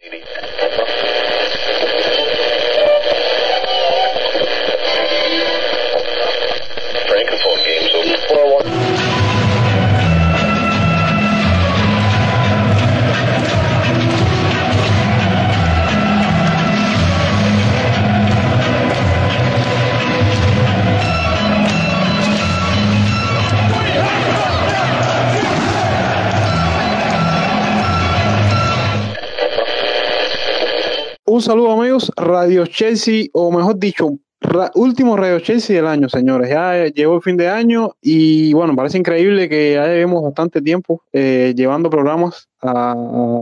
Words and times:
Un 0.00 0.57
Radio 32.58 32.72
Chelsea, 32.72 33.26
o 33.34 33.52
mejor 33.52 33.78
dicho, 33.78 34.18
último 34.74 35.16
Radio 35.16 35.38
Chelsea 35.38 35.76
del 35.76 35.86
año, 35.86 36.08
señores. 36.08 36.50
Ya 36.50 36.86
llegó 36.86 37.14
el 37.14 37.22
fin 37.22 37.36
de 37.36 37.48
año 37.48 37.92
y 38.02 38.52
bueno, 38.52 38.74
parece 38.74 38.98
increíble 38.98 39.48
que 39.48 39.74
ya 39.74 39.86
llevemos 39.86 40.24
bastante 40.24 40.60
tiempo 40.60 41.00
eh, 41.12 41.54
llevando 41.56 41.88
programas 41.88 42.48
a, 42.60 42.96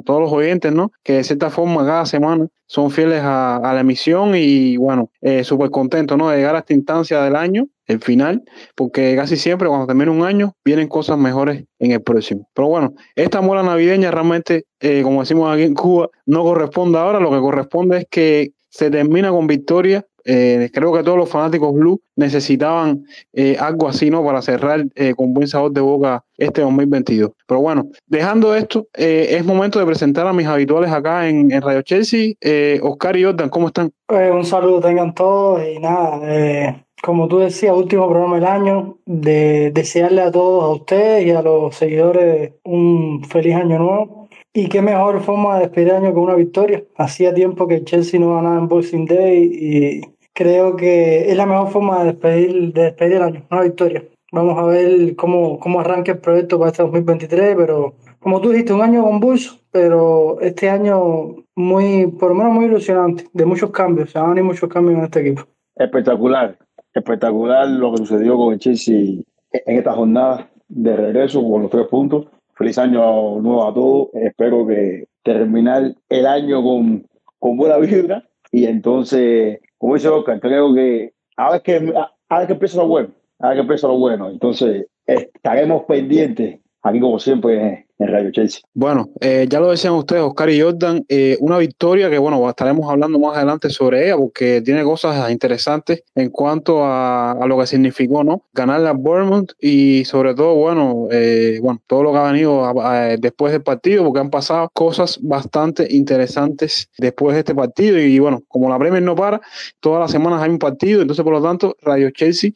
todos 0.05 0.21
los 0.21 0.33
oyentes, 0.33 0.71
¿no? 0.71 0.93
Que 1.03 1.15
de 1.15 1.25
cierta 1.25 1.49
forma 1.49 1.87
cada 1.87 2.05
semana 2.05 2.47
son 2.67 2.91
fieles 2.91 3.23
a, 3.23 3.59
la 3.63 3.81
emisión 3.81 4.35
y 4.35 4.77
bueno, 4.77 5.11
eh, 5.23 5.45
súper 5.45 5.71
contento, 5.71 6.19
¿no? 6.19 6.29
De 6.29 6.37
llegar 6.37 6.57
a 6.57 6.59
esta 6.59 6.75
instancia 6.75 7.23
del 7.23 7.37
año, 7.37 7.69
el 7.87 8.01
final, 8.01 8.43
porque 8.75 9.15
casi 9.17 9.37
siempre 9.37 9.69
cuando 9.69 9.87
termina 9.87 10.11
un 10.11 10.25
año 10.25 10.55
vienen 10.65 10.89
cosas 10.89 11.17
mejores 11.17 11.65
en 11.79 11.93
el 11.93 12.03
próximo. 12.03 12.49
Pero 12.53 12.69
bueno, 12.69 12.95
esta 13.15 13.41
mola 13.41 13.63
navideña 13.63 14.11
realmente, 14.11 14.65
eh, 14.81 15.03
como 15.03 15.21
decimos 15.21 15.53
aquí 15.53 15.63
en 15.63 15.75
Cuba, 15.75 16.11
no 16.27 16.43
corresponde 16.43 16.99
ahora, 16.99 17.21
lo 17.21 17.31
que 17.31 17.39
corresponde 17.39 17.99
es 17.99 18.07
que 18.11 18.51
se 18.77 18.91
termina 18.91 19.31
con 19.31 19.47
victoria 19.47 20.07
eh, 20.29 20.71
creo 20.73 20.93
que 20.93 21.05
todos 21.05 21.17
los 21.17 21.31
fanáticos 21.31 21.73
blue 21.73 22.01
necesitaban 22.17 23.05
eh, 23.33 23.57
algo 23.61 23.87
así, 23.87 24.11
¿no? 24.11 24.25
Para 24.25 24.43
cerrar 24.43 24.85
eh, 24.97 25.15
con 25.15 25.33
buen 25.33 25.47
sabor 25.47 25.71
de 25.71 25.81
boca 25.81 26.25
este 26.37 26.63
2022. 26.63 27.31
Pero 27.47 27.61
bueno, 27.61 27.87
dejando 28.09 28.55
esto, 28.57 28.89
es 28.93 29.45
momento 29.45 29.79
de 29.79 29.87
presentar 29.87 30.27
a 30.27 30.33
mis 30.33 30.49
habituales 30.49 30.91
acá 30.91 31.29
en, 31.29 31.51
Radio 31.63 31.83
Chelsea. 31.83 32.35
Oscar 32.83 33.17
y 33.17 33.25
Jordan, 33.25 33.49
¿cómo 33.49 33.69
están? 33.69 33.93
un 34.09 34.45
saludo 34.45 34.81
tengan 34.81 35.15
todos 35.15 35.63
y 35.65 35.79
nada, 35.79 36.85
como 37.03 37.29
tú 37.29 37.39
decías, 37.39 37.75
último 37.77 38.09
programa 38.09 38.37
del 38.37 38.47
año, 38.47 38.99
de 39.07 39.71
desearle 39.71 40.23
a 40.23 40.33
todos, 40.33 40.65
a 40.65 40.69
ustedes 40.71 41.27
y 41.27 41.31
a 41.31 41.43
los 41.43 41.75
seguidores 41.77 42.55
un 42.65 43.23
feliz 43.25 43.55
año 43.55 43.79
nuevo. 43.79 44.26
Y 44.59 44.71
qué 44.71 44.81
mejor 44.81 45.21
forma 45.21 45.57
de 45.57 45.65
despedir 45.65 45.89
el 45.89 45.97
año 45.97 46.15
con 46.15 46.23
una 46.23 46.35
victoria. 46.35 46.83
Hacía 46.97 47.35
tiempo 47.35 47.69
que 47.69 47.85
Chelsea 47.85 48.19
no 48.19 48.37
ganaba 48.37 48.57
en 48.57 48.69
Boxing 48.69 49.05
Day 49.05 49.51
y 49.53 50.01
creo 50.33 50.77
que 50.77 51.31
es 51.31 51.37
la 51.37 51.45
mejor 51.45 51.69
forma 51.69 51.99
de 51.99 52.13
despedir, 52.13 52.73
de 52.73 52.85
despedir 52.85 53.17
el 53.17 53.23
año, 53.23 53.43
una 53.51 53.61
victoria. 53.61 54.05
Vamos 54.33 54.59
a 54.59 54.65
ver 54.65 55.15
cómo, 55.15 55.61
cómo 55.61 55.81
arranca 55.81 56.13
el 56.13 56.21
proyecto 56.21 56.59
para 56.59 56.71
este 56.71 56.83
2023, 56.83 57.55
pero 57.55 57.97
como 58.19 58.41
tú 58.41 58.49
dijiste, 58.49 58.73
un 58.73 58.81
año 58.81 59.03
convulso, 59.05 59.59
pero 59.71 60.41
este 60.41 60.71
año 60.71 61.37
muy, 61.55 62.07
por 62.07 62.31
lo 62.31 62.37
menos 62.37 62.55
muy 62.55 62.65
ilusionante, 62.65 63.27
de 63.35 63.45
muchos 63.45 63.71
cambios, 63.71 64.11
se 64.11 64.19
van 64.19 64.39
a 64.39 64.43
muchos 64.43 64.71
cambios 64.71 64.99
en 64.99 65.05
este 65.05 65.21
equipo. 65.21 65.43
Espectacular, 65.75 66.57
espectacular 66.95 67.69
lo 67.69 67.93
que 67.93 67.99
sucedió 67.99 68.39
con 68.39 68.55
el 68.55 68.59
Chelsea 68.59 69.21
en 69.53 69.77
esta 69.77 69.93
jornada 69.93 70.49
de 70.67 70.97
regreso 70.97 71.43
con 71.47 71.61
los 71.61 71.71
tres 71.71 71.87
puntos. 71.89 72.29
Feliz 72.57 72.79
año 72.79 73.41
nuevo 73.41 73.69
a 73.69 73.75
todos. 73.75 74.09
Espero 74.15 74.67
que 74.67 75.07
terminar 75.23 75.95
el 76.09 76.27
año 76.27 76.63
con, 76.63 77.07
con 77.39 77.57
buena 77.57 77.77
vibra 77.79 78.25
y 78.51 78.65
entonces 78.65 79.61
como 79.79 79.95
dice 79.95 80.09
Oscar, 80.09 80.41
creo 80.41 80.75
que 80.75 81.13
ahora 81.37 81.61
que, 81.61 81.93
ahora 82.29 82.47
que 82.47 82.53
empieza 82.55 82.79
lo 82.79 82.89
bueno, 82.89 83.11
ahora 83.39 83.55
que 83.57 83.61
empieza 83.61 83.89
lo 83.89 83.99
bueno, 83.99 84.31
entonces 84.31 84.87
estaremos 85.07 85.85
pendientes 85.85 86.61
aquí 86.83 87.01
como 87.01 87.19
siempre 87.19 87.86
en 87.99 88.09
Radio 88.09 88.31
Chelsea. 88.31 88.61
Bueno, 88.75 89.11
eh, 89.21 89.47
ya 89.49 89.61
lo 89.61 89.71
decían 89.71 89.95
ustedes, 89.95 90.23
Oscar 90.23 90.51
y 90.51 90.61
Jordan, 90.61 91.05
eh, 91.09 91.37
una 91.41 91.59
victoria 91.59 92.11
que 92.11 92.19
bueno, 92.19 92.49
estaremos 92.49 92.91
hablando 92.91 93.19
más 93.19 93.37
adelante 93.37 93.71
sobre 93.71 94.07
ella 94.07 94.17
porque 94.17 94.61
tiene 94.63 94.83
cosas 94.85 95.31
interesantes 95.31 96.03
en 96.15 96.31
cuanto 96.31 96.85
a, 96.85 97.37
lo 97.47 97.59
que 97.59 97.67
significó, 97.67 98.25
¿no? 98.25 98.43
Ganar 98.53 98.81
la 98.81 98.93
Bournemouth 98.93 99.53
y 99.61 100.05
sobre 100.05 100.35
todo, 100.35 100.55
bueno, 100.57 101.09
eh, 101.11 101.59
bueno, 101.63 101.81
todo 101.87 102.03
lo 102.03 102.13
que 102.13 102.19
ha 102.19 102.33
venido 102.33 102.75
después 103.19 103.53
del 103.53 103.63
partido 103.63 104.05
porque 104.05 104.21
han 104.21 104.31
pasado 104.31 104.69
cosas 104.73 105.19
bastante 105.23 105.87
interesantes 105.91 106.91
después 106.99 107.35
de 107.35 107.41
este 107.41 107.55
partido 107.55 107.99
y 107.99 108.19
bueno, 108.19 108.43
como 108.49 108.69
la 108.69 108.79
Premier 108.79 109.03
no 109.03 109.15
para, 109.15 109.41
todas 109.81 110.01
las 110.01 110.11
semanas 110.11 110.43
hay 110.43 110.51
un 110.51 110.59
partido, 110.59 111.03
entonces 111.03 111.23
por 111.23 111.33
lo 111.33 111.43
tanto 111.43 111.77
Radio 111.83 112.11
Chelsea, 112.11 112.51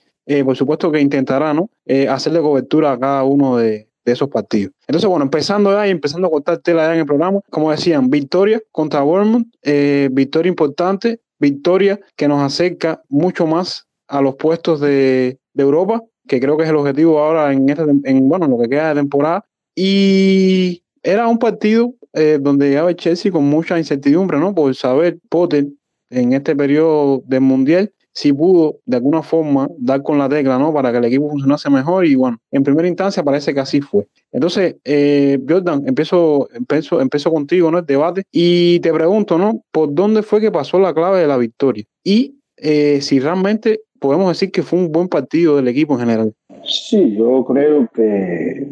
por 0.44 0.56
supuesto 0.56 0.92
que 0.92 1.00
intentará, 1.00 1.54
¿no? 1.54 1.70
hacerle 2.08 2.40
cobertura 2.40 2.92
a 2.92 2.98
cada 2.98 3.24
uno 3.24 3.56
de 3.56 3.89
de 4.04 4.12
esos 4.12 4.28
partidos. 4.28 4.72
Entonces, 4.86 5.08
bueno, 5.08 5.24
empezando 5.24 5.78
ahí, 5.78 5.90
empezando 5.90 6.28
a 6.28 6.30
cortar 6.30 6.58
tela 6.58 6.86
ya 6.86 6.94
en 6.94 7.00
el 7.00 7.06
programa, 7.06 7.40
como 7.50 7.70
decían, 7.70 8.10
victoria 8.10 8.60
contra 8.72 9.02
Bournemouth, 9.02 9.46
eh, 9.62 10.08
victoria 10.12 10.48
importante, 10.48 11.20
victoria 11.38 12.00
que 12.16 12.28
nos 12.28 12.40
acerca 12.42 13.02
mucho 13.08 13.46
más 13.46 13.86
a 14.08 14.20
los 14.20 14.36
puestos 14.36 14.80
de, 14.80 15.38
Europa, 15.54 16.02
que 16.26 16.40
creo 16.40 16.56
que 16.56 16.62
es 16.62 16.70
el 16.70 16.76
objetivo 16.76 17.18
ahora 17.18 17.52
en, 17.52 17.68
esta, 17.68 17.84
en 18.04 18.28
bueno, 18.30 18.46
lo 18.46 18.58
que 18.58 18.68
queda 18.68 18.90
de 18.90 19.00
temporada. 19.00 19.44
Y 19.74 20.82
era 21.02 21.28
un 21.28 21.38
partido 21.38 21.92
eh, 22.14 22.38
donde 22.40 22.70
llegaba 22.70 22.88
el 22.88 22.96
Chelsea 22.96 23.30
con 23.30 23.44
mucha 23.44 23.78
incertidumbre, 23.78 24.38
¿no? 24.38 24.54
Por 24.54 24.74
saber 24.74 25.18
Potter 25.28 25.66
en 26.08 26.32
este 26.32 26.56
periodo 26.56 27.22
del 27.26 27.42
Mundial 27.42 27.92
si 28.12 28.32
pudo 28.32 28.78
de 28.86 28.96
alguna 28.96 29.22
forma 29.22 29.68
dar 29.78 30.02
con 30.02 30.18
la 30.18 30.28
tecla, 30.28 30.58
¿no? 30.58 30.72
Para 30.72 30.90
que 30.92 30.98
el 30.98 31.04
equipo 31.04 31.30
funcionase 31.30 31.70
mejor 31.70 32.06
y 32.06 32.14
bueno, 32.14 32.38
en 32.50 32.62
primera 32.62 32.88
instancia 32.88 33.22
parece 33.22 33.54
que 33.54 33.60
así 33.60 33.80
fue. 33.80 34.06
Entonces, 34.32 34.76
eh, 34.84 35.38
Jordan, 35.48 35.84
empiezo, 35.86 36.48
empiezo, 36.52 37.00
empiezo 37.00 37.32
contigo, 37.32 37.70
¿no? 37.70 37.78
El 37.78 37.86
debate 37.86 38.24
y 38.32 38.80
te 38.80 38.92
pregunto, 38.92 39.38
¿no? 39.38 39.62
¿Por 39.70 39.94
dónde 39.94 40.22
fue 40.22 40.40
que 40.40 40.50
pasó 40.50 40.78
la 40.78 40.94
clave 40.94 41.20
de 41.20 41.26
la 41.26 41.36
victoria? 41.36 41.84
Y 42.04 42.36
eh, 42.56 43.00
si 43.00 43.20
realmente 43.20 43.82
podemos 44.00 44.28
decir 44.28 44.50
que 44.50 44.62
fue 44.62 44.78
un 44.78 44.90
buen 44.90 45.08
partido 45.08 45.56
del 45.56 45.68
equipo 45.68 45.94
en 45.94 46.00
general. 46.00 46.34
Sí, 46.64 47.16
yo 47.16 47.44
creo 47.44 47.88
que, 47.94 48.66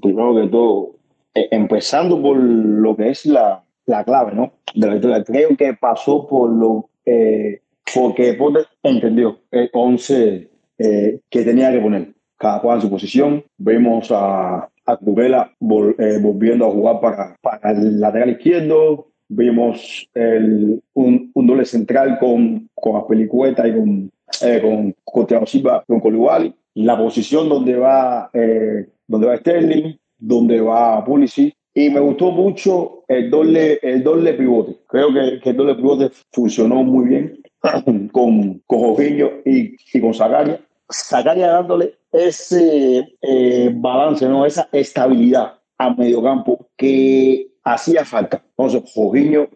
primero 0.00 0.34
que 0.34 0.48
todo, 0.48 0.94
eh, 1.34 1.48
empezando 1.50 2.20
por 2.20 2.36
lo 2.36 2.96
que 2.96 3.10
es 3.10 3.26
la, 3.26 3.64
la 3.86 4.04
clave, 4.04 4.34
¿no? 4.34 4.52
De 4.74 4.86
la 4.86 4.92
victoria, 4.94 5.24
creo 5.24 5.56
que 5.56 5.74
pasó 5.74 6.26
por 6.26 6.50
lo 6.50 6.88
eh, 7.06 7.60
porque 7.94 8.34
Potter 8.34 8.66
entendió 8.82 9.40
el 9.50 9.70
11 9.72 10.50
eh, 10.78 11.20
que 11.30 11.42
tenía 11.42 11.72
que 11.72 11.80
poner, 11.80 12.12
cada 12.36 12.60
cual 12.60 12.76
en 12.76 12.82
su 12.82 12.90
posición. 12.90 13.44
Vemos 13.56 14.10
a, 14.10 14.68
a 14.86 14.96
Curela 14.96 15.52
eh, 15.98 16.18
volviendo 16.20 16.66
a 16.66 16.70
jugar 16.70 17.00
para, 17.00 17.36
para 17.40 17.70
el 17.72 18.00
lateral 18.00 18.30
izquierdo. 18.30 19.08
Vimos 19.28 20.08
el, 20.14 20.82
un, 20.94 21.30
un, 21.34 21.46
doble 21.46 21.66
central 21.66 22.18
con, 22.18 22.68
con 22.74 22.96
Aspelicueta 22.96 23.68
y 23.68 23.74
con, 23.74 24.10
eh, 24.42 24.60
con, 24.62 24.94
con 25.04 25.46
Silva, 25.46 25.84
con 25.86 26.00
Colibali. 26.00 26.54
La 26.74 26.96
posición 26.96 27.48
donde 27.48 27.76
va, 27.76 28.30
eh, 28.32 28.86
donde 29.06 29.26
va 29.26 29.36
Sterling, 29.36 29.94
donde 30.18 30.60
va 30.60 31.04
Pulisic. 31.04 31.54
Y 31.74 31.90
me 31.90 32.00
gustó 32.00 32.30
mucho 32.32 33.04
el 33.06 33.30
doble, 33.30 33.78
el 33.82 34.02
doble 34.02 34.32
pivote. 34.34 34.76
Creo 34.88 35.12
que, 35.12 35.40
que 35.40 35.50
el 35.50 35.56
doble 35.56 35.74
pivote 35.74 36.10
funcionó 36.32 36.82
muy 36.82 37.08
bien 37.08 37.38
con, 38.12 38.58
con 38.66 38.80
Jorginho 38.80 39.30
y, 39.44 39.76
y 39.92 40.00
con 40.00 40.14
Zagaria. 40.14 40.60
Zagaria 40.90 41.48
dándole 41.48 41.98
ese 42.12 43.16
eh, 43.20 43.70
balance, 43.74 44.26
¿no? 44.26 44.46
esa 44.46 44.68
estabilidad 44.72 45.58
a 45.76 45.94
mediocampo 45.94 46.68
que 46.76 47.48
hacía 47.64 48.04
falta. 48.04 48.42
Entonces, 48.56 48.90
Jorginho, 48.92 49.48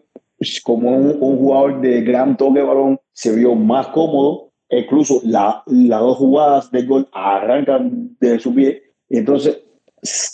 como 0.63 0.91
un, 0.91 1.37
jugador 1.37 1.81
de 1.81 2.01
gran 2.01 2.37
toque 2.37 2.59
de 2.59 2.65
balón, 2.65 2.99
se 3.13 3.35
vio 3.35 3.55
más 3.55 3.87
cómodo. 3.87 4.51
Incluso 4.69 5.21
las 5.23 5.57
dos 5.65 6.17
jugadas 6.17 6.71
de 6.71 6.83
gol 6.83 7.07
arrancan 7.11 8.15
de 8.19 8.39
su 8.39 8.53
pie. 8.53 8.83
Entonces, 9.09 9.61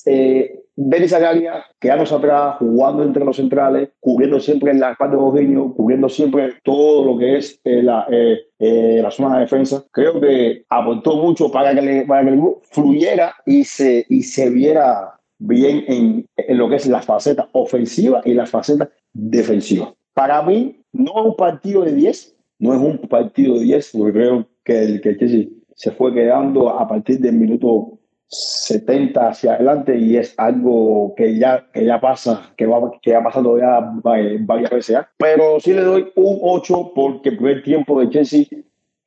eh, 0.05 0.58
Denis 0.81 1.11
Zagaria, 1.11 1.65
quedándose 1.77 2.15
atrás, 2.15 2.55
jugando 2.57 3.03
entre 3.03 3.25
los 3.25 3.35
centrales, 3.35 3.89
cubriendo 3.99 4.39
siempre 4.39 4.73
la 4.73 4.91
espalda 4.91 5.17
de 5.17 5.21
Eugenio, 5.21 5.73
cubriendo 5.73 6.07
siempre 6.07 6.53
todo 6.63 7.03
lo 7.03 7.17
que 7.17 7.35
es 7.35 7.59
eh, 7.65 7.83
la, 7.83 8.07
eh, 8.09 8.39
eh, 8.59 8.99
la 9.03 9.11
zona 9.11 9.35
de 9.35 9.41
defensa. 9.41 9.83
Creo 9.91 10.21
que 10.21 10.63
aportó 10.69 11.17
mucho 11.17 11.51
para 11.51 11.75
que, 11.75 11.81
le, 11.81 12.05
para 12.05 12.23
que 12.23 12.29
el 12.29 12.41
fluyera 12.71 13.35
y 13.45 13.65
se, 13.65 14.05
y 14.07 14.23
se 14.23 14.49
viera 14.49 15.19
bien 15.37 15.83
en, 15.85 16.25
en, 16.37 16.57
lo 16.57 16.69
que 16.69 16.77
es 16.77 16.87
la 16.87 17.01
faceta 17.01 17.49
ofensiva 17.51 18.21
y 18.23 18.33
la 18.33 18.45
faceta 18.45 18.89
defensiva. 19.11 19.93
Para 20.13 20.41
mí, 20.43 20.79
no 20.93 21.11
es 21.19 21.25
un 21.25 21.35
partido 21.35 21.83
de 21.83 21.91
10, 21.91 22.37
no 22.59 22.73
es 22.73 22.79
un 22.79 22.99
partido 22.99 23.55
de 23.55 23.65
10, 23.65 23.91
porque 23.97 24.13
creo 24.13 24.47
que 24.63 24.83
el 24.83 25.01
que 25.01 25.49
se 25.75 25.91
fue 25.91 26.13
quedando 26.13 26.69
a 26.69 26.87
partir 26.87 27.19
del 27.19 27.33
minuto 27.35 27.98
70 28.29 29.27
hacia 29.27 29.55
adelante 29.55 29.97
y 29.97 30.15
es 30.15 30.35
algo 30.37 31.13
que 31.17 31.37
ya, 31.37 31.65
que 31.73 31.83
ya 31.83 31.99
pasa, 31.99 32.53
que, 32.55 32.67
va, 32.67 32.91
que 33.01 33.15
ha 33.15 33.23
pasado 33.23 33.57
ya 33.57 33.91
varias 34.01 34.71
veces 34.71 34.93
ya. 34.93 35.09
Pero 35.17 35.59
sí 35.59 35.73
le 35.73 35.81
doy 35.81 36.11
un 36.15 36.37
8 36.41 36.91
porque 36.93 37.29
el 37.29 37.37
primer 37.37 37.63
tiempo 37.63 37.99
de 37.99 38.09
Chelsea 38.09 38.45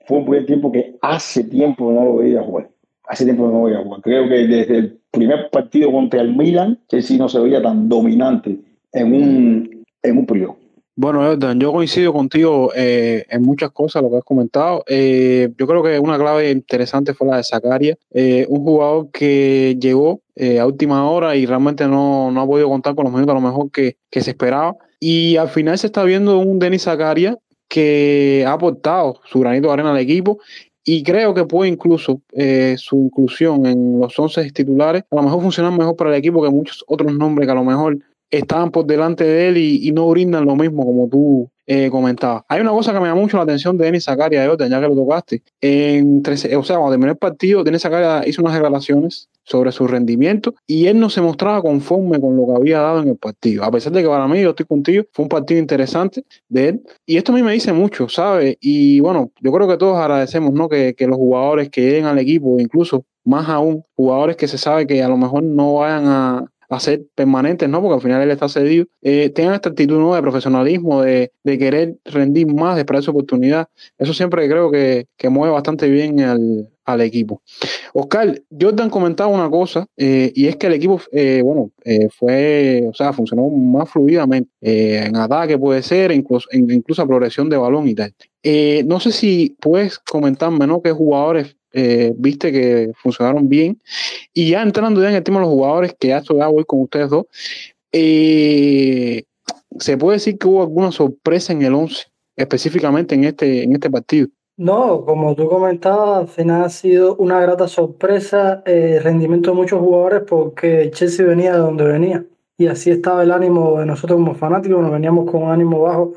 fue 0.07 0.19
un 0.19 0.25
primer 0.25 0.47
tiempo 0.47 0.73
que 0.73 0.97
hace 1.01 1.45
tiempo 1.45 1.93
no 1.93 2.05
lo 2.05 2.17
veía 2.17 2.43
jugar. 2.43 2.69
Hace 3.07 3.25
tiempo 3.25 3.47
no 3.47 3.53
lo 3.53 3.65
veía 3.65 3.83
jugar. 3.83 4.01
Creo 4.03 4.29
que 4.29 4.47
desde 4.47 4.77
el 4.79 4.99
primer 5.11 5.51
partido 5.51 5.93
contra 5.93 6.21
el 6.21 6.35
Milan, 6.35 6.81
Chelsea 6.89 7.17
no 7.17 7.29
se 7.29 7.39
veía 7.39 7.63
tan 7.63 7.89
dominante 7.89 8.59
en 8.93 9.15
un, 9.15 9.85
en 10.03 10.19
un 10.19 10.27
periodo. 10.27 10.57
Bueno, 10.95 11.23
Jordan, 11.23 11.59
yo 11.59 11.73
coincido 11.73 12.13
contigo 12.13 12.71
eh, 12.77 13.25
en 13.31 13.41
muchas 13.43 13.71
cosas, 13.71 14.03
lo 14.03 14.11
que 14.11 14.19
has 14.19 14.25
comentado. 14.25 14.85
Eh, 14.87 15.49
yo 15.57 15.67
creo 15.67 15.83
que 15.83 15.99
una 15.99 16.19
clave 16.19 16.51
interesante 16.51 17.15
fue 17.15 17.29
la 17.29 17.39
de 17.39 17.45
Zacaria, 17.45 17.97
eh, 18.11 18.45
un 18.51 18.63
jugador 18.63 19.11
que 19.11 19.79
llegó 19.81 20.21
a 20.61 20.67
última 20.67 21.09
hora 21.11 21.35
y 21.35 21.47
realmente 21.47 21.87
no, 21.87 22.31
no, 22.31 22.43
ha 22.43 22.47
podido 22.47 22.69
contar 22.69 22.95
con 22.95 23.05
los 23.05 23.13
minutos 23.13 23.33
a 23.33 23.41
lo 23.41 23.47
mejor 23.47 23.71
que, 23.71 23.97
que, 24.11 24.21
se 24.21 24.31
esperaba. 24.33 24.77
Y 25.01 25.37
al 25.37 25.49
final 25.49 25.79
se 25.79 25.87
está 25.87 26.05
viendo 26.05 26.39
un 26.39 26.59
Denis 26.59 26.83
Zacaria 26.83 27.39
que 27.69 28.45
ha 28.47 28.53
aportado 28.53 29.21
su 29.25 29.41
granito 29.41 29.69
de 29.69 29.75
arena 29.75 29.93
al 29.93 29.99
equipo 29.99 30.41
y 30.85 31.03
creo 31.05 31.33
que 31.33 31.45
puede 31.45 31.71
incluso 31.71 32.21
su 32.77 32.97
inclusión 32.97 33.65
en 33.67 34.01
los 34.01 34.19
11 34.19 34.51
titulares 34.51 35.05
a 35.11 35.17
lo 35.17 35.23
mejor 35.23 35.41
funcionar 35.41 35.73
mejor 35.73 35.97
para 35.97 36.11
el 36.11 36.17
equipo 36.17 36.43
que 36.43 36.51
muchos 36.51 36.85
otros 36.89 37.15
nombres 37.15 37.47
que 37.47 37.53
a 37.53 37.55
lo 37.55 37.65
mejor 37.65 37.99
estaban 38.33 38.71
por 38.71 38.87
delante 38.87 39.25
de 39.25 39.49
él 39.49 39.57
y, 39.59 39.93
no 39.93 40.09
brindan 40.09 40.47
lo 40.47 40.57
mismo 40.57 40.87
como 40.87 41.07
tú 41.07 41.51
eh, 41.67 41.91
comentabas. 41.91 42.43
Hay 42.49 42.63
una 42.63 42.71
cosa 42.71 42.93
que 42.93 42.99
me 42.99 43.09
da 43.09 43.15
mucho 43.15 43.37
la 43.37 43.43
atención 43.43 43.77
de 43.77 43.85
Denis 43.85 44.05
Zakaria 44.05 44.45
ya 44.47 44.81
que 44.81 44.89
lo 44.89 44.95
tocaste. 44.95 45.43
En 45.61 46.23
o 46.27 46.65
sea, 46.65 46.79
cuando 46.79 46.91
terminó 46.91 47.13
el 47.13 47.19
partido, 47.19 47.63
Denis 47.63 47.83
Zakaria 47.83 48.27
hizo 48.27 48.41
unas 48.41 48.55
declaraciones 48.55 49.29
sobre 49.45 49.71
su 49.71 49.87
rendimiento 49.87 50.55
y 50.67 50.87
él 50.87 50.99
no 50.99 51.11
se 51.11 51.21
mostraba 51.21 51.61
conforme 51.61 52.19
con 52.21 52.37
lo 52.37 52.47
que 52.47 52.53
había 52.57 52.81
dado 52.81 53.03
en 53.03 53.09
el 53.09 53.17
partido. 53.17 53.65
A 53.65 53.71
pesar 53.71 53.93
de 53.93 54.03
que 54.03 54.09
para 54.09 54.27
mí, 54.27 54.41
yo 54.41 54.51
estoy 54.51 54.65
contigo, 54.65 55.05
fue 55.13 55.25
un 55.25 55.29
partido 55.29 55.61
interesante 55.61 56.25
de 56.49 56.69
él. 56.69 56.83
Y 57.05 57.19
esto 57.19 57.33
a 57.33 57.35
mí 57.35 57.43
me 57.43 57.53
dice 57.53 57.75
mucho, 57.75 58.09
¿sabes? 58.09 58.57
Y 58.61 59.01
bueno, 59.01 59.31
yo 59.41 59.53
creo 59.53 59.69
que 59.69 59.77
todos 59.77 59.99
agradecemos, 59.99 60.55
¿no? 60.55 60.71
Que, 60.71 60.95
que 60.95 61.07
los 61.07 61.19
jugadores 61.19 61.69
que 61.69 61.83
lleguen 61.83 62.07
al 62.07 62.19
equipo, 62.19 62.59
incluso 62.59 63.05
más 63.25 63.49
aún, 63.49 63.83
jugadores 63.95 64.37
que 64.37 64.49
se 64.49 64.59
sabe 64.59 64.87
que 64.87 65.03
a 65.03 65.09
lo 65.09 65.17
mejor 65.17 65.43
no 65.43 65.75
vayan 65.75 66.07
a, 66.07 66.52
a 66.77 66.81
ser 66.81 67.03
permanentes, 67.15 67.69
¿no? 67.69 67.81
Porque 67.81 67.97
al 67.97 68.01
final 68.01 68.23
él 68.23 68.31
está 68.31 68.49
cedido, 68.49 68.87
eh, 69.03 69.31
tengan 69.31 69.55
esta 69.55 69.69
actitud 69.69 69.99
¿no? 69.99 70.15
de 70.15 70.23
profesionalismo, 70.23 71.03
de, 71.03 71.31
querer 71.45 71.97
rendir 72.05 72.47
más, 72.47 72.77
de 72.77 72.83
esperar 72.83 73.03
su 73.03 73.11
oportunidad. 73.11 73.69
Eso 73.99 74.15
siempre 74.15 74.49
creo 74.49 74.71
que, 74.71 75.07
mueve 75.31 75.53
bastante 75.53 75.89
bien 75.89 76.21
al, 76.21 76.69
equipo. 77.01 77.41
Oscar, 77.95 78.43
Jordan 78.61 78.91
comentaba 78.91 79.31
una 79.31 79.49
cosa, 79.49 79.87
eh, 79.97 80.31
y 80.35 80.47
es 80.47 80.57
que 80.57 80.67
el 80.67 80.75
equipo, 80.75 81.01
eh, 81.11 81.41
bueno, 81.43 81.71
fue, 82.19 82.87
o 82.89 82.93
sea, 82.93 83.15
funcionó 83.15 83.49
más 83.49 83.89
fluidamente 83.89 84.51
en 84.61 85.17
ataque 85.17 85.57
puede 85.57 85.83
ser, 85.83 86.13
incluso, 86.13 86.49
incluso 86.53 87.01
a 87.01 87.07
progresión 87.07 87.49
de 87.49 87.57
balón 87.57 87.89
y 87.89 87.95
tal. 87.95 88.15
no 88.85 89.01
sé 89.01 89.13
si 89.13 89.57
puedes 89.61 89.99
comentarme, 89.99 90.67
¿no? 90.67 90.83
¿Qué 90.83 90.93
jugadores 90.93 91.57
eh, 91.73 92.13
viste 92.17 92.53
que 92.53 92.93
funcionaron 92.97 93.49
bien. 93.49 93.81
Y 94.33 94.51
ya 94.51 94.63
entrando 94.63 95.03
ya 95.03 95.11
en 95.11 95.17
el 95.17 95.23
tema 95.23 95.39
de 95.39 95.47
los 95.47 95.55
jugadores, 95.55 95.95
que 95.99 96.09
ya 96.09 96.19
estoy 96.19 96.39
voy 96.39 96.65
con 96.65 96.83
ustedes 96.83 97.11
dos, 97.11 97.27
eh, 97.93 99.25
se 99.79 99.97
puede 99.97 100.17
decir 100.17 100.39
que 100.39 100.49
hubo 100.49 100.63
alguna 100.63 100.93
sorpresa 100.93 101.53
en 101.53 101.63
el 101.63 101.75
11, 101.75 102.07
específicamente 102.37 103.15
en 103.15 103.25
este, 103.25 103.63
en 103.65 103.73
este 103.73 103.91
partido. 103.91 104.29
No, 104.57 105.05
como 105.05 105.35
tú 105.35 105.49
comentabas, 105.49 106.21
al 106.21 106.29
final 106.29 106.65
ha 106.65 106.69
sido 106.69 107.17
una 107.17 107.41
grata 107.41 107.69
sorpresa 107.69 108.63
el 108.67 109.03
rendimiento 109.03 109.51
de 109.51 109.57
muchos 109.57 109.81
jugadores 109.81 110.23
porque 110.29 110.91
Chelsea 110.93 111.27
venía 111.27 111.53
de 111.53 111.59
donde 111.59 111.85
venía. 111.85 112.27
Y 112.59 112.67
así 112.67 112.91
estaba 112.91 113.23
el 113.23 113.33
ánimo 113.33 113.81
de 113.81 113.87
nosotros 113.87 114.19
como 114.19 114.35
fanáticos, 114.35 114.81
nos 114.81 114.93
veníamos 114.93 115.31
con 115.31 115.51
ánimo 115.51 115.81
bajo 115.81 116.13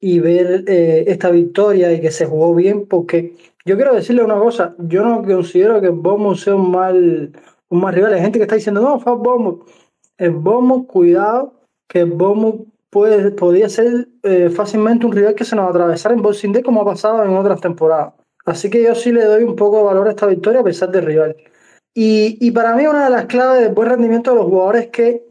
y 0.00 0.20
ver 0.20 0.64
eh, 0.66 1.04
esta 1.08 1.30
victoria 1.30 1.92
y 1.92 2.00
que 2.00 2.10
se 2.10 2.26
jugó 2.26 2.54
bien 2.54 2.86
porque 2.86 3.34
yo 3.64 3.76
quiero 3.76 3.94
decirle 3.94 4.24
una 4.24 4.38
cosa, 4.38 4.74
yo 4.78 5.02
no 5.04 5.22
considero 5.22 5.80
que 5.80 5.88
Bournemouth 5.88 6.36
sea 6.36 6.54
un 6.54 6.70
mal, 6.70 7.32
un 7.68 7.80
mal 7.80 7.94
rival. 7.94 8.14
Hay 8.14 8.20
gente 8.20 8.38
que 8.38 8.44
está 8.44 8.56
diciendo, 8.56 8.80
no, 8.80 8.98
fue 8.98 9.14
Bournemouth. 9.14 9.68
El 10.18 10.30
Bournemouth, 10.30 10.86
cuidado, 10.86 11.54
que 11.88 12.00
el 12.00 12.10
Bournemouth 12.10 12.66
puede, 12.90 13.30
podría 13.30 13.68
ser 13.68 14.08
eh, 14.22 14.50
fácilmente 14.50 15.06
un 15.06 15.12
rival 15.12 15.34
que 15.34 15.44
se 15.44 15.56
nos 15.56 15.70
atravesara 15.70 16.14
en 16.14 16.22
Boxing 16.22 16.52
Day 16.52 16.62
como 16.62 16.82
ha 16.82 16.84
pasado 16.84 17.24
en 17.24 17.36
otras 17.36 17.60
temporadas. 17.60 18.14
Así 18.44 18.68
que 18.70 18.82
yo 18.82 18.94
sí 18.94 19.12
le 19.12 19.24
doy 19.24 19.44
un 19.44 19.56
poco 19.56 19.78
de 19.78 19.84
valor 19.84 20.08
a 20.08 20.10
esta 20.10 20.26
victoria 20.26 20.60
a 20.60 20.64
pesar 20.64 20.90
del 20.90 21.06
rival. 21.06 21.36
Y, 21.94 22.38
y 22.40 22.50
para 22.50 22.74
mí 22.74 22.86
una 22.86 23.04
de 23.04 23.10
las 23.10 23.26
claves 23.26 23.62
del 23.62 23.74
buen 23.74 23.90
rendimiento 23.90 24.32
de 24.32 24.36
los 24.38 24.46
jugadores 24.46 24.84
es 24.84 24.90
que 24.90 25.26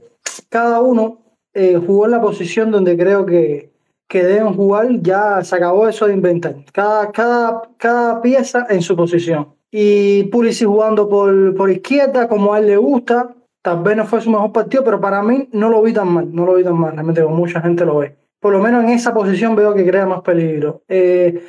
cada 0.50 0.82
uno 0.82 1.22
eh, 1.54 1.80
jugó 1.86 2.06
en 2.06 2.12
la 2.12 2.22
posición 2.22 2.72
donde 2.72 2.98
creo 2.98 3.26
que, 3.26 3.71
que 4.12 4.26
deben 4.26 4.54
jugar, 4.54 4.90
ya 5.02 5.42
se 5.42 5.56
acabó 5.56 5.88
eso 5.88 6.06
de 6.06 6.14
inventar. 6.14 6.54
Cada, 6.74 7.14
cada, 7.14 7.62
cada 7.78 8.22
pieza 8.22 8.68
en 8.70 8.82
su 8.82 8.94
posición. 8.94 9.56
Y 9.72 10.24
Pulisic 10.24 10.68
jugando 10.68 11.08
por, 11.08 11.56
por 11.56 11.72
izquierda, 11.72 12.28
como 12.28 12.54
a 12.54 12.60
él 12.60 12.68
le 12.68 12.76
gusta. 12.76 13.34
Tal 13.62 13.82
vez 13.82 13.96
no 13.96 14.06
fue 14.06 14.20
su 14.20 14.30
mejor 14.30 14.52
partido, 14.52 14.84
pero 14.84 15.00
para 15.00 15.24
mí 15.24 15.48
no 15.54 15.70
lo 15.70 15.82
vi 15.82 15.94
tan 15.94 16.10
mal. 16.10 16.28
No 16.30 16.46
lo 16.46 16.56
vi 16.56 16.64
tan 16.66 16.78
mal, 16.78 16.92
realmente, 16.92 17.24
como 17.24 17.38
mucha 17.38 17.62
gente 17.62 17.86
lo 17.86 18.00
ve. 18.00 18.18
Por 18.42 18.52
lo 18.52 18.60
menos 18.60 18.84
en 18.84 18.90
esa 18.90 19.14
posición 19.14 19.56
veo 19.56 19.74
que 19.74 19.88
crea 19.88 20.06
más 20.06 20.20
peligro. 20.24 20.82
Eh, 20.90 21.46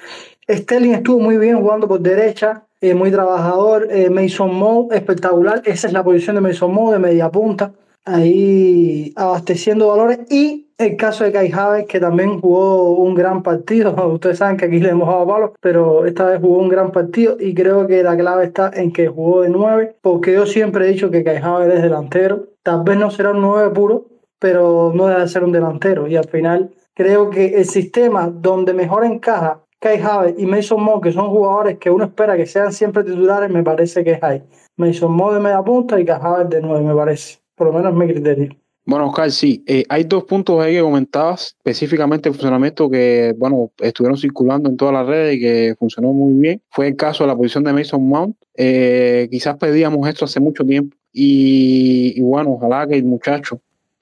Sterling 0.48 0.92
estuvo 0.92 1.18
muy 1.18 1.38
bien 1.38 1.58
jugando 1.58 1.88
por 1.88 1.98
derecha, 1.98 2.68
eh, 2.80 2.94
muy 2.94 3.10
trabajador. 3.10 3.88
Eh, 3.90 4.08
Mason 4.08 4.54
Moe, 4.54 4.86
espectacular. 4.92 5.62
Esa 5.64 5.88
es 5.88 5.92
la 5.92 6.04
posición 6.04 6.36
de 6.36 6.42
Mason 6.42 6.72
Moe, 6.72 6.92
de 6.92 7.00
media 7.00 7.28
punta. 7.28 7.72
Ahí 8.04 9.12
abasteciendo 9.16 9.88
valores. 9.88 10.20
Y 10.30 10.68
el 10.82 10.96
caso 10.96 11.24
de 11.24 11.32
Kai 11.32 11.50
Havertz, 11.50 11.88
que 11.88 12.00
también 12.00 12.40
jugó 12.40 12.92
un 12.96 13.14
gran 13.14 13.42
partido. 13.42 13.94
Ustedes 14.12 14.38
saben 14.38 14.56
que 14.56 14.66
aquí 14.66 14.80
le 14.80 14.90
hemos 14.90 15.08
dado 15.08 15.26
palos, 15.26 15.50
pero 15.60 16.06
esta 16.06 16.26
vez 16.26 16.40
jugó 16.40 16.58
un 16.58 16.68
gran 16.68 16.92
partido 16.92 17.36
y 17.38 17.54
creo 17.54 17.86
que 17.86 18.02
la 18.02 18.16
clave 18.16 18.44
está 18.44 18.70
en 18.74 18.92
que 18.92 19.08
jugó 19.08 19.42
de 19.42 19.50
9, 19.50 19.96
porque 20.02 20.32
yo 20.34 20.46
siempre 20.46 20.86
he 20.86 20.92
dicho 20.92 21.10
que 21.10 21.24
Kai 21.24 21.38
Havertz 21.38 21.76
es 21.76 21.82
delantero. 21.82 22.48
Tal 22.62 22.82
vez 22.84 22.96
no 22.96 23.10
será 23.10 23.30
un 23.30 23.40
9 23.40 23.70
puro, 23.70 24.06
pero 24.38 24.92
no 24.94 25.06
debe 25.06 25.26
ser 25.28 25.44
un 25.44 25.52
delantero. 25.52 26.06
Y 26.08 26.16
al 26.16 26.28
final 26.28 26.74
creo 26.94 27.30
que 27.30 27.56
el 27.56 27.64
sistema 27.64 28.28
donde 28.28 28.74
mejor 28.74 29.04
encaja 29.04 29.62
Kai 29.78 30.00
Havertz 30.00 30.38
y 30.38 30.46
Mason 30.46 30.82
Moore, 30.82 31.00
que 31.02 31.12
son 31.12 31.28
jugadores 31.30 31.78
que 31.78 31.90
uno 31.90 32.04
espera 32.04 32.36
que 32.36 32.46
sean 32.46 32.72
siempre 32.72 33.04
titulares, 33.04 33.50
me 33.50 33.62
parece 33.62 34.04
que 34.04 34.12
es 34.12 34.22
ahí. 34.22 34.42
Mason 34.76 35.12
Moore 35.12 35.36
de 35.36 35.40
media 35.40 35.62
punta 35.62 35.98
y 35.98 36.04
Kai 36.04 36.20
Havertz 36.20 36.50
de 36.50 36.60
9, 36.60 36.84
me 36.84 36.94
parece. 36.94 37.38
Por 37.56 37.66
lo 37.68 37.72
menos 37.72 37.92
es 37.92 37.98
mi 37.98 38.06
criterio. 38.06 38.61
Bueno, 38.84 39.06
Oscar, 39.06 39.30
sí, 39.30 39.62
eh, 39.66 39.84
hay 39.88 40.04
dos 40.04 40.24
puntos 40.24 40.60
ahí 40.60 40.74
que 40.74 40.80
comentabas, 40.80 41.54
específicamente 41.58 42.28
el 42.28 42.34
funcionamiento 42.34 42.90
que, 42.90 43.32
bueno, 43.38 43.70
estuvieron 43.78 44.18
circulando 44.18 44.68
en 44.68 44.76
todas 44.76 44.92
las 44.92 45.06
redes 45.06 45.36
y 45.36 45.40
que 45.40 45.76
funcionó 45.78 46.12
muy 46.12 46.34
bien. 46.40 46.62
Fue 46.68 46.88
el 46.88 46.96
caso 46.96 47.22
de 47.22 47.28
la 47.28 47.36
posición 47.36 47.62
de 47.62 47.72
Mason 47.72 48.04
Mount. 48.04 48.36
Eh, 48.56 49.28
quizás 49.30 49.56
pedíamos 49.56 50.08
esto 50.08 50.24
hace 50.24 50.40
mucho 50.40 50.64
tiempo 50.64 50.96
y, 51.12 52.20
bueno, 52.22 52.54
ojalá 52.54 52.86
que 52.88 52.96
el 52.96 53.04
muchacho 53.04 53.60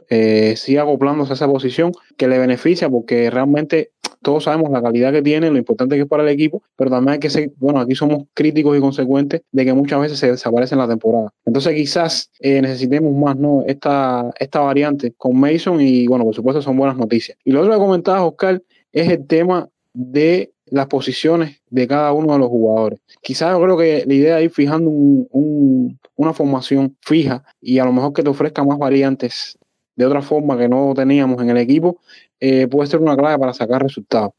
eh, 0.09 0.55
siga 0.57 0.83
acoplándose 0.83 1.33
a 1.33 1.35
esa 1.35 1.47
posición 1.47 1.93
que 2.17 2.27
le 2.27 2.39
beneficia 2.39 2.89
porque 2.89 3.31
realmente 3.31 3.91
todos 4.23 4.45
sabemos 4.45 4.71
la 4.71 4.83
calidad 4.83 5.13
que 5.13 5.23
tiene, 5.23 5.51
lo 5.51 5.59
importante 5.59 5.97
que 5.97 6.03
es 6.03 6.09
para 6.09 6.23
el 6.23 6.29
equipo, 6.29 6.63
pero 6.77 6.91
también 6.91 7.15
hay 7.15 7.19
que 7.19 7.31
ser, 7.31 7.51
bueno, 7.57 7.81
aquí 7.81 7.95
somos 7.95 8.25
críticos 8.35 8.77
y 8.77 8.81
consecuentes 8.81 9.43
de 9.51 9.65
que 9.65 9.73
muchas 9.73 10.01
veces 10.01 10.19
se 10.19 10.31
desaparece 10.31 10.75
en 10.75 10.81
la 10.81 10.89
temporada. 10.89 11.33
Entonces 11.45 11.75
quizás 11.75 12.31
eh, 12.41 12.61
necesitemos 12.61 13.15
más, 13.15 13.37
¿no? 13.37 13.65
Esta, 13.67 14.31
esta 14.39 14.61
variante 14.61 15.13
con 15.17 15.39
Mason 15.39 15.81
y 15.81 16.07
bueno, 16.07 16.25
por 16.25 16.35
supuesto 16.35 16.63
son 16.63 16.77
buenas 16.77 16.97
noticias. 16.97 17.39
Y 17.45 17.53
lo 17.53 17.61
otro 17.61 17.73
que 17.73 17.79
comentabas, 17.79 18.23
Oscar, 18.23 18.63
es 18.93 19.09
el 19.09 19.27
tema 19.27 19.69
de 19.93 20.53
las 20.67 20.87
posiciones 20.87 21.61
de 21.69 21.87
cada 21.87 22.13
uno 22.13 22.33
de 22.33 22.39
los 22.39 22.49
jugadores. 22.49 23.01
Quizás 23.23 23.53
yo 23.53 23.63
creo 23.63 23.77
que 23.77 24.05
la 24.07 24.15
idea 24.15 24.39
es 24.39 24.45
ir 24.45 24.51
fijando 24.51 24.91
una 24.91 26.33
formación 26.33 26.97
fija 27.01 27.45
y 27.61 27.79
a 27.79 27.85
lo 27.85 27.93
mejor 27.93 28.13
que 28.13 28.23
te 28.23 28.31
ofrezca 28.31 28.65
más 28.65 28.79
variantes 28.79 29.59
de 30.01 30.07
otra 30.07 30.23
forma 30.23 30.57
que 30.57 30.67
no 30.67 30.95
teníamos 30.97 31.43
en 31.43 31.51
el 31.51 31.59
equipo, 31.59 32.01
eh, 32.41 32.67
puede 32.69 32.89
ser 32.89 33.01
una 33.01 33.19
clave 33.19 33.39
para 33.39 33.53
sacar 33.53 33.83
resultados. 33.83 34.33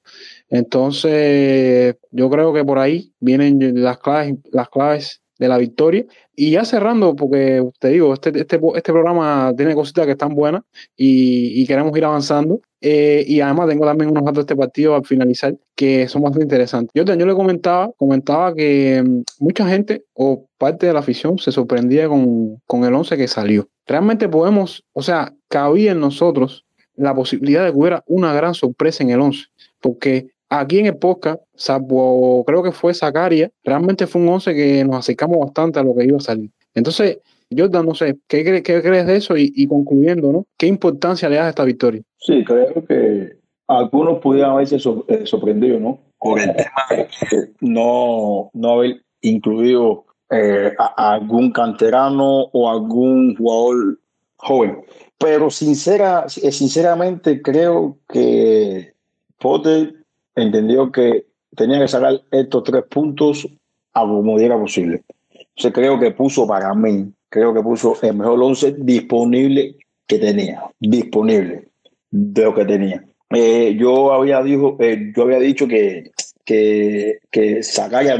Entonces, 0.49 1.97
yo 2.09 2.31
creo 2.31 2.51
que 2.51 2.65
por 2.65 2.79
ahí 2.79 3.13
vienen 3.19 3.59
las 3.83 3.99
claves, 3.99 4.37
las 4.51 4.69
claves 4.69 5.20
de 5.41 5.47
la 5.47 5.57
victoria. 5.57 6.05
Y 6.35 6.51
ya 6.51 6.63
cerrando, 6.63 7.15
porque 7.15 7.67
te 7.79 7.89
digo, 7.89 8.13
este, 8.13 8.29
este, 8.29 8.59
este 8.75 8.91
programa 8.91 9.51
tiene 9.57 9.73
cositas 9.73 10.05
que 10.05 10.11
están 10.11 10.35
buenas 10.35 10.61
y, 10.95 11.65
queremos 11.65 11.97
ir 11.97 12.05
avanzando. 12.05 12.61
Eh, 12.79 13.23
y 13.27 13.41
además 13.41 13.67
tengo 13.67 13.85
también 13.85 14.11
unos 14.11 14.23
datos 14.23 14.37
de 14.37 14.41
este 14.41 14.55
partido 14.55 14.95
al 14.95 15.05
finalizar 15.05 15.55
que 15.75 16.07
son 16.07 16.21
bastante 16.21 16.45
interesantes. 16.45 16.91
Yo, 16.93 17.03
yo 17.03 17.25
le 17.25 17.33
comentaba, 17.33 17.91
comentaba 17.97 18.53
que 18.53 19.03
mm, 19.03 19.23
mucha 19.39 19.67
gente 19.67 20.05
o 20.13 20.45
parte 20.59 20.85
de 20.85 20.93
la 20.93 20.99
afición 20.99 21.39
se 21.39 21.51
sorprendía 21.51 22.07
con, 22.07 22.61
con 22.67 22.83
el 22.83 22.93
11 22.93 23.17
que 23.17 23.27
salió. 23.27 23.67
Realmente 23.87 24.29
podemos, 24.29 24.83
o 24.93 25.01
sea, 25.01 25.33
cabía 25.47 25.93
en 25.93 25.99
nosotros 25.99 26.65
la 26.95 27.15
posibilidad 27.15 27.65
de 27.65 27.71
que 27.71 27.77
hubiera 27.77 28.03
una 28.05 28.31
gran 28.33 28.53
sorpresa 28.53 29.03
en 29.03 29.09
el 29.09 29.21
11, 29.21 29.45
porque 29.79 30.27
aquí 30.51 30.79
en 30.79 30.85
el 30.87 30.97
podcast, 30.97 31.41
salvo 31.55 32.43
creo 32.45 32.61
que 32.61 32.71
fue 32.71 32.93
Zacaria, 32.93 33.49
realmente 33.63 34.05
fue 34.05 34.21
un 34.21 34.29
11 34.29 34.53
que 34.53 34.83
nos 34.83 34.97
acercamos 34.97 35.39
bastante 35.39 35.79
a 35.79 35.83
lo 35.83 35.95
que 35.95 36.05
iba 36.05 36.17
a 36.17 36.21
salir. 36.21 36.49
Entonces, 36.75 37.19
Jordan, 37.55 37.85
no 37.85 37.95
sé, 37.95 38.17
¿qué, 38.27 38.43
qué 38.43 38.81
crees 38.81 39.07
de 39.07 39.15
eso? 39.15 39.35
Y, 39.37 39.67
concluyendo, 39.67 40.31
¿no? 40.31 40.45
¿Qué 40.57 40.67
importancia 40.67 41.29
le 41.29 41.37
das 41.37 41.45
a 41.45 41.49
esta 41.49 41.63
victoria? 41.63 42.01
Sí, 42.17 42.43
creo 42.45 42.85
que 42.85 43.37
algunos 43.67 44.19
pudieran 44.19 44.51
haberse 44.51 44.77
eh, 44.77 45.25
sorprendido, 45.25 45.79
¿no? 45.79 45.99
Por 46.19 46.39
el 46.39 46.55
tema 46.55 46.85
de 46.89 47.07
no, 47.61 48.51
no 48.53 48.69
haber 48.71 49.01
incluido 49.21 50.05
eh, 50.29 50.73
a, 50.77 51.13
algún 51.13 51.51
canterano 51.51 52.43
o 52.51 52.69
algún 52.69 53.35
jugador 53.35 53.99
joven. 54.37 54.81
Pero 55.17 55.49
sincera, 55.49 56.25
eh, 56.41 56.51
sinceramente 56.51 57.41
creo 57.41 57.97
que 58.07 58.93
Potter 59.39 60.00
entendió 60.35 60.91
que 60.91 61.25
tenía 61.55 61.79
que 61.79 61.87
sacar 61.87 62.21
estos 62.31 62.63
tres 62.63 62.83
puntos 62.89 63.47
a 63.93 64.01
como 64.01 64.37
diera 64.37 64.57
posible. 64.57 65.03
Entonces 65.29 65.73
creo 65.73 65.99
que 65.99 66.11
puso 66.11 66.47
para 66.47 66.73
mí, 66.73 67.11
creo 67.29 67.53
que 67.53 67.61
puso 67.61 67.97
el 68.01 68.15
mejor 68.15 68.41
once 68.41 68.75
disponible 68.77 69.75
que 70.07 70.17
tenía, 70.17 70.63
disponible 70.79 71.69
de 72.09 72.43
lo 72.43 72.53
que 72.53 72.65
tenía. 72.65 73.03
Eh, 73.29 73.75
yo 73.79 74.11
había 74.11 74.41
dijo, 74.43 74.77
eh, 74.79 75.11
yo 75.15 75.23
había 75.23 75.39
dicho 75.39 75.67
que 75.67 76.11
que, 76.45 77.19
que 77.31 77.61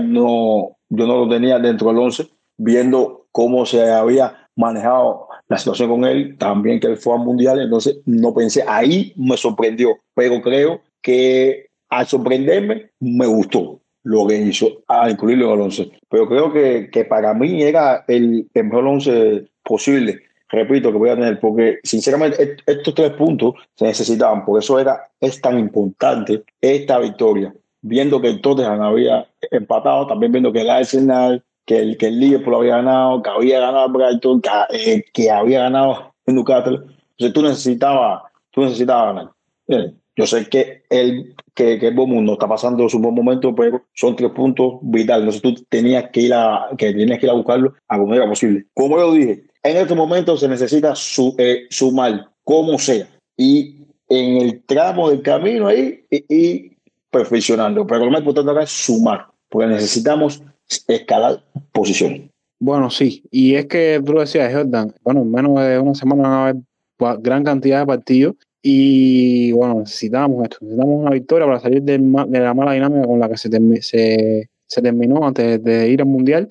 no, 0.04 0.78
yo 0.90 1.08
no 1.08 1.26
lo 1.26 1.30
tenía 1.30 1.60
dentro 1.60 1.90
del 1.90 1.98
once, 1.98 2.28
viendo 2.58 3.28
cómo 3.32 3.66
se 3.66 3.90
había 3.90 4.50
manejado 4.56 5.28
la 5.48 5.58
situación 5.58 5.90
con 5.90 6.06
él, 6.06 6.38
también 6.38 6.80
que 6.80 6.88
él 6.88 6.98
fue 6.98 7.14
al 7.14 7.22
mundial, 7.22 7.60
entonces 7.60 7.98
no 8.06 8.34
pensé, 8.34 8.64
ahí 8.68 9.14
me 9.16 9.38
sorprendió, 9.38 9.98
pero 10.14 10.42
creo 10.42 10.82
que 11.02 11.68
al 11.92 12.08
sorprenderme 12.08 12.90
me 13.00 13.28
gustó 13.28 13.80
lo 14.04 14.26
que 14.26 14.38
hizo 14.38 14.82
a 14.88 15.10
incluirlo 15.10 15.54
el 15.54 15.62
once. 15.62 15.92
Pero 16.10 16.28
creo 16.28 16.52
que, 16.52 16.90
que 16.92 17.06
para 17.06 17.36
mí 17.36 17.62
era 17.62 18.04
el, 18.08 18.50
el 18.54 18.64
mejor 18.64 18.88
once 18.88 19.46
posible 19.64 20.22
repito, 20.52 20.92
que 20.92 20.98
voy 20.98 21.10
a 21.10 21.16
tener, 21.16 21.40
porque 21.40 21.80
sinceramente 21.84 22.58
estos 22.66 22.94
tres 22.94 23.12
puntos 23.12 23.54
se 23.76 23.86
necesitaban, 23.86 24.46
por 24.46 24.60
eso 24.60 24.80
era, 24.80 25.10
es 25.20 25.40
tan 25.40 25.58
importante 25.58 26.44
esta 26.60 27.00
victoria, 27.00 27.54
viendo 27.82 28.22
que 28.22 28.28
el 28.28 28.42
Tottenham 28.42 28.82
había 28.82 29.28
empatado, 29.50 30.08
también 30.08 30.32
viendo 30.32 30.52
que 30.52 30.62
el 30.62 30.70
Arsenal, 30.70 31.44
que 31.66 31.80
el, 31.80 31.98
que 31.98 32.08
el 32.08 32.20
Liverpool 32.20 32.56
había 32.56 32.78
ganado, 32.78 33.22
que 33.22 33.30
había 33.30 33.60
ganado 33.62 33.90
Brighton, 33.90 34.42
que, 34.42 34.50
eh, 34.72 35.04
que 35.14 35.32
había 35.32 35.62
ganado 35.62 36.14
Newcastle. 36.26 36.80
Entonces 37.12 37.34
tú 37.34 37.42
necesitabas, 37.42 38.24
tú 38.52 38.62
necesitabas 38.62 39.32
ganar. 39.68 39.94
Yo 40.22 40.28
sé 40.28 40.48
que 40.48 40.84
el 40.90 41.36
que, 41.56 41.80
que 41.80 41.92
mundo 41.92 42.34
está 42.34 42.48
pasando 42.48 42.88
su 42.88 43.00
buen 43.00 43.16
momento, 43.16 43.54
pero 43.56 43.84
son 43.94 44.16
tres 44.16 44.32
puntos 44.32 44.76
vitales. 44.82 45.36
Entonces 45.36 45.42
tú 45.42 45.66
tenías 45.68 46.10
que 46.12 46.22
ir 46.22 46.34
a, 46.34 46.70
que 46.78 46.94
tenías 46.94 47.20
que 47.20 47.26
ir 47.26 47.32
a 47.32 47.36
buscarlo 47.36 47.74
a 47.88 47.98
como 47.98 48.14
era 48.14 48.28
posible. 48.28 48.66
Como 48.74 48.98
yo 48.98 49.14
dije, 49.14 49.44
en 49.64 49.78
este 49.78 49.96
momento 49.96 50.38
se 50.38 50.48
necesita 50.48 50.94
eh, 51.38 51.66
sumar, 51.70 52.30
como 52.44 52.78
sea. 52.78 53.08
Y 53.36 53.78
en 54.08 54.38
el 54.38 54.64
tramo 54.64 55.10
del 55.10 55.22
camino 55.22 55.68
ahí, 55.68 56.06
y, 56.10 56.72
perfeccionando. 57.10 57.88
Pero 57.88 58.06
lo 58.06 58.12
más 58.12 58.20
importante 58.20 58.52
acá 58.52 58.64
es 58.64 58.70
sumar, 58.70 59.26
porque 59.50 59.68
necesitamos 59.68 60.44
escalar 60.88 61.44
posiciones. 61.72 62.30
Bueno, 62.60 62.92
sí, 62.92 63.24
y 63.32 63.56
es 63.56 63.66
que 63.66 64.00
tú 64.06 64.20
decías, 64.20 64.54
Jordan, 64.54 64.94
bueno, 65.04 65.22
en 65.22 65.32
menos 65.32 65.60
de 65.66 65.80
una 65.80 65.96
semana 65.96 66.22
van 66.22 66.32
a 66.32 66.44
haber 66.44 67.22
gran 67.22 67.44
cantidad 67.44 67.80
de 67.80 67.88
partidos 67.88 68.36
y 68.62 69.52
bueno, 69.54 69.80
necesitamos 69.80 70.44
esto, 70.44 70.58
necesitamos 70.62 71.02
una 71.02 71.12
victoria 71.12 71.48
para 71.48 71.60
salir 71.60 71.82
de, 71.82 71.98
la 71.98 72.54
mala 72.54 72.74
dinámica 72.74 73.08
con 73.08 73.20
la 73.20 73.30
que 73.30 73.38
se, 73.38 73.50
se, 73.82 74.50
se 74.66 74.82
terminó 74.82 75.26
antes 75.26 75.64
de 75.64 75.90
ir 75.90 76.02
al 76.02 76.08
Mundial 76.08 76.50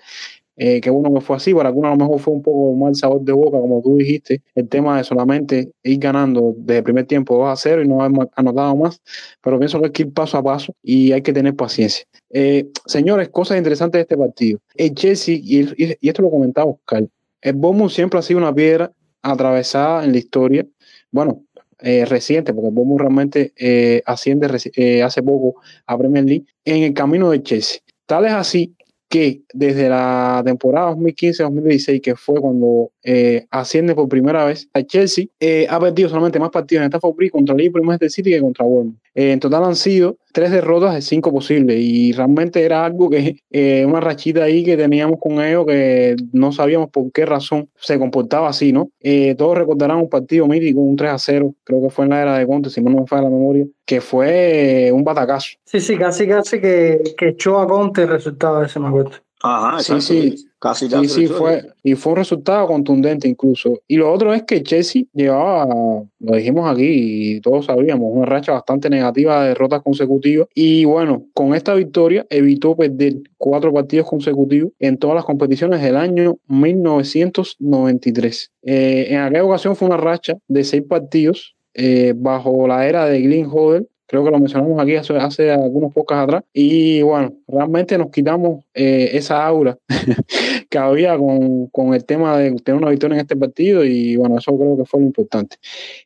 eh, 0.62 0.82
qué 0.82 0.90
bueno 0.90 1.14
que 1.14 1.22
fue 1.22 1.36
así, 1.36 1.54
para 1.54 1.70
algunos 1.70 1.88
a 1.88 1.94
lo 1.94 2.04
mejor 2.04 2.20
fue 2.20 2.34
un 2.34 2.42
poco 2.42 2.74
mal 2.76 2.94
sabor 2.94 3.22
de 3.22 3.32
boca, 3.32 3.58
como 3.58 3.80
tú 3.80 3.96
dijiste, 3.96 4.42
el 4.54 4.68
tema 4.68 4.98
de 4.98 5.04
solamente 5.04 5.72
ir 5.82 5.98
ganando 5.98 6.54
desde 6.54 6.78
el 6.78 6.84
primer 6.84 7.06
tiempo 7.06 7.34
2 7.38 7.48
a 7.48 7.56
0 7.56 7.82
y 7.82 7.88
no 7.88 8.02
haber 8.02 8.28
anotado 8.36 8.76
más, 8.76 9.00
pero 9.42 9.58
pienso 9.58 9.80
que 9.80 9.86
hay 9.86 9.92
que 9.92 10.02
ir 10.02 10.12
paso 10.12 10.36
a 10.36 10.42
paso 10.42 10.74
y 10.82 11.12
hay 11.12 11.22
que 11.22 11.32
tener 11.32 11.56
paciencia. 11.56 12.04
Eh, 12.28 12.68
señores, 12.84 13.30
cosas 13.30 13.56
interesantes 13.56 14.00
de 14.00 14.02
este 14.02 14.18
partido. 14.18 14.58
El 14.74 14.94
Chelsea, 14.94 15.38
y, 15.42 15.96
esto 16.06 16.20
lo 16.20 16.30
comentaba 16.30 16.72
Oscar, 16.72 17.08
el 17.40 17.54
Bournemouth 17.54 17.92
siempre 17.92 18.18
ha 18.18 18.22
sido 18.22 18.36
una 18.36 18.54
piedra 18.54 18.92
atravesada 19.22 20.04
en 20.04 20.12
la 20.12 20.18
historia, 20.18 20.66
bueno, 21.10 21.42
eh, 21.82 22.04
reciente, 22.04 22.52
porque 22.52 22.70
Bournemouth 22.70 23.00
realmente 23.00 23.52
eh, 23.56 24.02
asciende 24.06 24.46
hace 25.02 25.22
poco 25.22 25.60
a 25.86 25.98
Premier 25.98 26.24
League, 26.24 26.46
en 26.64 26.82
el 26.82 26.94
camino 26.94 27.30
de 27.30 27.42
Chelsea. 27.42 27.80
Tal 28.06 28.26
es 28.26 28.32
así 28.32 28.74
que 29.10 29.42
desde 29.52 29.88
la 29.88 30.40
temporada 30.44 30.92
2015-2016, 30.92 32.00
que 32.00 32.14
fue 32.14 32.40
cuando 32.40 32.92
eh, 33.02 33.46
asciende 33.50 33.94
por 33.94 34.08
primera 34.08 34.44
vez 34.44 34.68
a 34.74 34.82
Chelsea, 34.82 35.26
eh, 35.40 35.66
ha 35.70 35.80
perdido 35.80 36.08
solamente 36.08 36.38
más 36.38 36.50
partidos 36.50 36.82
en 36.84 36.92
esta 36.92 37.08
Bridge 37.08 37.32
contra 37.32 37.54
Liverpool 37.54 37.82
y 37.82 37.86
Manchester 37.86 38.10
City 38.10 38.30
que 38.30 38.40
contra 38.40 38.64
Bournemouth. 38.64 38.98
Eh, 39.14 39.32
en 39.32 39.40
total 39.40 39.64
han 39.64 39.74
sido 39.74 40.18
tres 40.32 40.50
derrotas 40.50 40.94
de 40.94 41.02
cinco 41.02 41.32
posibles 41.32 41.76
y 41.80 42.12
realmente 42.12 42.62
era 42.62 42.84
algo 42.84 43.10
que 43.10 43.36
una 43.84 44.00
rachita 44.00 44.44
ahí 44.44 44.64
que 44.64 44.76
teníamos 44.76 45.18
con 45.20 45.42
ellos 45.42 45.66
que 45.66 46.14
no 46.32 46.52
sabíamos 46.52 46.90
por 46.90 47.10
qué 47.10 47.26
razón 47.26 47.68
se 47.76 47.98
comportaba 47.98 48.48
así, 48.48 48.72
¿no? 48.72 48.90
todos 49.36 49.58
recordarán 49.58 49.98
un 49.98 50.08
partido 50.08 50.46
mítico, 50.46 50.80
un 50.80 50.94
3 50.94 51.10
a 51.10 51.18
0, 51.18 51.54
creo 51.64 51.82
que 51.82 51.90
fue 51.90 52.04
en 52.04 52.10
la 52.10 52.22
era 52.22 52.38
de 52.38 52.46
Conte, 52.46 52.70
si 52.70 52.80
no 52.80 52.90
me 52.90 53.06
falla 53.06 53.22
la 53.22 53.30
memoria, 53.30 53.66
que 53.84 54.00
fue 54.00 54.90
un 54.92 55.02
batacazo. 55.02 55.56
Sí, 55.64 55.80
sí, 55.80 55.96
casi 55.96 56.28
casi 56.28 56.60
que, 56.60 57.02
que 57.16 57.28
echó 57.30 57.58
a 57.58 57.66
Conte 57.66 58.02
el 58.02 58.08
resultado 58.08 58.60
de 58.60 58.66
ese, 58.66 58.78
me 58.78 58.88
acuerdo. 58.88 59.12
Ajá, 59.42 59.80
sí, 59.80 60.00
sí. 60.00 60.49
Casi, 60.60 60.88
sí, 60.90 61.08
sí, 61.08 61.26
fue, 61.26 61.72
y 61.82 61.94
fue 61.94 62.12
un 62.12 62.18
resultado 62.18 62.66
contundente 62.66 63.26
incluso. 63.26 63.80
Y 63.88 63.96
lo 63.96 64.12
otro 64.12 64.34
es 64.34 64.42
que 64.42 64.62
Chelsea 64.62 65.04
llevaba, 65.14 65.66
lo 66.18 66.36
dijimos 66.36 66.70
aquí 66.70 66.86
y 66.86 67.40
todos 67.40 67.64
sabíamos, 67.64 68.10
una 68.12 68.26
racha 68.26 68.52
bastante 68.52 68.90
negativa 68.90 69.42
de 69.42 69.48
derrotas 69.48 69.80
consecutivas. 69.80 70.48
Y 70.54 70.84
bueno, 70.84 71.24
con 71.32 71.54
esta 71.54 71.72
victoria 71.72 72.26
evitó 72.28 72.76
perder 72.76 73.14
cuatro 73.38 73.72
partidos 73.72 74.06
consecutivos 74.06 74.72
en 74.78 74.98
todas 74.98 75.16
las 75.16 75.24
competiciones 75.24 75.80
del 75.80 75.96
año 75.96 76.36
1993. 76.48 78.52
Eh, 78.62 79.06
en 79.08 79.20
aquella 79.20 79.44
ocasión 79.44 79.76
fue 79.76 79.88
una 79.88 79.96
racha 79.96 80.34
de 80.46 80.64
seis 80.64 80.82
partidos 80.86 81.56
eh, 81.72 82.12
bajo 82.16 82.66
la 82.66 82.86
era 82.86 83.06
de 83.06 83.22
Glenn 83.22 83.48
Hoddle, 83.50 83.86
creo 84.10 84.24
que 84.24 84.30
lo 84.32 84.40
mencionamos 84.40 84.82
aquí 84.82 84.96
hace, 84.96 85.16
hace 85.16 85.52
algunos 85.52 85.94
pocos 85.94 86.16
atrás, 86.16 86.42
y 86.52 87.00
bueno, 87.02 87.32
realmente 87.46 87.96
nos 87.96 88.10
quitamos 88.10 88.64
eh, 88.74 89.10
esa 89.12 89.46
aura 89.46 89.78
que 90.68 90.78
había 90.78 91.16
con, 91.16 91.68
con, 91.68 91.94
el 91.94 92.04
tema 92.04 92.36
de 92.36 92.50
tener 92.56 92.82
una 92.82 92.90
victoria 92.90 93.14
en 93.14 93.20
este 93.20 93.36
partido, 93.36 93.84
y 93.84 94.16
bueno, 94.16 94.36
eso 94.36 94.58
creo 94.58 94.76
que 94.76 94.84
fue 94.84 94.98
lo 94.98 95.06
importante. 95.06 95.58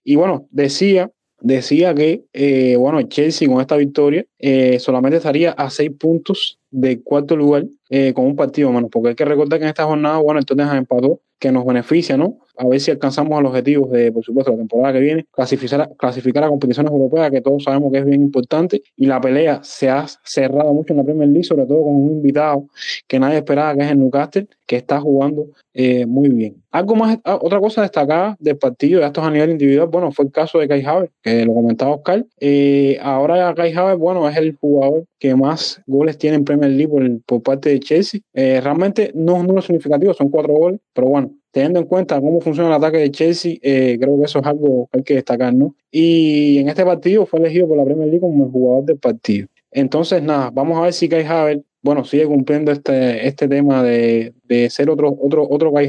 Y 0.05 0.17
bueno, 0.17 0.47
decía 0.51 1.11
decía 1.41 1.95
que, 1.95 2.25
eh, 2.33 2.75
bueno, 2.77 3.03
Chelsea 3.03 3.47
con 3.47 3.61
esta 3.61 3.77
victoria 3.77 4.25
eh, 4.47 4.79
solamente 4.79 5.17
estaría 5.17 5.53
a 5.53 5.71
seis 5.71 5.91
puntos 5.99 6.59
del 6.71 7.03
cuarto 7.03 7.37
lugar 7.37 7.65
con 8.13 8.27
un 8.27 8.35
partido 8.35 8.73
menos, 8.73 8.91
porque 8.91 9.11
hay 9.11 9.15
que 9.15 9.25
recordar 9.25 9.61
que 9.61 9.65
en 9.67 9.69
esta 9.69 9.85
jornada, 9.85 10.19
bueno, 10.19 10.41
entonces 10.41 10.67
empató, 10.75 11.21
que 11.39 11.53
nos 11.53 11.65
beneficia, 11.65 12.17
¿no? 12.17 12.39
a 12.57 12.67
ver 12.67 12.81
si 12.81 12.91
alcanzamos 12.91 13.43
los 13.43 13.51
objetivos 13.51 13.91
de, 13.91 14.13
por 14.13 14.25
supuesto, 14.25 14.53
la 14.53 14.59
temporada 14.59 14.93
que 14.95 15.01
viene, 15.01 15.27
clasificar, 15.31 15.91
clasificar 15.97 16.45
a 16.45 16.49
competiciones 16.49 16.93
europeas, 16.93 17.31
que 17.31 17.41
todos 17.41 17.65
sabemos 17.65 17.93
que 17.93 17.99
es 17.99 18.05
bien 18.05 18.23
importante, 18.23 18.83
y 18.97 19.07
la 19.07 19.21
pelea 19.21 19.61
se 19.63 19.91
ha 19.91 20.07
cerrado 20.23 20.73
mucho 20.73 20.93
en 20.93 20.99
la 20.99 21.05
Premier 21.05 21.29
League, 21.29 21.45
sobre 21.45 21.67
todo 21.67 21.83
con 21.83 21.95
un 21.95 22.11
invitado 22.13 22.67
que 23.09 23.19
nadie 23.19 23.39
esperaba, 23.39 23.75
que 23.75 23.85
es 23.85 23.91
el 23.91 23.99
Newcastle, 23.99 24.49
que 24.67 24.77
está 24.77 25.01
jugando 25.01 25.47
eh, 25.75 26.07
muy 26.07 26.29
bien. 26.29 26.63
Algo 26.71 26.95
más, 26.95 27.19
ah, 27.25 27.39
otra 27.41 27.61
cosa 27.61 27.83
destacada 27.83 28.37
del 28.39 28.57
partido, 28.57 29.01
de 29.01 29.07
estos 29.07 29.25
a 29.25 29.31
nivel 29.31 29.51
individual, 29.51 29.89
bueno, 29.89 30.13
fue 30.13 30.25
el 30.25 30.33
caso 30.33 30.59
de 30.59 30.69
Kai 30.69 30.85
Havertz, 30.85 31.13
que 31.23 31.45
lo 31.45 31.55
comentaba 31.55 31.97
Oscar. 31.97 32.25
Eh, 32.41 32.99
ahora 33.03 33.53
Kai 33.55 33.73
Havertz, 33.73 33.99
bueno, 33.99 34.29
es 34.29 34.34
el 34.39 34.57
jugador 34.57 35.05
que 35.19 35.35
más 35.35 35.83
goles 35.87 36.19
tiene 36.19 36.37
en 36.37 36.45
Premier 36.45 36.71
League 36.71 37.21
por, 37.27 37.43
parte 37.43 37.71
de 37.71 37.81
Chelsea. 37.81 38.21
Eh, 38.33 38.61
realmente 38.61 39.13
no 39.15 39.37
es 39.37 39.43
número 39.43 39.63
significativo, 39.63 40.15
son 40.15 40.29
cuatro 40.29 40.55
goles, 40.55 40.81
pero 40.93 41.09
bueno, 41.09 41.33
teniendo 41.51 41.81
en 41.81 41.87
cuenta 41.87 42.21
cómo 42.21 42.41
funciona 42.41 42.69
el 42.69 42.75
ataque 42.75 42.99
de 42.99 43.11
Chelsea, 43.11 43.57
eh, 43.63 43.97
creo 44.01 44.19
que 44.19 44.25
eso 44.25 44.41
es 44.41 44.47
algo 44.47 44.89
que 44.91 44.99
hay 44.99 45.05
que 45.05 45.15
destacar, 45.15 45.55
¿no? 45.55 45.77
Y 45.91 46.59
en 46.59 46.69
este 46.69 46.85
partido 46.85 47.27
fue 47.27 47.41
elegido 47.41 47.69
por 47.69 47.77
la 47.77 47.85
Premier 47.85 48.09
League 48.09 48.21
como 48.21 48.45
el 48.45 48.51
jugador 48.51 48.85
del 48.85 48.99
partido. 48.99 49.49
Entonces, 49.71 50.23
nada, 50.23 50.51
vamos 50.51 50.79
a 50.79 50.83
ver 50.83 50.93
si 50.93 51.09
Kai 51.09 51.25
Havertz, 51.25 51.65
bueno, 51.85 52.03
sigue 52.05 52.25
cumpliendo 52.25 52.73
este, 52.73 53.29
este 53.29 53.47
tema 53.47 53.83
de, 53.83 54.33
ser 54.71 54.89
otro, 54.89 55.15
otro, 55.21 55.47
otro 55.49 55.71
de 55.71 55.87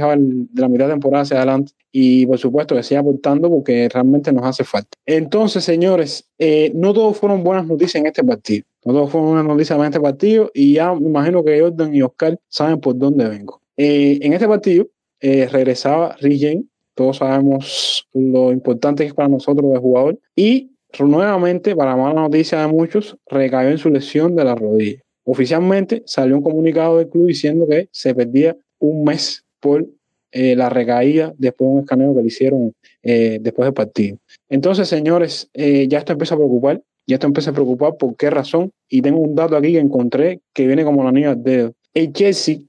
la 0.54 0.68
mitad 0.68 0.88
de 0.88 0.92
temporada 0.92 1.24
hacia 1.24 1.38
adelante 1.38 1.72
y 1.90 2.26
por 2.26 2.38
supuesto 2.38 2.76
que 2.76 2.84
siga 2.84 3.00
aportando 3.00 3.50
porque 3.50 3.88
realmente 3.88 4.34
nos 4.34 4.44
hace 4.46 4.66
falta. 4.66 4.90
Entonces, 5.06 5.64
señores, 5.64 6.30
eh, 6.38 6.70
no 6.76 6.94
todos 6.94 7.18
fueron 7.18 7.46
buenas 7.46 7.66
noticias 7.66 7.96
en 7.96 8.08
este 8.08 8.26
partido. 8.26 8.66
No 8.84 8.92
todos 8.92 9.10
fueron 9.10 9.30
buenas 9.30 9.46
noticias 9.46 9.80
en 9.80 9.86
este 9.86 10.02
partido 10.02 10.52
y 10.54 10.74
ya 10.74 10.94
me 10.94 11.08
imagino 11.08 11.46
que 11.46 11.62
Jordan 11.62 11.96
y 11.96 12.02
Oscar 12.02 12.38
saben 12.50 12.82
por 12.82 12.98
dónde 12.98 13.30
vengo. 13.30 13.62
Eh, 13.78 14.20
en 14.22 14.34
este 14.34 14.50
partido, 14.50 14.88
eh, 15.22 15.48
regresaba 15.50 16.18
Rigen, 16.20 16.70
todos 16.94 17.18
sabemos 17.18 18.06
lo 18.14 18.52
importante 18.52 19.04
que 19.04 19.08
es 19.08 19.14
para 19.14 19.30
nosotros 19.30 19.72
el 19.74 19.80
jugador, 19.80 20.20
y 20.36 20.72
nuevamente, 21.04 21.76
para 21.76 21.96
mala 21.96 22.22
noticia 22.22 22.62
de 22.62 22.68
muchos, 22.68 23.18
recayó 23.28 23.70
en 23.70 23.78
su 23.78 23.90
lesión 23.90 24.36
de 24.36 24.46
la 24.46 24.56
rodilla. 24.56 25.02
Oficialmente 25.26 26.04
salió 26.06 26.38
un 26.38 26.44
comunicado 26.44 27.00
del 27.00 27.10
club 27.10 27.28
diciendo 27.28 27.68
que 27.68 27.90
se 27.92 28.14
perdía 28.14 28.56
un 28.80 29.04
mes 29.04 29.44
por 29.60 29.86
eh, 30.32 30.56
la 30.56 30.70
recaída 30.70 31.34
después 31.38 31.68
de 31.68 31.74
un 31.74 31.80
escaneo 31.80 32.16
que 32.16 32.22
le 32.22 32.28
hicieron 32.28 32.74
eh, 33.02 33.40
después 33.42 33.66
del 33.66 33.74
partido. 33.74 34.18
Entonces, 34.50 34.88
señores, 34.88 35.50
eh, 35.54 35.88
ya 35.88 36.00
esto 36.00 36.12
empieza 36.12 36.36
a 36.36 36.38
preocupar, 36.38 36.82
ya 37.08 37.16
esto 37.16 37.28
empieza 37.28 37.50
a 37.50 37.54
preocupar 37.54 37.98
por 37.98 38.16
qué 38.16 38.30
razón, 38.30 38.72
y 38.88 39.02
tengo 39.02 39.20
un 39.20 39.34
dato 39.34 39.56
aquí 39.56 39.72
que 39.74 39.80
encontré 39.80 40.42
que 40.54 40.68
viene 40.68 40.84
como 40.84 41.04
la 41.04 41.12
niña 41.12 41.36
del 41.36 41.44
dedo. 41.44 41.74
El 41.94 42.14
Chelsea 42.14 42.60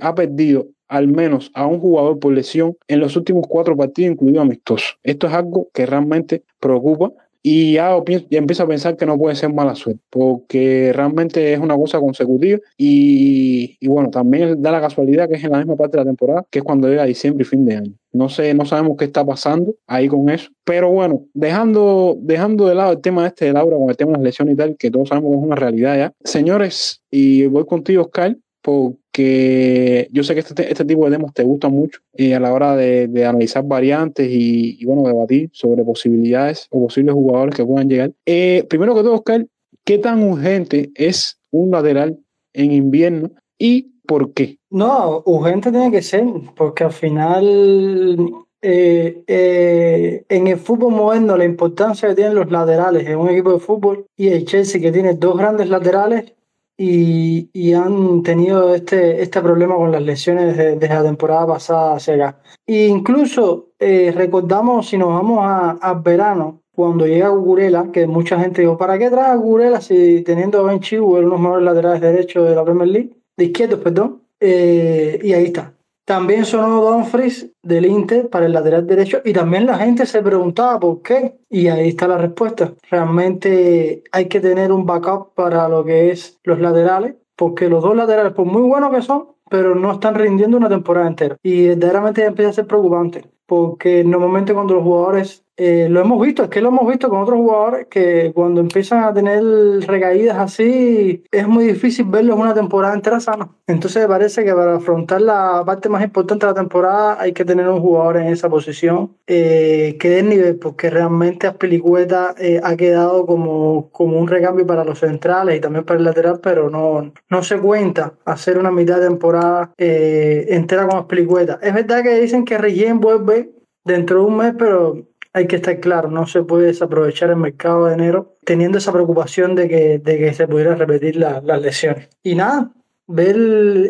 ha 0.00 0.14
perdido 0.14 0.68
al 0.88 1.08
menos 1.08 1.50
a 1.54 1.66
un 1.66 1.80
jugador 1.80 2.18
por 2.18 2.32
lesión 2.32 2.76
en 2.88 3.00
los 3.00 3.16
últimos 3.16 3.46
cuatro 3.48 3.76
partidos, 3.76 4.12
incluido 4.12 4.40
amistoso. 4.40 4.94
Esto 5.02 5.26
es 5.26 5.32
algo 5.32 5.68
que 5.74 5.84
realmente 5.84 6.44
preocupa 6.60 7.12
y 7.48 7.74
ya, 7.74 7.96
ya 8.28 8.38
empiezo 8.38 8.64
a 8.64 8.66
pensar 8.66 8.96
que 8.96 9.06
no 9.06 9.16
puede 9.16 9.36
ser 9.36 9.52
mala 9.52 9.76
suerte, 9.76 10.02
porque 10.10 10.90
realmente 10.92 11.52
es 11.52 11.60
una 11.60 11.76
cosa 11.76 12.00
consecutiva 12.00 12.58
y, 12.76 13.76
y, 13.78 13.86
bueno, 13.86 14.10
también 14.10 14.60
da 14.60 14.72
la 14.72 14.80
casualidad 14.80 15.28
que 15.28 15.36
es 15.36 15.44
en 15.44 15.52
la 15.52 15.58
misma 15.58 15.76
parte 15.76 15.96
de 15.96 16.02
la 16.02 16.10
temporada, 16.10 16.44
que 16.50 16.58
es 16.58 16.64
cuando 16.64 16.88
llega 16.88 17.04
diciembre 17.04 17.42
y 17.42 17.46
fin 17.46 17.64
de 17.64 17.76
año. 17.76 17.92
No 18.12 18.28
sé, 18.28 18.52
no 18.52 18.64
sabemos 18.64 18.96
qué 18.98 19.04
está 19.04 19.24
pasando 19.24 19.76
ahí 19.86 20.08
con 20.08 20.28
eso, 20.28 20.50
pero 20.64 20.90
bueno, 20.90 21.22
dejando, 21.34 22.16
dejando 22.18 22.66
de 22.66 22.74
lado 22.74 22.94
el 22.94 23.00
tema 23.00 23.24
este 23.28 23.44
de 23.44 23.52
Laura 23.52 23.76
con 23.76 23.90
el 23.90 23.96
tema 23.96 24.10
de 24.10 24.18
las 24.18 24.24
lesiones 24.24 24.54
y 24.54 24.56
tal, 24.56 24.76
que 24.76 24.90
todos 24.90 25.10
sabemos 25.10 25.30
que 25.30 25.36
es 25.36 25.44
una 25.44 25.54
realidad 25.54 25.96
ya. 25.96 26.12
Señores, 26.24 27.04
y 27.12 27.46
voy 27.46 27.64
contigo, 27.64 28.02
Oscar, 28.02 28.36
porque 28.66 30.08
yo 30.10 30.24
sé 30.24 30.34
que 30.34 30.40
este, 30.40 30.68
este 30.68 30.84
tipo 30.84 31.04
de 31.04 31.16
temas 31.16 31.32
te 31.32 31.44
gustan 31.44 31.70
mucho 31.70 32.00
y 32.12 32.32
a 32.32 32.40
la 32.40 32.52
hora 32.52 32.74
de, 32.74 33.06
de 33.06 33.24
analizar 33.24 33.62
variantes 33.62 34.28
y, 34.28 34.76
y, 34.80 34.84
bueno, 34.84 35.04
debatir 35.04 35.50
sobre 35.52 35.84
posibilidades 35.84 36.66
o 36.70 36.82
posibles 36.82 37.14
jugadores 37.14 37.54
que 37.54 37.64
puedan 37.64 37.88
llegar. 37.88 38.10
Eh, 38.26 38.66
primero 38.68 38.96
que 38.96 39.02
todo, 39.02 39.14
Oscar, 39.14 39.46
¿qué 39.84 39.98
tan 39.98 40.20
urgente 40.20 40.90
es 40.96 41.38
un 41.52 41.70
lateral 41.70 42.18
en 42.54 42.72
invierno 42.72 43.30
y 43.56 43.92
por 44.04 44.32
qué? 44.32 44.58
No, 44.70 45.22
urgente 45.26 45.70
tiene 45.70 45.92
que 45.92 46.02
ser, 46.02 46.24
porque 46.56 46.82
al 46.82 46.92
final 46.92 48.28
eh, 48.62 49.22
eh, 49.28 50.24
en 50.28 50.46
el 50.48 50.58
fútbol 50.58 50.92
moderno 50.92 51.36
la 51.36 51.44
importancia 51.44 52.08
que 52.08 52.16
tienen 52.16 52.34
los 52.34 52.50
laterales 52.50 53.06
en 53.06 53.16
un 53.16 53.28
equipo 53.28 53.52
de 53.52 53.60
fútbol 53.60 54.06
y 54.16 54.26
el 54.26 54.44
Chelsea 54.44 54.80
que 54.80 54.90
tiene 54.90 55.14
dos 55.14 55.38
grandes 55.38 55.68
laterales 55.68 56.32
y, 56.78 57.48
y, 57.52 57.72
han 57.72 58.22
tenido 58.22 58.74
este, 58.74 59.22
este 59.22 59.40
problema 59.40 59.76
con 59.76 59.90
las 59.90 60.02
lesiones 60.02 60.56
desde, 60.56 60.76
desde 60.76 60.94
la 60.94 61.02
temporada 61.02 61.46
pasada 61.46 61.96
acá. 61.96 62.40
E 62.66 62.86
incluso 62.86 63.70
eh, 63.78 64.12
recordamos, 64.14 64.88
si 64.88 64.98
nos 64.98 65.08
vamos 65.08 65.40
al 65.80 66.00
verano, 66.00 66.62
cuando 66.74 67.06
llega 67.06 67.28
Gurela, 67.28 67.90
que 67.90 68.06
mucha 68.06 68.38
gente 68.38 68.60
dijo, 68.60 68.76
¿para 68.76 68.98
qué 68.98 69.08
trae 69.08 69.30
a 69.30 69.36
Gurela 69.36 69.80
si 69.80 70.22
teniendo 70.22 70.60
a 70.60 70.64
Ben 70.64 70.80
Chilwell, 70.80 71.24
unos 71.24 71.40
mejores 71.40 71.64
laterales 71.64 72.02
derechos 72.02 72.48
de 72.48 72.54
la 72.54 72.64
Premier 72.64 72.88
League? 72.88 73.16
De 73.36 73.44
izquierdos, 73.46 73.80
perdón. 73.80 74.22
Eh, 74.38 75.18
y 75.22 75.32
ahí 75.32 75.44
está. 75.44 75.75
También 76.06 76.44
sonó 76.44 76.82
Dumfries 76.82 77.50
del 77.64 77.84
Inter 77.84 78.30
para 78.30 78.46
el 78.46 78.52
lateral 78.52 78.86
derecho 78.86 79.18
y 79.24 79.32
también 79.32 79.66
la 79.66 79.76
gente 79.76 80.06
se 80.06 80.22
preguntaba 80.22 80.78
por 80.78 81.02
qué. 81.02 81.36
Y 81.50 81.66
ahí 81.66 81.88
está 81.88 82.06
la 82.06 82.16
respuesta. 82.16 82.74
Realmente 82.88 84.04
hay 84.12 84.28
que 84.28 84.38
tener 84.38 84.70
un 84.70 84.86
backup 84.86 85.34
para 85.34 85.68
lo 85.68 85.84
que 85.84 86.12
es 86.12 86.38
los 86.44 86.60
laterales, 86.60 87.16
porque 87.34 87.68
los 87.68 87.82
dos 87.82 87.96
laterales, 87.96 88.32
por 88.34 88.46
muy 88.46 88.62
buenos 88.62 88.94
que 88.94 89.02
son, 89.02 89.30
pero 89.50 89.74
no 89.74 89.94
están 89.94 90.14
rindiendo 90.14 90.56
una 90.56 90.68
temporada 90.68 91.08
entera. 91.08 91.38
Y 91.42 91.66
verdaderamente 91.66 92.24
empieza 92.24 92.50
a 92.50 92.54
ser 92.54 92.68
preocupante, 92.68 93.24
porque 93.44 94.04
normalmente 94.04 94.54
cuando 94.54 94.74
los 94.74 94.84
jugadores 94.84 95.44
eh, 95.56 95.88
lo 95.88 96.00
hemos 96.00 96.20
visto, 96.20 96.44
es 96.44 96.50
que 96.50 96.60
lo 96.60 96.68
hemos 96.68 96.86
visto 96.86 97.08
con 97.08 97.20
otros 97.22 97.38
jugadores 97.38 97.86
que 97.88 98.32
cuando 98.34 98.60
empiezan 98.60 99.04
a 99.04 99.14
tener 99.14 99.42
recaídas 99.86 100.36
así, 100.38 101.24
es 101.30 101.48
muy 101.48 101.64
difícil 101.64 102.06
verlos 102.06 102.38
una 102.38 102.54
temporada 102.54 102.94
entera 102.94 103.20
sana. 103.20 103.48
Entonces 103.66 104.02
me 104.02 104.08
parece 104.08 104.44
que 104.44 104.52
para 104.52 104.76
afrontar 104.76 105.22
la 105.22 105.62
parte 105.64 105.88
más 105.88 106.02
importante 106.04 106.46
de 106.46 106.52
la 106.52 106.58
temporada 106.58 107.16
hay 107.20 107.32
que 107.32 107.44
tener 107.44 107.68
un 107.68 107.80
jugador 107.80 108.18
en 108.18 108.26
esa 108.26 108.48
posición 108.48 109.16
eh, 109.26 109.96
que 109.98 110.10
dé 110.10 110.22
nivel, 110.22 110.56
porque 110.58 110.90
realmente 110.90 111.46
Aspilicueta 111.46 112.34
eh, 112.38 112.60
ha 112.62 112.76
quedado 112.76 113.26
como, 113.26 113.90
como 113.90 114.18
un 114.18 114.28
recambio 114.28 114.66
para 114.66 114.84
los 114.84 114.98
centrales 114.98 115.56
y 115.56 115.60
también 115.60 115.84
para 115.84 115.98
el 115.98 116.04
lateral, 116.04 116.40
pero 116.42 116.70
no, 116.70 117.12
no 117.30 117.42
se 117.42 117.58
cuenta 117.58 118.14
hacer 118.24 118.58
una 118.58 118.70
mitad 118.70 119.00
de 119.00 119.08
temporada 119.08 119.72
eh, 119.78 120.46
entera 120.50 120.86
con 120.86 120.98
Aspilicueta. 120.98 121.58
Es 121.62 121.72
verdad 121.74 122.02
que 122.02 122.20
dicen 122.20 122.44
que 122.44 122.58
Regien 122.58 123.00
vuelve 123.00 123.50
dentro 123.84 124.20
de 124.20 124.26
un 124.26 124.36
mes, 124.36 124.54
pero 124.58 125.06
hay 125.36 125.46
que 125.46 125.56
estar 125.56 125.78
claro, 125.80 126.10
no 126.10 126.26
se 126.26 126.42
puede 126.44 126.68
desaprovechar 126.68 127.28
el 127.28 127.36
mercado 127.36 127.84
de 127.84 127.92
enero 127.92 128.36
teniendo 128.42 128.78
esa 128.78 128.90
preocupación 128.90 129.54
de 129.54 129.68
que, 129.68 129.98
de 129.98 130.16
que 130.16 130.32
se 130.32 130.48
pudiera 130.48 130.74
repetir 130.74 131.16
la, 131.16 131.42
las 131.42 131.60
lesiones. 131.60 132.08
Y 132.22 132.34
nada, 132.34 132.70
ver 133.06 133.36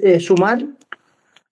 eh, 0.03 0.19
sumar 0.19 0.67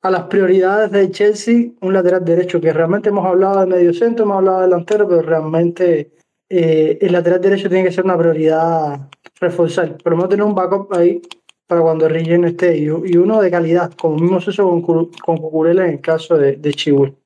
a 0.03 0.11
las 0.11 0.25
prioridades 0.25 0.91
de 0.91 1.13
Chelsea 1.13 1.71
un 1.81 1.93
lateral 1.93 2.25
derecho, 2.25 2.61
que 2.61 2.73
realmente 2.73 3.11
hemos 3.11 3.25
hablado 3.25 3.61
de 3.61 3.67
medio 3.67 3.95
centro, 3.95 4.25
hemos 4.25 4.39
hablado 4.39 4.59
de 4.59 4.65
delantero, 4.65 5.09
pero 5.09 5.23
realmente 5.23 6.11
eh, 6.49 6.99
el 7.01 7.13
lateral 7.13 7.41
derecho 7.41 7.69
tiene 7.69 7.85
que 7.85 7.93
ser 7.93 8.05
una 8.05 8.19
prioridad 8.19 9.09
reforzar. 9.39 9.97
Pero 10.03 10.25
a 10.25 10.29
tener 10.29 10.45
un 10.45 10.57
backup 10.57 10.93
ahí 10.93 11.23
para 11.69 11.83
cuando 11.83 12.07
el 12.07 12.45
esté 12.45 12.77
y, 12.77 12.89
uno 12.89 13.41
de 13.41 13.49
calidad, 13.49 13.93
como 13.95 14.17
mismo 14.17 14.39
eso 14.39 14.69
con, 14.69 14.83
con 14.83 15.37
Cucurella 15.37 15.85
en 15.85 15.93
el 15.93 16.01
caso 16.01 16.37
de, 16.37 16.57
de. 16.57 16.73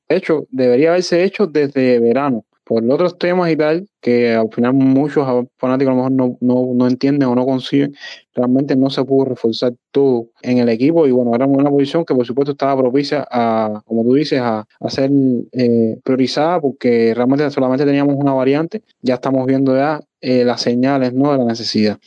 De 0.07 0.15
hecho, 0.15 0.45
debería 0.51 0.89
haberse 0.89 1.23
hecho 1.23 1.47
desde 1.47 1.99
verano 1.99 2.45
por 2.69 2.83
otros 2.91 3.17
temas 3.17 3.51
y 3.51 3.55
tal, 3.55 3.89
que 3.99 4.35
al 4.35 4.47
final 4.53 4.73
muchos 4.73 5.25
fanáticos 5.57 5.91
a 5.91 5.95
lo 5.95 5.95
mejor 5.95 6.11
no, 6.11 6.37
no, 6.39 6.71
no, 6.75 6.87
entienden 6.87 7.27
o 7.27 7.33
no 7.33 7.43
consiguen, 7.43 7.95
realmente 8.35 8.75
no 8.75 8.91
se 8.91 9.03
pudo 9.03 9.25
reforzar 9.25 9.73
todo 9.89 10.27
en 10.43 10.59
el 10.59 10.69
equipo 10.69 11.07
y 11.07 11.11
bueno, 11.11 11.33
era 11.33 11.47
una 11.47 11.71
posición 11.71 12.05
que 12.05 12.13
por 12.13 12.27
supuesto 12.27 12.51
estaba 12.51 12.79
propicia 12.79 13.27
a, 13.31 13.81
como 13.85 14.03
tú 14.03 14.13
dices, 14.13 14.39
a, 14.39 14.67
a 14.79 14.89
ser 14.91 15.09
eh, 15.51 15.97
priorizada 16.03 16.61
porque 16.61 17.15
realmente 17.15 17.49
solamente 17.49 17.87
teníamos 17.87 18.13
una 18.15 18.33
variante, 18.33 18.83
ya 19.01 19.15
estamos 19.15 19.47
viendo 19.47 19.75
ya 19.75 19.99
eh, 20.21 20.45
las 20.45 20.61
señales 20.61 21.11
¿no? 21.11 21.31
de 21.31 21.39
la 21.39 21.45
necesidad. 21.45 21.97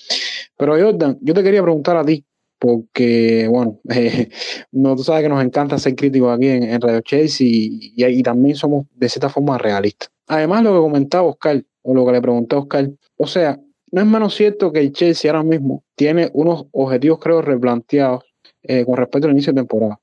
Pero 0.56 0.78
Jordan, 0.80 1.18
yo 1.22 1.34
te 1.34 1.42
quería 1.42 1.60
preguntar 1.60 1.96
a 1.96 2.04
ti, 2.04 2.24
porque, 2.62 3.48
bueno, 3.50 3.80
eh, 3.90 4.28
no, 4.70 4.94
tú 4.94 5.02
sabes 5.02 5.24
que 5.24 5.28
nos 5.28 5.42
encanta 5.42 5.78
ser 5.78 5.96
críticos 5.96 6.32
aquí 6.32 6.46
en, 6.46 6.80
Radio 6.80 7.00
Chelsea 7.00 7.44
y, 7.50 8.22
también 8.22 8.54
somos 8.54 8.86
de 8.94 9.08
cierta 9.08 9.28
forma 9.28 9.58
realistas. 9.58 10.12
Además, 10.28 10.62
lo 10.62 10.72
que 10.72 10.78
comentaba 10.78 11.24
Oscar, 11.24 11.60
o 11.82 11.92
lo 11.92 12.06
que 12.06 12.12
le 12.12 12.22
pregunté 12.22 12.54
a 12.54 12.60
Oscar, 12.60 12.88
o 13.16 13.26
sea, 13.26 13.58
no 13.90 14.00
es 14.00 14.06
menos 14.06 14.36
cierto 14.36 14.70
que 14.70 14.78
el 14.78 14.92
Chelsea 14.92 15.28
ahora 15.28 15.42
mismo 15.42 15.82
tiene 15.96 16.30
unos 16.34 16.66
objetivos, 16.70 17.18
creo, 17.18 17.42
replanteados 17.42 18.22
eh, 18.62 18.84
con 18.84 18.96
respecto 18.96 19.26
al 19.26 19.32
inicio 19.32 19.52
de 19.52 19.60
temporada. 19.60 19.98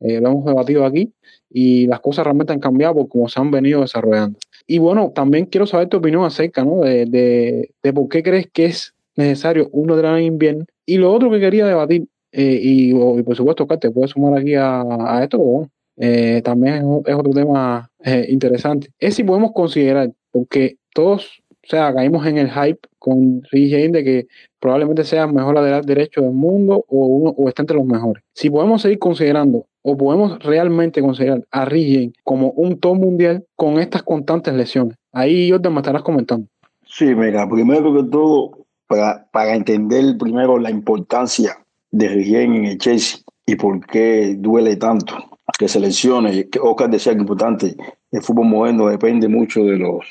Eh, 0.00 0.20
lo 0.20 0.30
hemos 0.30 0.44
debatido 0.46 0.84
aquí 0.84 1.12
y 1.48 1.86
las 1.86 2.00
cosas 2.00 2.24
realmente 2.24 2.52
han 2.52 2.58
cambiado 2.58 2.94
por 2.94 3.08
cómo 3.08 3.28
se 3.28 3.38
han 3.38 3.52
venido 3.52 3.82
desarrollando. 3.82 4.36
Y 4.66 4.78
bueno, 4.78 5.12
también 5.14 5.46
quiero 5.46 5.64
saber 5.64 5.86
tu 5.86 5.98
opinión 5.98 6.24
acerca 6.24 6.64
¿no? 6.64 6.80
de, 6.80 7.70
de, 7.80 7.92
por 7.92 8.08
qué 8.08 8.24
crees 8.24 8.48
que 8.52 8.64
es 8.64 8.94
necesario 9.14 9.68
uno 9.70 9.96
de 9.96 10.02
la 10.02 10.20
invierno. 10.20 10.64
Y 10.90 10.98
lo 10.98 11.12
otro 11.12 11.30
que 11.30 11.38
quería 11.38 11.66
debatir, 11.66 12.08
eh, 12.32 12.58
y, 12.60 12.92
por 13.22 13.36
supuesto, 13.36 13.62
Oscar, 13.62 13.78
te 13.78 13.92
puedes 13.92 14.10
sumar 14.10 14.36
aquí 14.36 14.56
a, 14.56 15.20
esto, 15.22 15.68
eh, 15.96 16.42
también 16.42 17.02
es, 17.06 17.14
otro 17.14 17.30
tema 17.32 17.88
eh, 18.02 18.26
interesante. 18.28 18.88
Es 18.98 19.14
si 19.14 19.22
podemos 19.22 19.52
considerar, 19.52 20.10
porque 20.32 20.78
todos, 20.92 21.44
o 21.48 21.68
sea, 21.68 21.94
caímos 21.94 22.26
en 22.26 22.38
el 22.38 22.50
hype 22.50 22.80
con 22.98 23.40
Rick 23.52 23.70
James 23.70 23.92
de 23.92 24.02
que 24.02 24.26
probablemente 24.58 25.04
sea 25.04 25.26
el 25.26 25.32
mejor 25.32 25.54
lateral 25.54 25.84
derecho 25.84 26.22
del 26.22 26.32
mundo 26.32 26.84
o, 26.88 27.06
uno, 27.06 27.30
o 27.36 27.48
está 27.48 27.62
entre 27.62 27.76
los 27.76 27.86
mejores. 27.86 28.24
Si 28.34 28.50
podemos 28.50 28.82
seguir 28.82 28.98
considerando 28.98 29.66
o 29.82 29.96
podemos 29.96 30.40
realmente 30.40 31.00
considerar 31.00 31.44
a 31.52 31.66
James 31.66 32.14
como 32.24 32.50
un 32.50 32.80
top 32.80 32.96
mundial 32.96 33.44
con 33.54 33.78
estas 33.78 34.02
constantes 34.02 34.54
lesiones. 34.54 34.96
Ahí 35.12 35.52
Jordan 35.52 35.72
me 35.72 35.78
estarás 35.78 36.02
comentando. 36.02 36.48
Sí, 36.84 37.14
mira, 37.14 37.48
primero 37.48 37.94
que 37.94 38.10
todo, 38.10 38.59
para, 38.90 39.24
para 39.30 39.54
entender 39.54 40.18
primero 40.18 40.58
la 40.58 40.68
importancia 40.68 41.64
de 41.92 42.08
James 42.08 42.58
en 42.58 42.64
el 42.64 42.78
Chelsea 42.78 43.20
y 43.46 43.54
por 43.54 43.86
qué 43.86 44.34
duele 44.36 44.74
tanto 44.74 45.14
que 45.56 45.68
seleccione, 45.68 46.48
que 46.48 46.58
Oscar 46.58 46.90
decía 46.90 47.12
que 47.14 47.20
importante, 47.20 47.76
el 48.10 48.20
fútbol 48.20 48.48
moderno 48.48 48.88
depende 48.88 49.28
mucho 49.28 49.62
de 49.62 49.76
los, 49.76 50.04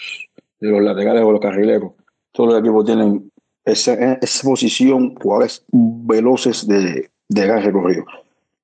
de 0.61 0.69
los 0.69 0.81
laterales 0.81 1.23
o 1.23 1.31
los 1.33 1.41
carrileros. 1.41 1.91
Todos 2.31 2.53
los 2.53 2.59
equipos 2.61 2.85
tienen 2.85 3.29
esa, 3.65 4.13
esa 4.13 4.47
posición, 4.47 5.13
jugadores 5.15 5.65
veloces 5.71 6.65
de, 6.65 7.09
de 7.27 7.47
gran 7.47 7.61
recorrido. 7.61 8.05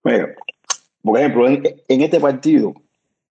Mira, 0.05 0.33
por 1.01 1.19
ejemplo, 1.19 1.49
en, 1.49 1.61
en, 1.89 2.01
este 2.01 2.21
partido, 2.21 2.73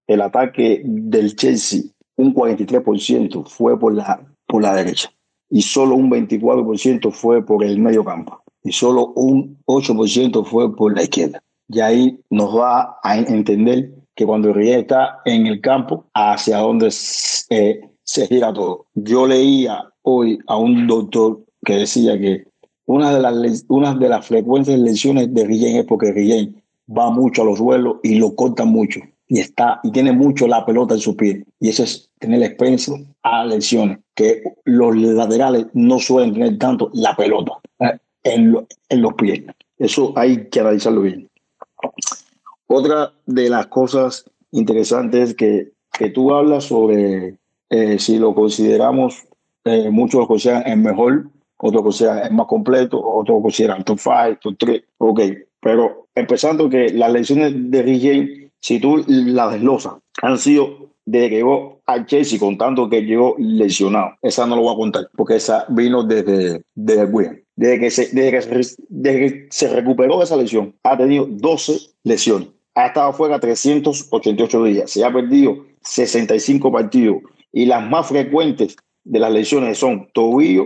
el 0.06 0.20
ataque 0.20 0.82
del 0.84 1.34
Chelsea, 1.34 1.80
un 2.16 2.34
43% 2.34 3.48
fue 3.48 3.78
por 3.78 3.94
la, 3.94 4.20
por 4.46 4.60
la 4.60 4.74
derecha 4.74 5.13
y 5.54 5.62
solo 5.62 5.94
un 5.94 6.10
24% 6.10 7.12
fue 7.12 7.46
por 7.46 7.62
el 7.62 7.78
medio 7.78 8.04
campo 8.04 8.42
y 8.64 8.72
solo 8.72 9.12
un 9.14 9.56
8% 9.66 10.44
fue 10.44 10.74
por 10.74 10.96
la 10.96 11.04
izquierda 11.04 11.40
y 11.68 11.78
ahí 11.78 12.20
nos 12.28 12.56
va 12.56 12.98
a 13.04 13.16
entender 13.18 13.92
que 14.16 14.26
cuando 14.26 14.50
el 14.50 14.68
está 14.68 15.20
en 15.24 15.46
el 15.46 15.60
campo, 15.60 16.06
hacia 16.12 16.58
dónde 16.58 16.92
eh, 17.50 17.80
se 18.02 18.26
gira 18.26 18.52
todo. 18.52 18.86
Yo 18.94 19.26
leía 19.26 19.92
hoy 20.02 20.38
a 20.46 20.56
un 20.56 20.88
doctor 20.88 21.44
que 21.64 21.76
decía 21.76 22.18
que 22.18 22.44
una 22.86 23.14
de 23.14 23.20
las, 23.20 23.64
una 23.68 23.94
de 23.94 24.08
las 24.08 24.26
frecuentes 24.26 24.76
lesiones 24.78 25.32
de 25.32 25.44
Riel 25.44 25.76
es 25.76 25.84
porque 25.84 26.12
Riel 26.12 26.62
va 26.86 27.10
mucho 27.10 27.42
a 27.42 27.44
los 27.44 27.58
suelos 27.58 27.96
y 28.02 28.16
lo 28.16 28.34
corta 28.34 28.64
mucho 28.64 29.00
y 29.28 29.40
está 29.40 29.80
y 29.82 29.90
tiene 29.90 30.12
mucho 30.12 30.46
la 30.46 30.64
pelota 30.64 30.94
en 30.94 31.00
su 31.00 31.16
pie. 31.16 31.44
Y 31.60 31.70
eso 31.70 31.82
es 31.82 32.10
tener 32.18 32.42
expenso 32.42 32.98
a 33.22 33.44
lesiones 33.44 33.98
que 34.14 34.42
los 34.64 34.96
laterales 34.96 35.66
no 35.72 35.98
suelen 35.98 36.34
tener 36.34 36.58
tanto 36.58 36.90
la 36.92 37.16
pelota 37.16 37.52
¿eh? 37.80 37.98
en, 38.22 38.56
en 38.88 39.02
los 39.02 39.14
pies. 39.14 39.42
Eso 39.78 40.12
hay 40.16 40.48
que 40.48 40.60
analizarlo 40.60 41.02
bien. 41.02 41.28
Otra 42.66 43.12
de 43.26 43.50
las 43.50 43.66
cosas 43.66 44.24
interesantes 44.52 45.34
que, 45.34 45.72
que 45.92 46.10
tú 46.10 46.32
hablas 46.32 46.64
sobre 46.64 47.38
eh, 47.70 47.98
si 47.98 48.18
lo 48.18 48.34
consideramos 48.34 49.24
eh, 49.64 49.90
muchos 49.90 50.20
lo 50.20 50.28
consideran 50.28 50.62
el 50.66 50.78
mejor 50.78 51.28
otros 51.56 51.82
consideran 51.82 52.26
el 52.26 52.32
más 52.34 52.46
completo 52.46 53.00
otros 53.02 53.42
consideran 53.42 53.84
top 53.84 53.98
5 53.98 54.38
top 54.40 54.56
3 54.58 54.82
ok 54.98 55.20
pero 55.60 56.08
empezando 56.14 56.68
que 56.68 56.90
las 56.90 57.10
lesiones 57.12 57.52
de 57.70 57.82
Rick 57.82 58.43
si 58.64 58.80
tú 58.80 59.04
la 59.06 59.50
desglosas, 59.50 59.92
han 60.22 60.38
sido 60.38 60.88
desde 61.04 61.28
que 61.28 61.36
llegó 61.36 61.82
al 61.84 62.06
Chelsea 62.06 62.38
contando 62.38 62.88
que 62.88 63.02
llegó 63.02 63.34
lesionado. 63.38 64.12
Esa 64.22 64.46
no 64.46 64.56
lo 64.56 64.62
voy 64.62 64.72
a 64.72 64.78
contar 64.78 65.08
porque 65.14 65.36
esa 65.36 65.66
vino 65.68 66.02
desde, 66.02 66.62
desde 66.74 67.02
el 67.02 67.44
Desde 67.56 67.78
que, 67.78 67.90
se, 67.90 68.08
desde, 68.12 68.80
que, 69.18 69.46
se 69.50 69.68
recuperó 69.68 70.16
de 70.16 70.24
esa 70.24 70.38
lesión, 70.38 70.74
ha 70.82 70.96
tenido 70.96 71.26
12 71.28 71.78
lesiones. 72.04 72.48
Ha 72.74 72.86
estado 72.86 73.12
fuera 73.12 73.38
388 73.38 74.64
días. 74.64 74.90
Se 74.90 75.04
ha 75.04 75.12
perdido 75.12 75.66
65 75.82 76.72
partidos. 76.72 77.18
Y 77.52 77.66
las 77.66 77.86
más 77.86 78.06
frecuentes 78.06 78.76
de 79.04 79.18
las 79.18 79.30
lesiones 79.30 79.76
son 79.76 80.08
tobillo 80.14 80.64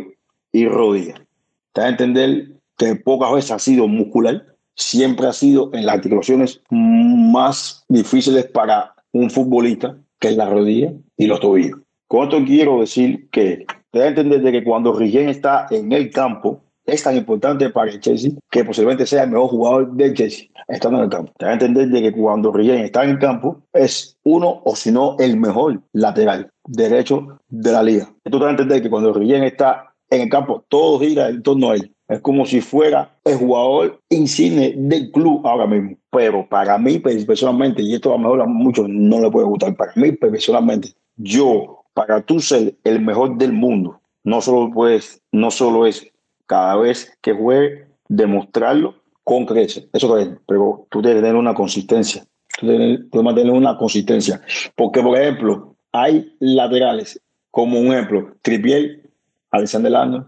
y 0.52 0.68
rodilla. 0.68 1.26
Te 1.72 1.80
a 1.80 1.88
entender 1.88 2.60
que 2.76 2.94
pocas 2.94 3.32
veces 3.32 3.50
ha 3.50 3.58
sido 3.58 3.88
muscular 3.88 4.54
siempre 4.78 5.26
ha 5.26 5.32
sido 5.32 5.70
en 5.74 5.84
las 5.84 5.96
articulaciones 5.96 6.62
más 6.70 7.84
difíciles 7.88 8.46
para 8.46 8.94
un 9.12 9.30
futbolista, 9.30 9.96
que 10.18 10.28
es 10.28 10.36
la 10.36 10.48
rodilla 10.48 10.92
y 11.16 11.26
los 11.26 11.40
tobillos. 11.40 11.80
Con 12.06 12.24
esto 12.24 12.42
quiero 12.44 12.80
decir 12.80 13.28
que 13.30 13.66
te 13.90 13.98
da 13.98 14.08
entender 14.08 14.40
de 14.40 14.52
que 14.52 14.64
cuando 14.64 14.92
Rigén 14.92 15.28
está 15.28 15.66
en 15.70 15.92
el 15.92 16.10
campo, 16.10 16.62
es 16.86 17.02
tan 17.02 17.16
importante 17.16 17.68
para 17.68 17.90
el 17.90 18.00
Chelsea 18.00 18.32
que 18.50 18.64
posiblemente 18.64 19.04
sea 19.04 19.24
el 19.24 19.30
mejor 19.30 19.48
jugador 19.50 19.92
del 19.92 20.14
Chelsea 20.14 20.48
estando 20.68 20.98
en 20.98 21.04
el 21.04 21.10
campo. 21.10 21.32
Te 21.38 21.44
da 21.44 21.50
a 21.50 21.54
entender 21.54 21.88
de 21.88 22.00
que 22.00 22.12
cuando 22.12 22.50
Rigén 22.50 22.78
está 22.78 23.04
en 23.04 23.10
el 23.10 23.18
campo 23.18 23.62
es 23.74 24.16
uno 24.24 24.62
o 24.64 24.74
si 24.74 24.90
no 24.90 25.16
el 25.18 25.36
mejor 25.36 25.82
lateral 25.92 26.50
derecho 26.66 27.38
de 27.48 27.72
la 27.72 27.82
liga. 27.82 28.10
Esto 28.24 28.38
te 28.38 28.44
da 28.44 28.48
a 28.48 28.52
entender 28.52 28.82
que 28.82 28.90
cuando 28.90 29.12
Rigén 29.12 29.44
está 29.44 29.94
en 30.08 30.22
el 30.22 30.28
campo 30.30 30.64
todo 30.68 30.98
gira 30.98 31.28
en 31.28 31.42
torno 31.42 31.70
a 31.70 31.74
él. 31.74 31.92
Es 32.08 32.20
como 32.22 32.46
si 32.46 32.62
fuera 32.62 33.14
el 33.24 33.36
jugador 33.36 34.00
insigne 34.08 34.72
del 34.74 35.10
club 35.12 35.46
ahora 35.46 35.66
mismo. 35.66 35.96
Pero 36.10 36.48
para 36.48 36.78
mí, 36.78 36.98
personalmente, 36.98 37.82
y 37.82 37.94
esto 37.94 38.08
a 38.08 38.12
lo 38.16 38.20
mejor 38.20 38.40
a 38.40 38.46
muchos 38.46 38.88
no 38.88 39.20
le 39.20 39.30
puede 39.30 39.46
gustar, 39.46 39.76
para 39.76 39.92
mí, 39.94 40.12
personalmente, 40.12 40.94
yo, 41.16 41.84
para 41.92 42.22
tú 42.22 42.40
ser 42.40 42.74
el 42.84 43.02
mejor 43.02 43.36
del 43.36 43.52
mundo, 43.52 44.00
no 44.24 44.40
solo, 44.40 44.70
pues, 44.72 45.20
no 45.32 45.50
solo 45.50 45.86
es 45.86 46.10
cada 46.46 46.76
vez 46.76 47.12
que 47.20 47.34
juegue 47.34 47.86
demostrarlo 48.08 48.94
con 49.22 49.44
creces. 49.44 49.86
Eso 49.92 50.16
es, 50.16 50.30
pero 50.46 50.86
tú 50.90 51.02
debes 51.02 51.20
tener 51.20 51.36
una 51.36 51.52
consistencia. 51.52 52.24
Tú 52.58 52.68
debes, 52.68 53.00
mantener 53.12 53.52
una 53.52 53.76
consistencia. 53.76 54.40
Porque, 54.74 55.02
por 55.02 55.18
ejemplo, 55.18 55.76
hay 55.92 56.34
laterales, 56.40 57.20
como 57.50 57.78
un 57.78 57.92
ejemplo, 57.92 58.34
Tripiel, 58.40 59.10
Alexander 59.50 59.94
Arnold, 59.94 60.26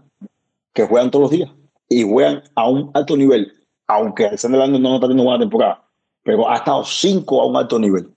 que 0.73 0.85
juegan 0.85 1.09
todos 1.09 1.23
los 1.23 1.31
días 1.31 1.51
y 1.91 2.03
juegan 2.03 2.41
a 2.55 2.69
un 2.69 2.89
alto 2.93 3.17
nivel, 3.17 3.51
aunque 3.87 4.25
Alexander 4.25 4.61
Arnold 4.61 4.81
no 4.81 4.95
está 4.95 5.07
teniendo 5.07 5.25
buena 5.25 5.39
temporada, 5.39 5.83
pero 6.23 6.49
ha 6.49 6.55
estado 6.55 6.85
cinco 6.85 7.41
a 7.41 7.47
un 7.47 7.57
alto 7.57 7.77
nivel. 7.77 8.09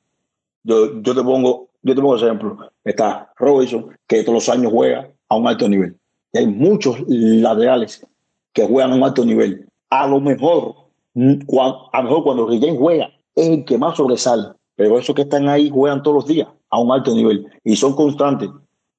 Yo, 0.63 1.03
yo 1.03 1.13
te 1.13 1.23
pongo, 1.25 1.71
yo 1.83 1.95
te 1.95 2.01
pongo 2.01 2.17
ejemplo. 2.17 2.71
Está 2.85 3.33
Robinson, 3.37 3.91
que 4.07 4.23
todos 4.23 4.35
los 4.35 4.49
años 4.49 4.71
juega 4.71 5.11
a 5.29 5.37
un 5.37 5.49
alto 5.49 5.69
nivel. 5.69 5.97
Y 6.33 6.39
hay 6.39 6.47
muchos 6.47 7.03
laterales 7.09 8.07
que 8.53 8.65
juegan 8.65 8.93
a 8.93 8.95
un 8.95 9.03
alto 9.03 9.25
nivel. 9.25 9.67
A 9.91 10.07
lo 10.07 10.21
mejor, 10.21 10.77
cuando, 11.45 11.91
a 11.93 11.99
lo 11.99 12.05
mejor 12.05 12.23
cuando 12.23 12.47
Rigen 12.47 12.77
juega, 12.77 13.11
es 13.35 13.49
el 13.49 13.65
que 13.65 13.77
más 13.77 13.97
sobresale. 13.97 14.51
Pero 14.77 15.01
esos 15.01 15.17
que 15.17 15.23
están 15.23 15.49
ahí 15.49 15.69
juegan 15.69 16.01
todos 16.01 16.15
los 16.19 16.27
días 16.27 16.47
a 16.71 16.79
un 16.79 16.93
alto 16.93 17.13
nivel 17.13 17.45
y 17.65 17.75
son 17.75 17.97
constantes. 17.97 18.51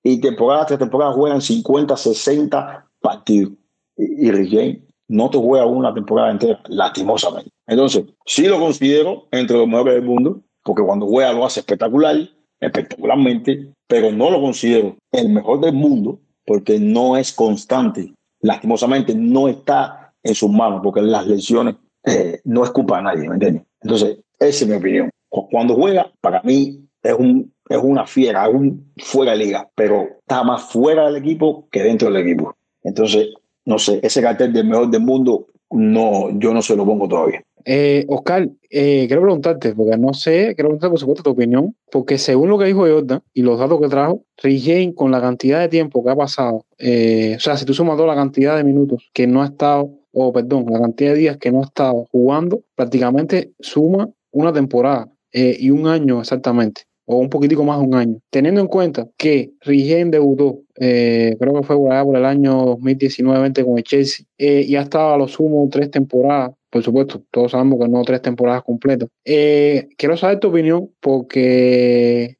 Y 0.03 0.19
temporada 0.19 0.65
tras 0.65 0.79
temporada 0.79 1.13
juegan 1.13 1.41
50, 1.41 1.95
60 1.95 2.89
partidos 2.99 3.53
y, 3.97 4.81
no 5.07 5.29
te 5.29 5.37
juega 5.37 5.65
una 5.65 5.93
temporada 5.93 6.31
entera, 6.31 6.59
lastimosamente. 6.67 7.51
Entonces, 7.67 8.05
sí 8.25 8.47
lo 8.47 8.59
considero 8.59 9.27
entre 9.31 9.57
los 9.57 9.67
mejores 9.67 9.95
del 9.95 10.03
mundo, 10.03 10.41
porque 10.63 10.81
cuando 10.81 11.05
juega 11.05 11.31
lo 11.31 11.45
hace 11.45 11.59
espectacular, 11.59 12.17
espectacularmente, 12.59 13.71
pero 13.87 14.11
no 14.11 14.31
lo 14.31 14.41
considero 14.41 14.95
el 15.11 15.29
mejor 15.29 15.61
del 15.61 15.73
mundo 15.73 16.19
porque 16.45 16.79
no 16.79 17.17
es 17.17 17.31
constante. 17.33 18.13
Lastimosamente 18.41 19.13
no 19.15 19.47
está 19.47 20.13
en 20.23 20.35
sus 20.35 20.49
manos 20.49 20.81
porque 20.83 21.01
las 21.01 21.27
lesiones 21.27 21.75
eh, 22.03 22.39
no 22.43 22.63
es 22.63 22.71
culpa 22.71 22.97
de 22.97 23.03
nadie, 23.03 23.27
¿me 23.27 23.35
entiendes? 23.35 23.63
Entonces, 23.81 24.17
esa 24.39 24.65
es 24.65 24.67
mi 24.67 24.75
opinión. 24.75 25.09
Cuando 25.29 25.75
juega, 25.75 26.11
para 26.21 26.41
mí 26.43 26.87
es, 27.03 27.13
un, 27.13 27.53
es 27.69 27.77
una 27.81 28.05
fiera, 28.05 28.47
es 28.47 28.53
un 28.53 28.91
fuera 28.97 29.31
de 29.31 29.37
liga, 29.37 29.69
pero 29.75 30.07
está 30.19 30.43
más 30.43 30.63
fuera 30.63 31.05
del 31.05 31.17
equipo 31.17 31.67
que 31.71 31.83
dentro 31.83 32.11
del 32.11 32.25
equipo. 32.25 32.55
Entonces, 32.83 33.29
no 33.65 33.79
sé, 33.79 33.99
ese 34.03 34.21
cartel 34.21 34.53
del 34.53 34.67
mejor 34.67 34.89
del 34.89 35.01
mundo, 35.01 35.47
no, 35.71 36.37
yo 36.39 36.53
no 36.53 36.61
se 36.61 36.75
lo 36.75 36.85
pongo 36.85 37.07
todavía. 37.07 37.43
Eh, 37.67 38.05
Oscar, 38.07 38.47
eh, 38.69 39.05
quiero 39.07 39.23
preguntarte, 39.23 39.73
porque 39.73 39.97
no 39.97 40.13
sé, 40.13 40.53
quiero 40.53 40.69
preguntarte 40.69 40.91
por 40.91 40.99
supuesto 40.99 41.23
tu 41.23 41.31
opinión, 41.31 41.75
porque 41.91 42.19
según 42.19 42.49
lo 42.49 42.59
que 42.59 42.65
dijo 42.65 42.81
Jordan 42.81 43.23
y 43.33 43.41
los 43.41 43.57
datos 43.57 43.81
que 43.81 43.87
trajo, 43.87 44.23
Rick 44.43 44.93
con 44.93 45.09
la 45.09 45.19
cantidad 45.19 45.59
de 45.59 45.67
tiempo 45.67 46.03
que 46.03 46.11
ha 46.11 46.15
pasado, 46.15 46.63
eh, 46.77 47.33
o 47.37 47.39
sea, 47.39 47.57
si 47.57 47.65
tú 47.65 47.73
sumas 47.73 47.97
toda 47.97 48.09
la 48.09 48.15
cantidad 48.15 48.55
de 48.55 48.63
minutos 48.63 49.09
que 49.13 49.25
no 49.25 49.41
ha 49.41 49.45
estado, 49.45 49.89
o 50.11 50.31
perdón, 50.31 50.67
la 50.69 50.79
cantidad 50.79 51.13
de 51.13 51.17
días 51.17 51.37
que 51.37 51.51
no 51.51 51.61
ha 51.61 51.65
estado 51.65 52.05
jugando, 52.11 52.61
prácticamente 52.75 53.51
suma 53.59 54.09
una 54.31 54.53
temporada 54.53 55.09
y 55.33 55.69
un 55.69 55.87
año 55.87 56.21
exactamente 56.21 56.83
o 57.05 57.17
un 57.17 57.29
poquitico 57.29 57.63
más 57.63 57.79
de 57.79 57.85
un 57.85 57.95
año. 57.95 58.19
Teniendo 58.29 58.61
en 58.61 58.67
cuenta 58.67 59.07
que 59.17 59.51
Rigen 59.61 60.11
debutó, 60.11 60.59
eh, 60.79 61.35
creo 61.39 61.53
que 61.53 61.63
fue 61.63 61.77
por, 61.77 62.17
el 62.17 62.25
año 62.25 62.77
2019-20 62.77 63.65
con 63.65 63.77
el 63.77 63.83
Chelsea, 63.83 64.25
eh, 64.37 64.63
y 64.67 64.75
ha 64.75 64.81
estado 64.81 65.13
a 65.13 65.17
lo 65.17 65.27
sumo 65.27 65.67
tres 65.71 65.91
temporadas, 65.91 66.51
por 66.69 66.83
supuesto, 66.83 67.23
todos 67.31 67.51
sabemos 67.51 67.79
que 67.79 67.87
no 67.87 68.01
tres 68.03 68.21
temporadas 68.21 68.63
completas. 68.63 69.09
Eh, 69.23 69.87
quiero 69.97 70.17
saber 70.17 70.39
tu 70.39 70.49
opinión 70.49 70.89
porque, 70.99 72.37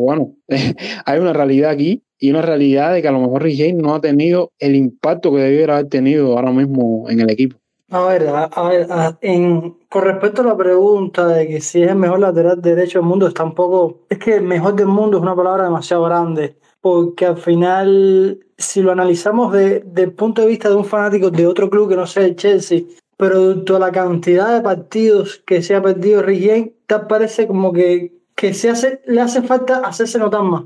bueno, 0.00 0.34
hay 1.06 1.18
una 1.18 1.32
realidad 1.32 1.70
aquí 1.70 2.02
y 2.18 2.30
una 2.30 2.42
realidad 2.42 2.92
de 2.92 3.02
que 3.02 3.08
a 3.08 3.12
lo 3.12 3.20
mejor 3.20 3.42
Rigen 3.42 3.78
no 3.78 3.94
ha 3.94 4.00
tenido 4.00 4.52
el 4.58 4.76
impacto 4.76 5.32
que 5.32 5.40
debiera 5.40 5.78
haber 5.78 5.88
tenido 5.88 6.36
ahora 6.36 6.52
mismo 6.52 7.08
en 7.08 7.20
el 7.20 7.30
equipo. 7.30 7.59
A 7.92 8.06
ver, 8.06 8.28
a, 8.28 8.68
ver, 8.68 8.86
en, 9.20 9.76
con 9.88 10.04
respecto 10.04 10.42
a 10.42 10.44
la 10.44 10.56
pregunta 10.56 11.26
de 11.26 11.48
que 11.48 11.60
si 11.60 11.82
es 11.82 11.90
el 11.90 11.96
mejor 11.96 12.20
lateral 12.20 12.62
derecho 12.62 13.00
del 13.00 13.08
mundo, 13.08 13.26
está 13.26 13.42
un 13.42 13.54
poco. 13.54 14.02
Es 14.08 14.18
que 14.18 14.36
el 14.36 14.44
mejor 14.44 14.76
del 14.76 14.86
mundo 14.86 15.16
es 15.16 15.22
una 15.22 15.34
palabra 15.34 15.64
demasiado 15.64 16.04
grande, 16.04 16.56
porque 16.80 17.26
al 17.26 17.36
final, 17.36 18.38
si 18.56 18.80
lo 18.80 18.92
analizamos 18.92 19.52
desde 19.52 20.02
el 20.02 20.12
punto 20.12 20.42
de 20.42 20.48
vista 20.48 20.68
de 20.68 20.76
un 20.76 20.84
fanático 20.84 21.30
de 21.30 21.48
otro 21.48 21.68
club 21.68 21.88
que 21.88 21.96
no 21.96 22.06
sea 22.06 22.24
el 22.26 22.36
Chelsea, 22.36 22.82
producto 23.16 23.74
de 23.74 23.80
la 23.80 23.90
cantidad 23.90 24.54
de 24.54 24.62
partidos 24.62 25.42
que 25.44 25.60
se 25.60 25.74
ha 25.74 25.82
perdido 25.82 26.22
Rick 26.22 26.72
te 26.86 26.98
parece 27.00 27.48
como 27.48 27.72
que, 27.72 28.12
que 28.36 28.54
se 28.54 28.70
hace, 28.70 29.02
le 29.06 29.20
hace 29.20 29.42
falta 29.42 29.78
hacerse 29.80 30.18
notar 30.18 30.42
más. 30.42 30.62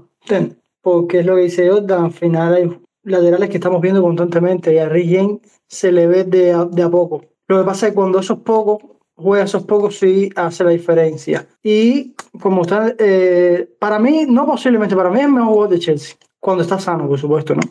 Porque 0.82 1.20
es 1.20 1.26
lo 1.26 1.36
que 1.36 1.42
dice 1.42 1.70
Jordan, 1.70 2.04
al 2.04 2.12
final 2.12 2.54
hay 2.54 2.78
laterales 3.04 3.48
que 3.48 3.56
estamos 3.56 3.80
viendo 3.80 4.02
constantemente 4.02 4.74
y 4.74 4.78
a 4.78 4.88
Rick 4.88 5.40
se 5.66 5.92
le 5.92 6.06
ve 6.06 6.24
de 6.24 6.52
a, 6.52 6.64
de 6.64 6.82
a 6.82 6.90
poco. 6.90 7.22
Lo 7.48 7.58
que 7.58 7.64
pasa 7.64 7.86
es 7.86 7.92
que 7.92 7.96
cuando 7.96 8.18
esos 8.18 8.38
pocos, 8.40 8.78
juega 9.16 9.44
esos 9.44 9.64
pocos, 9.64 9.98
sí 9.98 10.30
hace 10.34 10.64
la 10.64 10.70
diferencia. 10.70 11.46
Y 11.62 12.14
como 12.40 12.62
está, 12.62 12.94
eh, 12.98 13.68
para 13.78 13.98
mí, 13.98 14.26
no 14.28 14.46
posiblemente, 14.46 14.96
para 14.96 15.10
mí 15.10 15.20
es 15.20 15.26
el 15.26 15.32
mejor 15.32 15.48
jugador 15.48 15.70
de 15.70 15.78
Chelsea. 15.78 16.16
Cuando 16.40 16.62
está 16.62 16.78
sano, 16.78 17.08
por 17.08 17.18
supuesto, 17.18 17.54
¿no? 17.54 17.62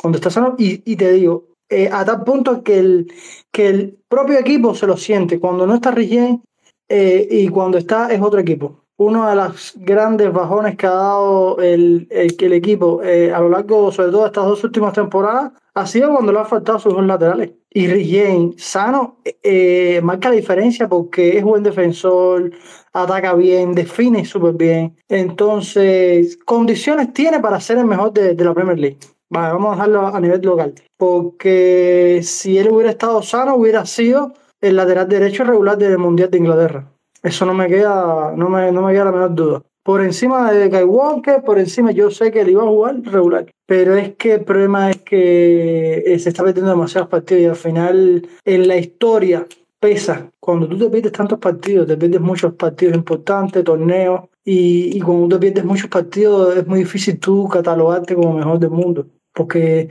Cuando 0.00 0.16
está 0.16 0.30
sano, 0.30 0.54
y, 0.58 0.82
y 0.90 0.96
te 0.96 1.12
digo, 1.12 1.44
eh, 1.68 1.88
a 1.90 2.04
tal 2.04 2.22
punto 2.24 2.62
que 2.62 2.78
el, 2.78 3.12
que 3.50 3.68
el 3.68 3.98
propio 4.08 4.38
equipo 4.38 4.74
se 4.74 4.86
lo 4.86 4.96
siente. 4.96 5.40
Cuando 5.40 5.66
no 5.66 5.74
está 5.74 5.90
Rigien 5.90 6.42
eh, 6.88 7.26
y 7.30 7.48
cuando 7.48 7.78
está 7.78 8.12
es 8.12 8.20
otro 8.20 8.40
equipo. 8.40 8.81
Uno 8.98 9.28
de 9.28 9.36
los 9.36 9.72
grandes 9.76 10.32
bajones 10.32 10.76
que 10.76 10.86
ha 10.86 10.90
dado 10.90 11.58
el, 11.58 12.06
el, 12.10 12.52
equipo 12.52 13.00
a 13.02 13.40
lo 13.40 13.48
largo, 13.48 13.90
sobre 13.90 14.10
todo, 14.10 14.22
de 14.22 14.26
estas 14.28 14.44
dos 14.44 14.62
últimas 14.62 14.92
temporadas, 14.92 15.52
ha 15.74 15.86
sido 15.86 16.10
cuando 16.12 16.32
le 16.32 16.38
han 16.38 16.46
faltado 16.46 16.78
sus 16.78 16.94
dos 16.94 17.04
laterales. 17.04 17.52
Y 17.74 18.54
sano, 18.58 19.18
eh, 19.42 20.00
marca 20.02 20.28
la 20.28 20.34
diferencia 20.34 20.88
porque 20.88 21.38
es 21.38 21.44
buen 21.44 21.62
defensor, 21.62 22.50
ataca 22.92 23.34
bien, 23.34 23.74
define 23.74 24.26
súper 24.26 24.54
bien. 24.54 24.96
Entonces, 25.08 26.36
condiciones 26.44 27.14
tiene 27.14 27.40
para 27.40 27.60
ser 27.60 27.78
el 27.78 27.86
mejor 27.86 28.12
de, 28.12 28.34
la 28.34 28.52
Premier 28.52 28.78
League. 28.78 28.98
Vale, 29.30 29.54
vamos 29.54 29.70
a 29.70 29.74
dejarlo 29.76 30.06
a 30.06 30.20
nivel 30.20 30.42
local. 30.42 30.74
Porque 30.98 32.20
si 32.22 32.58
él 32.58 32.68
hubiera 32.70 32.90
estado 32.90 33.22
sano, 33.22 33.54
hubiera 33.56 33.86
sido 33.86 34.34
el 34.60 34.76
lateral 34.76 35.08
derecho 35.08 35.44
regular 35.44 35.78
del 35.78 35.96
Mundial 35.96 36.30
de 36.30 36.38
Inglaterra. 36.38 36.91
Eso 37.22 37.46
no 37.46 37.54
me 37.54 37.68
queda, 37.68 38.32
no 38.36 38.48
me, 38.48 38.72
no 38.72 38.82
me 38.82 38.92
queda 38.92 39.04
la 39.06 39.12
menor 39.12 39.34
duda. 39.34 39.62
Por 39.84 40.02
encima 40.02 40.52
de 40.52 40.70
Kai 40.70 40.84
Walker, 40.84 41.42
por 41.42 41.58
encima 41.58 41.90
yo 41.90 42.10
sé 42.10 42.30
que 42.30 42.40
él 42.40 42.50
iba 42.50 42.62
a 42.62 42.66
jugar 42.66 43.00
regular. 43.02 43.46
Pero 43.66 43.96
es 43.96 44.14
que 44.16 44.34
el 44.34 44.44
problema 44.44 44.90
es 44.90 44.98
que 45.02 46.02
eh, 46.06 46.18
se 46.18 46.28
está 46.28 46.42
metiendo 46.42 46.70
demasiados 46.70 47.08
partidos 47.08 47.42
y 47.42 47.46
al 47.46 47.56
final 47.56 48.28
en 48.44 48.68
la 48.68 48.76
historia 48.76 49.46
pesa. 49.80 50.30
Cuando 50.40 50.68
tú 50.68 50.78
te 50.78 50.90
pierdes 50.90 51.12
tantos 51.12 51.38
partidos, 51.38 51.86
te 51.86 51.96
pierdes 51.96 52.20
muchos 52.20 52.54
partidos 52.54 52.94
importantes, 52.94 53.64
torneos, 53.64 54.22
y, 54.44 54.96
y 54.96 55.00
cuando 55.00 55.36
te 55.36 55.40
pierdes 55.40 55.64
muchos 55.64 55.88
partidos 55.88 56.56
es 56.56 56.66
muy 56.66 56.80
difícil 56.80 57.18
tú 57.18 57.48
catalogarte 57.48 58.14
como 58.14 58.32
mejor 58.34 58.58
del 58.58 58.70
mundo 58.70 59.06
porque 59.32 59.88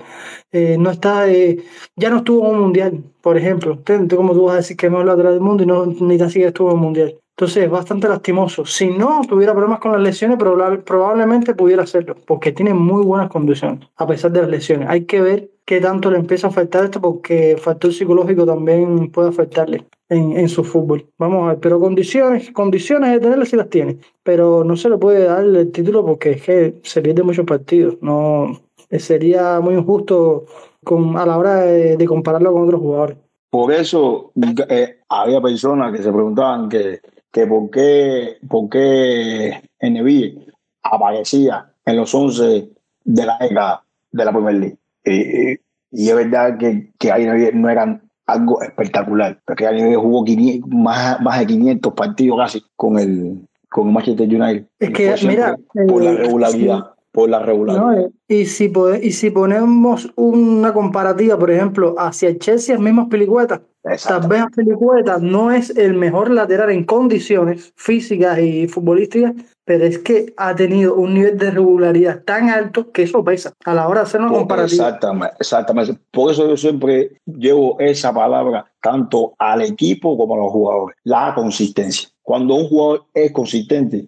eh, 0.51 0.77
no 0.77 0.91
está, 0.91 1.29
eh, 1.29 1.63
ya 1.95 2.09
no 2.09 2.17
estuvo 2.17 2.47
en 2.47 2.55
un 2.55 2.61
mundial, 2.61 3.03
por 3.21 3.37
ejemplo. 3.37 3.79
¿Cómo 4.15 4.33
tú 4.33 4.43
vas 4.43 4.53
a 4.53 4.57
decir 4.57 4.77
que 4.77 4.85
es 4.85 4.91
mejor 4.91 5.07
lateral 5.07 5.33
del 5.33 5.41
mundo 5.41 5.63
y 5.63 5.65
no 5.65 5.85
ni 5.85 6.17
tan 6.17 6.29
siquiera 6.29 6.49
estuvo 6.49 6.69
en 6.69 6.75
un 6.75 6.81
mundial? 6.81 7.20
Entonces 7.41 7.63
es 7.63 7.71
bastante 7.71 8.07
lastimoso. 8.07 8.67
Si 8.67 8.91
no 8.91 9.21
tuviera 9.27 9.53
problemas 9.53 9.79
con 9.79 9.93
las 9.93 10.01
lesiones, 10.01 10.37
probablemente 10.37 11.55
pudiera 11.55 11.81
hacerlo, 11.81 12.15
porque 12.27 12.51
tiene 12.51 12.71
muy 12.71 13.03
buenas 13.03 13.31
condiciones, 13.31 13.79
a 13.95 14.05
pesar 14.05 14.31
de 14.31 14.41
las 14.41 14.49
lesiones. 14.51 14.87
Hay 14.87 15.05
que 15.05 15.21
ver 15.21 15.49
qué 15.65 15.81
tanto 15.81 16.11
le 16.11 16.19
empieza 16.19 16.45
a 16.45 16.49
afectar 16.51 16.83
esto, 16.83 17.01
porque 17.01 17.53
el 17.53 17.57
factor 17.57 17.91
psicológico 17.91 18.45
también 18.45 19.09
puede 19.09 19.29
afectarle 19.29 19.87
en, 20.07 20.37
en 20.37 20.49
su 20.49 20.63
fútbol. 20.63 21.07
Vamos 21.17 21.45
a 21.45 21.47
ver, 21.47 21.59
pero 21.59 21.79
condiciones, 21.79 22.51
condiciones 22.51 23.09
de 23.09 23.19
tenerlas 23.19 23.49
sí 23.49 23.55
las 23.55 23.71
tiene, 23.71 23.97
pero 24.21 24.63
no 24.63 24.75
se 24.75 24.91
le 24.91 24.99
puede 24.99 25.23
dar 25.23 25.43
el 25.43 25.71
título 25.71 26.05
porque 26.05 26.33
es 26.33 26.43
que 26.43 26.75
se 26.83 27.01
pierde 27.01 27.23
muchos 27.23 27.47
partidos. 27.47 27.97
No, 28.01 28.61
sería 28.91 29.59
muy 29.61 29.73
injusto 29.73 30.45
con, 30.83 31.17
a 31.17 31.25
la 31.25 31.39
hora 31.39 31.55
de, 31.61 32.05
compararlo 32.05 32.53
con 32.53 32.65
otros 32.65 32.81
jugadores. 32.81 33.17
Por 33.49 33.73
eso 33.73 34.31
eh, 34.69 34.99
había 35.09 35.41
personas 35.41 35.91
que 35.91 36.03
se 36.03 36.13
preguntaban 36.13 36.69
que, 36.69 37.01
que 37.31 37.47
por 37.47 37.69
qué, 37.69 38.37
por 38.47 38.69
qué 38.69 39.61
NBA 39.81 40.53
aparecía 40.83 41.71
en 41.85 41.95
los 41.97 42.13
11 42.13 42.69
de 43.03 43.25
la 43.25 43.37
década 43.39 43.83
de 44.11 44.25
la 44.25 44.31
Premier 44.31 44.55
League. 44.55 45.59
y 45.91 46.09
es 46.09 46.15
verdad 46.15 46.57
que, 46.57 46.91
que 46.97 47.11
ahí 47.11 47.25
no 47.53 47.69
eran 47.69 48.01
algo 48.27 48.61
espectacular, 48.61 49.39
porque 49.45 49.67
ahí 49.67 49.95
jugó 49.95 50.25
más, 50.67 51.19
más 51.21 51.39
de 51.39 51.47
500 51.47 51.93
partidos 51.93 52.37
casi 52.37 52.63
con 52.75 52.99
el, 52.99 53.47
con 53.69 53.91
Manchester 53.91 54.27
United. 54.27 54.65
Es 54.79 54.89
que, 54.91 55.15
mira, 55.27 55.57
por 55.87 56.03
la 56.03 56.11
eh, 56.11 56.15
regularidad 56.15 56.91
por 57.11 57.29
la 57.29 57.39
regularidad. 57.39 58.09
y, 58.27 58.45
si 58.45 58.71
y 59.01 59.11
si 59.11 59.29
ponemos 59.31 60.11
una 60.15 60.73
comparativa, 60.73 61.37
por 61.37 61.51
ejemplo, 61.51 61.95
hacia 61.97 62.29
el 62.29 62.39
Chelsea, 62.39 62.77
mismas 62.77 63.07
pelicuetas, 63.09 63.61
tal 63.83 64.27
vez 64.27 64.43
pelicuetas 64.55 65.21
no 65.21 65.51
es 65.51 65.69
el 65.71 65.93
mejor 65.93 66.29
lateral 66.29 66.69
en 66.71 66.83
condiciones 66.83 67.73
físicas 67.75 68.39
y 68.39 68.67
futbolísticas, 68.67 69.33
pero 69.65 69.85
es 69.85 69.99
que 69.99 70.33
ha 70.37 70.55
tenido 70.55 70.95
un 70.95 71.13
nivel 71.13 71.37
de 71.37 71.51
regularidad 71.51 72.23
tan 72.23 72.49
alto 72.49 72.91
que 72.91 73.03
eso 73.03 73.23
pesa 73.23 73.53
a 73.63 73.73
la 73.73 73.87
hora 73.87 74.01
de 74.01 74.05
hacer 74.05 74.21
una 74.21 74.31
comparativa. 74.31 74.87
Exactamente, 74.87 75.35
exactamente. 75.39 75.97
Por 76.11 76.31
eso 76.31 76.47
yo 76.47 76.57
siempre 76.57 77.17
llevo 77.25 77.79
esa 77.79 78.13
palabra 78.13 78.65
tanto 78.81 79.33
al 79.37 79.61
equipo 79.61 80.17
como 80.17 80.35
a 80.35 80.37
los 80.37 80.51
jugadores, 80.51 80.97
la 81.03 81.33
consistencia. 81.33 82.09
Cuando 82.21 82.55
un 82.55 82.67
jugador 82.67 83.05
es 83.13 83.31
consistente, 83.31 84.07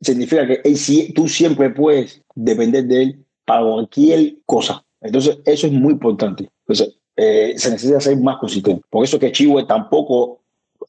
significa 0.00 0.46
que 0.46 0.62
tú 1.14 1.28
siempre 1.28 1.70
puedes 1.70 2.22
depender 2.34 2.84
de 2.84 3.02
él 3.02 3.24
para 3.44 3.64
cualquier 3.64 4.36
cosa. 4.46 4.84
Entonces, 5.00 5.38
eso 5.44 5.66
es 5.66 5.72
muy 5.72 5.92
importante. 5.92 6.50
Entonces, 6.66 6.99
eh, 7.22 7.52
se 7.58 7.70
necesita 7.70 8.00
ser 8.00 8.16
más 8.16 8.38
consistente. 8.38 8.82
Por 8.88 9.04
eso 9.04 9.18
que 9.18 9.30
Chihuahua 9.30 9.66
tampoco 9.66 10.40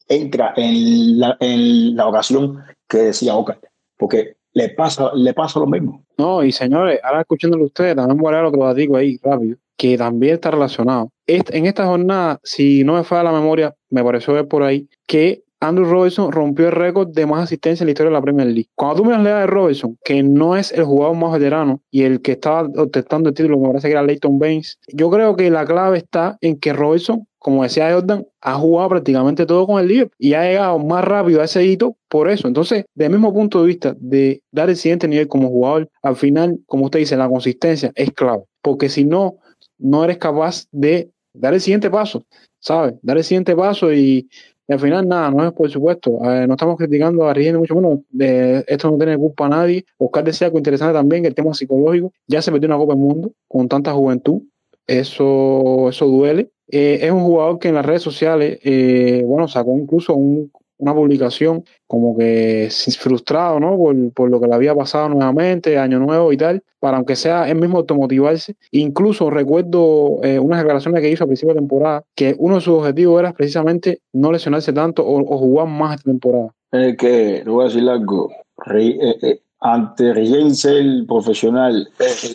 entra 0.08 0.54
en 0.56 1.20
la, 1.20 1.36
en 1.38 1.94
la 1.94 2.08
ocasión 2.08 2.58
que 2.88 2.96
decía 2.98 3.36
Oca, 3.36 3.58
porque 3.98 4.36
le 4.54 4.70
pasa, 4.70 5.10
le 5.14 5.34
pasa 5.34 5.60
lo 5.60 5.66
mismo. 5.66 6.02
No, 6.16 6.42
y 6.42 6.50
señores, 6.50 7.00
ahora 7.02 7.20
escuchándolo 7.20 7.66
ustedes, 7.66 7.96
también 7.96 8.16
voy 8.16 8.32
a 8.32 8.36
dar 8.36 8.46
otro 8.46 8.64
datico 8.64 8.96
ahí 8.96 9.18
rápido, 9.22 9.58
que 9.76 9.98
también 9.98 10.34
está 10.34 10.50
relacionado. 10.50 11.10
en 11.26 11.66
esta 11.66 11.84
jornada, 11.84 12.40
si 12.42 12.82
no 12.82 12.94
me 12.94 13.04
falla 13.04 13.24
la 13.24 13.32
memoria, 13.32 13.74
me 13.90 14.02
pareció 14.02 14.32
ver 14.32 14.48
por 14.48 14.62
ahí 14.62 14.88
que 15.06 15.41
Andrew 15.62 15.88
Robertson 15.88 16.32
rompió 16.32 16.66
el 16.66 16.72
récord 16.72 17.10
de 17.10 17.24
más 17.24 17.44
asistencia 17.44 17.84
en 17.84 17.86
la 17.86 17.92
historia 17.92 18.10
de 18.10 18.14
la 18.14 18.22
Premier 18.22 18.48
League. 18.48 18.68
Cuando 18.74 18.96
tú 18.96 19.04
miras 19.04 19.22
la 19.22 19.30
edad 19.30 19.40
de 19.42 19.46
Robertson, 19.46 19.96
que 20.04 20.20
no 20.24 20.56
es 20.56 20.72
el 20.72 20.82
jugador 20.82 21.16
más 21.16 21.32
veterano 21.32 21.80
y 21.88 22.02
el 22.02 22.20
que 22.20 22.32
estaba 22.32 22.62
obtentando 22.62 23.28
el 23.28 23.34
título, 23.36 23.60
me 23.60 23.68
parece 23.68 23.86
que 23.86 23.92
era 23.92 24.02
Leighton 24.02 24.40
Baines, 24.40 24.80
yo 24.88 25.08
creo 25.08 25.36
que 25.36 25.50
la 25.50 25.64
clave 25.64 25.98
está 25.98 26.36
en 26.40 26.58
que 26.58 26.72
Robertson, 26.72 27.28
como 27.38 27.62
decía 27.62 27.92
Jordan, 27.92 28.26
ha 28.40 28.54
jugado 28.54 28.88
prácticamente 28.88 29.46
todo 29.46 29.64
con 29.68 29.80
el 29.80 29.86
Liverpool 29.86 30.16
y 30.18 30.34
ha 30.34 30.42
llegado 30.42 30.80
más 30.80 31.04
rápido 31.04 31.40
a 31.40 31.44
ese 31.44 31.64
hito 31.64 31.96
por 32.08 32.28
eso. 32.28 32.48
Entonces, 32.48 32.84
del 32.96 33.10
mismo 33.10 33.32
punto 33.32 33.60
de 33.60 33.68
vista 33.68 33.94
de 34.00 34.42
dar 34.50 34.68
el 34.68 34.76
siguiente 34.76 35.06
nivel 35.06 35.28
como 35.28 35.48
jugador, 35.48 35.88
al 36.02 36.16
final, 36.16 36.58
como 36.66 36.86
usted 36.86 36.98
dice, 36.98 37.16
la 37.16 37.28
consistencia 37.28 37.92
es 37.94 38.10
clave, 38.10 38.42
porque 38.62 38.88
si 38.88 39.04
no, 39.04 39.36
no 39.78 40.02
eres 40.02 40.18
capaz 40.18 40.64
de 40.72 41.12
dar 41.32 41.54
el 41.54 41.60
siguiente 41.60 41.88
paso, 41.88 42.24
¿sabes? 42.58 42.94
Dar 43.02 43.16
el 43.16 43.24
siguiente 43.24 43.54
paso 43.54 43.92
y 43.92 44.28
al 44.68 44.80
final, 44.80 45.08
nada, 45.08 45.30
no 45.30 45.46
es 45.46 45.52
por 45.52 45.70
supuesto. 45.70 46.18
no 46.22 46.54
estamos 46.54 46.76
criticando 46.76 47.28
a 47.28 47.34
Rigen 47.34 47.56
mucho 47.56 47.74
menos. 47.74 48.00
De, 48.10 48.64
esto 48.66 48.90
no 48.90 48.96
tiene 48.96 49.18
culpa 49.18 49.46
a 49.46 49.48
nadie. 49.50 49.84
Oscar 49.98 50.24
decía 50.24 50.46
algo 50.46 50.58
interesante 50.58 50.94
también, 50.94 51.26
el 51.26 51.34
tema 51.34 51.52
psicológico. 51.52 52.12
Ya 52.26 52.40
se 52.40 52.50
metió 52.50 52.68
una 52.68 52.78
Copa 52.78 52.94
del 52.94 53.02
Mundo 53.02 53.32
con 53.48 53.68
tanta 53.68 53.92
juventud. 53.92 54.42
Eso, 54.86 55.88
eso 55.88 56.06
duele. 56.06 56.50
Eh, 56.68 57.00
es 57.02 57.10
un 57.10 57.20
jugador 57.20 57.58
que 57.58 57.68
en 57.68 57.74
las 57.74 57.84
redes 57.84 58.02
sociales, 58.02 58.58
eh, 58.62 59.22
bueno, 59.26 59.46
sacó 59.46 59.76
incluso 59.76 60.14
un, 60.14 60.50
una 60.82 60.94
publicación 60.94 61.64
como 61.86 62.16
que 62.16 62.68
frustrado, 62.98 63.60
¿no? 63.60 63.78
Por, 64.12 64.30
lo 64.30 64.40
que 64.40 64.48
le 64.48 64.54
había 64.54 64.74
pasado 64.74 65.08
nuevamente, 65.10 65.78
año 65.78 66.00
nuevo 66.00 66.32
y 66.32 66.36
tal, 66.36 66.62
para 66.80 66.96
aunque 66.96 67.14
sea 67.14 67.48
él 67.48 67.56
mismo 67.56 67.78
automotivarse. 67.78 68.56
Incluso 68.72 69.30
recuerdo 69.30 70.18
eh, 70.24 70.40
unas 70.40 70.58
declaraciones 70.58 71.00
que 71.00 71.10
hizo 71.10 71.22
a 71.22 71.28
principio 71.28 71.54
de 71.54 71.60
temporada, 71.60 72.02
que 72.16 72.34
uno 72.36 72.56
de 72.56 72.60
sus 72.62 72.78
objetivos 72.78 73.20
era 73.20 73.32
precisamente 73.32 74.00
no 74.12 74.32
lesionarse 74.32 74.72
tanto 74.72 75.04
o, 75.06 75.24
jugar 75.38 75.68
más 75.68 75.96
esta 75.96 76.10
temporada. 76.10 76.48
Es 76.72 76.96
que, 76.96 77.42
le 77.44 77.50
voy 77.50 77.62
a 77.62 77.68
decir 77.68 77.88
algo, 77.88 78.30
eh, 78.74 79.16
eh, 79.22 79.40
ante 79.60 80.10
el 80.10 81.06
profesional 81.06 81.88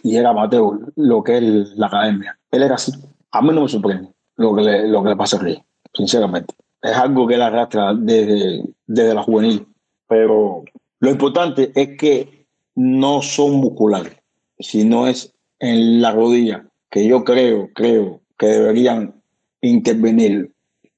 y 0.04 0.16
era 0.16 0.30
amateur, 0.30 0.94
lo 0.96 1.22
que 1.22 1.38
es 1.38 1.44
la 1.76 1.88
academia, 1.88 2.40
él 2.52 2.64
era 2.64 2.76
así. 2.76 2.94
A 3.32 3.42
mí 3.42 3.50
no 3.54 3.64
me 3.64 3.68
sorprende 3.68 4.08
lo 4.38 4.56
que 4.56 4.62
le, 4.62 4.88
lo 4.88 5.04
que 5.04 5.10
le 5.10 5.16
pasa 5.18 5.36
a 5.36 5.42
Rey, 5.42 5.62
sinceramente 5.94 6.54
es 6.82 6.96
algo 6.96 7.28
que 7.28 7.36
él 7.36 7.42
arrastra 7.42 7.94
desde, 7.94 8.64
desde 8.86 9.14
la 9.14 9.24
juvenil. 9.24 9.68
Pero 10.08 10.64
lo 11.00 11.10
importante 11.10 11.72
es 11.76 11.98
que 11.98 12.48
no 12.76 13.22
son 13.22 13.54
musculares, 13.54 14.16
sino 14.60 15.08
es 15.08 15.34
en 15.60 16.02
la 16.02 16.12
rodilla, 16.12 16.68
que 16.90 17.08
yo 17.08 17.24
creo, 17.24 17.70
creo 17.74 18.22
que 18.38 18.48
deberían 18.48 19.22
intervenir. 19.62 20.52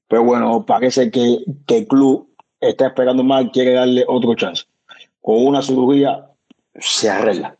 Pero 0.08 0.24
bueno, 0.24 0.64
parece 0.66 1.10
que, 1.10 1.38
el 1.68 1.86
club 1.86 2.28
está 2.60 2.88
esperando 2.88 3.24
más, 3.24 3.46
quiere 3.52 3.72
darle 3.72 4.04
otro 4.06 4.34
chance. 4.34 4.64
Con 5.20 5.46
una 5.46 5.62
cirugía 5.62 6.28
se 6.74 7.08
arregla, 7.08 7.56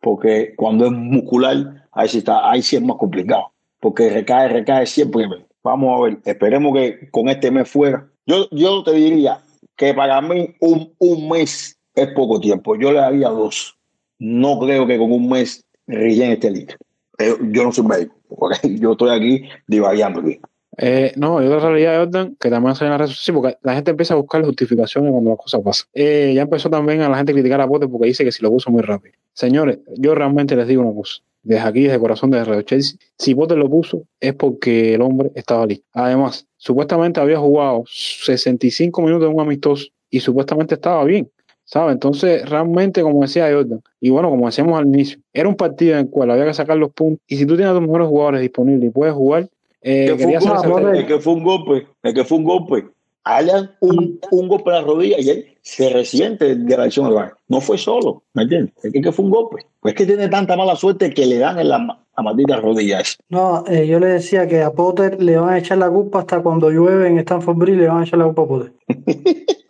porque 0.00 0.54
cuando 0.56 0.86
es 0.86 0.92
muscular, 0.92 1.88
ahí 1.92 2.08
sí, 2.08 2.18
está, 2.18 2.50
ahí 2.50 2.62
sí 2.62 2.76
es 2.76 2.82
más 2.82 2.96
complicado, 2.96 3.52
porque 3.80 4.10
recae, 4.10 4.48
recae 4.48 4.86
siempre 4.86 5.26
Vamos 5.62 5.98
a 5.98 6.04
ver, 6.04 6.18
esperemos 6.24 6.74
que 6.74 7.08
con 7.10 7.28
este 7.28 7.50
mes 7.50 7.70
fuera. 7.70 8.08
Yo, 8.26 8.48
yo 8.50 8.82
te 8.82 8.92
diría 8.92 9.40
que 9.76 9.94
para 9.94 10.20
mí 10.20 10.54
un, 10.60 10.92
un 10.98 11.28
mes 11.28 11.78
es 11.94 12.08
poco 12.08 12.40
tiempo. 12.40 12.76
Yo 12.76 12.92
le 12.92 12.98
daría 12.98 13.28
dos. 13.28 13.76
No 14.18 14.58
creo 14.58 14.86
que 14.86 14.98
con 14.98 15.12
un 15.12 15.28
mes 15.28 15.64
rellene 15.86 16.34
este 16.34 16.50
listo. 16.50 16.76
Yo 17.18 17.64
no 17.64 17.72
soy 17.72 17.86
médico, 17.86 18.16
yo 18.80 18.92
estoy 18.92 19.10
aquí 19.10 19.48
divagando 19.68 20.22
Eh, 20.78 21.12
no, 21.16 21.42
y 21.42 21.46
otra 21.46 21.68
realidad, 21.68 21.98
Jordan, 21.98 22.36
que 22.40 22.50
también 22.50 22.74
sale 22.74 22.86
en 22.86 22.92
las 22.92 23.00
redes 23.00 23.16
sociales, 23.16 23.40
porque 23.40 23.58
la 23.62 23.74
gente 23.74 23.90
empieza 23.92 24.14
a 24.14 24.16
buscar 24.16 24.44
justificaciones 24.44 25.12
cuando 25.12 25.30
las 25.30 25.38
cosas 25.38 25.60
pasan. 25.62 25.88
Eh, 25.92 26.32
ya 26.34 26.42
empezó 26.42 26.70
también 26.70 27.02
a 27.02 27.08
la 27.08 27.18
gente 27.18 27.32
a 27.32 27.34
criticar 27.34 27.60
a 27.60 27.68
Pote 27.68 27.86
porque 27.86 28.08
dice 28.08 28.24
que 28.24 28.32
si 28.32 28.42
lo 28.42 28.50
puso 28.50 28.70
muy 28.70 28.82
rápido. 28.82 29.14
Señores, 29.34 29.78
yo 29.96 30.14
realmente 30.14 30.56
les 30.56 30.66
digo 30.66 30.82
una 30.82 30.94
cosa 30.94 31.22
desde 31.42 31.62
aquí, 31.62 31.82
desde 31.82 31.94
el 31.94 32.00
corazón 32.00 32.30
de 32.30 32.44
Radio 32.44 32.62
Chelsea, 32.62 32.98
si 33.18 33.34
Potter 33.34 33.58
lo 33.58 33.68
puso 33.68 34.04
es 34.20 34.34
porque 34.34 34.94
el 34.94 35.02
hombre 35.02 35.30
estaba 35.34 35.66
listo. 35.66 35.86
Además, 35.92 36.46
supuestamente 36.56 37.20
había 37.20 37.38
jugado 37.38 37.84
65 37.86 39.02
minutos 39.02 39.28
en 39.28 39.34
un 39.34 39.40
amistoso 39.40 39.86
y 40.10 40.20
supuestamente 40.20 40.74
estaba 40.74 41.04
bien. 41.04 41.30
¿Sabe? 41.64 41.92
Entonces, 41.92 42.46
realmente, 42.48 43.02
como 43.02 43.22
decía 43.22 43.50
Jordan, 43.50 43.80
y 44.00 44.10
bueno, 44.10 44.28
como 44.28 44.46
decíamos 44.46 44.78
al 44.78 44.86
inicio, 44.86 45.20
era 45.32 45.48
un 45.48 45.54
partido 45.54 45.94
en 45.94 46.00
el 46.00 46.10
cual 46.10 46.30
había 46.30 46.44
que 46.44 46.54
sacar 46.54 46.76
los 46.76 46.92
puntos. 46.92 47.24
Y 47.26 47.36
si 47.36 47.46
tú 47.46 47.56
tienes 47.56 47.70
a 47.70 47.74
tus 47.74 47.82
mejores 47.82 48.08
jugadores 48.08 48.40
disponibles 48.42 48.90
y 48.90 48.92
puedes 48.92 49.14
jugar, 49.14 49.48
eh, 49.80 50.06
el 50.10 51.06
que 51.06 51.18
fue 51.18 51.32
un 51.32 51.44
golpe, 51.44 51.86
el 52.02 52.14
que 52.14 52.24
fue 52.24 52.38
un 52.38 52.44
golpe 52.44 52.86
hagan 53.24 53.70
un, 53.80 54.20
un, 54.30 54.48
golpe 54.48 54.70
en 54.70 54.76
la 54.76 54.82
rodilla 54.82 55.16
y 55.20 55.30
él 55.30 55.46
se 55.62 55.90
resiente 55.90 56.56
de 56.56 56.76
la 56.76 56.84
acción 56.84 57.14
No 57.48 57.60
fue 57.60 57.78
solo, 57.78 58.24
¿me 58.34 58.42
entiendes? 58.42 58.74
Es 58.82 58.92
que, 58.92 59.12
fue 59.12 59.24
un 59.24 59.30
golpe. 59.30 59.66
Pues 59.80 59.94
es 59.94 59.98
que 59.98 60.06
tiene 60.06 60.28
tanta 60.28 60.56
mala 60.56 60.76
suerte 60.76 61.12
que 61.12 61.26
le 61.26 61.38
dan 61.38 61.58
en 61.58 61.68
la, 61.68 61.98
maldita 62.18 62.56
rodilla 62.56 63.02
No, 63.28 63.64
eh, 63.66 63.86
yo 63.86 63.98
le 63.98 64.08
decía 64.08 64.46
que 64.46 64.62
a 64.62 64.72
Potter 64.72 65.22
le 65.22 65.36
van 65.36 65.50
a 65.50 65.58
echar 65.58 65.78
la 65.78 65.90
culpa 65.90 66.20
hasta 66.20 66.42
cuando 66.42 66.70
llueve 66.70 67.08
en 67.08 67.18
Stanford 67.18 67.56
Bridge, 67.56 67.78
le 67.78 67.88
van 67.88 68.00
a 68.00 68.04
echar 68.04 68.18
la 68.18 68.26
culpa 68.26 68.42
a 68.42 68.46
Potter. 68.46 68.72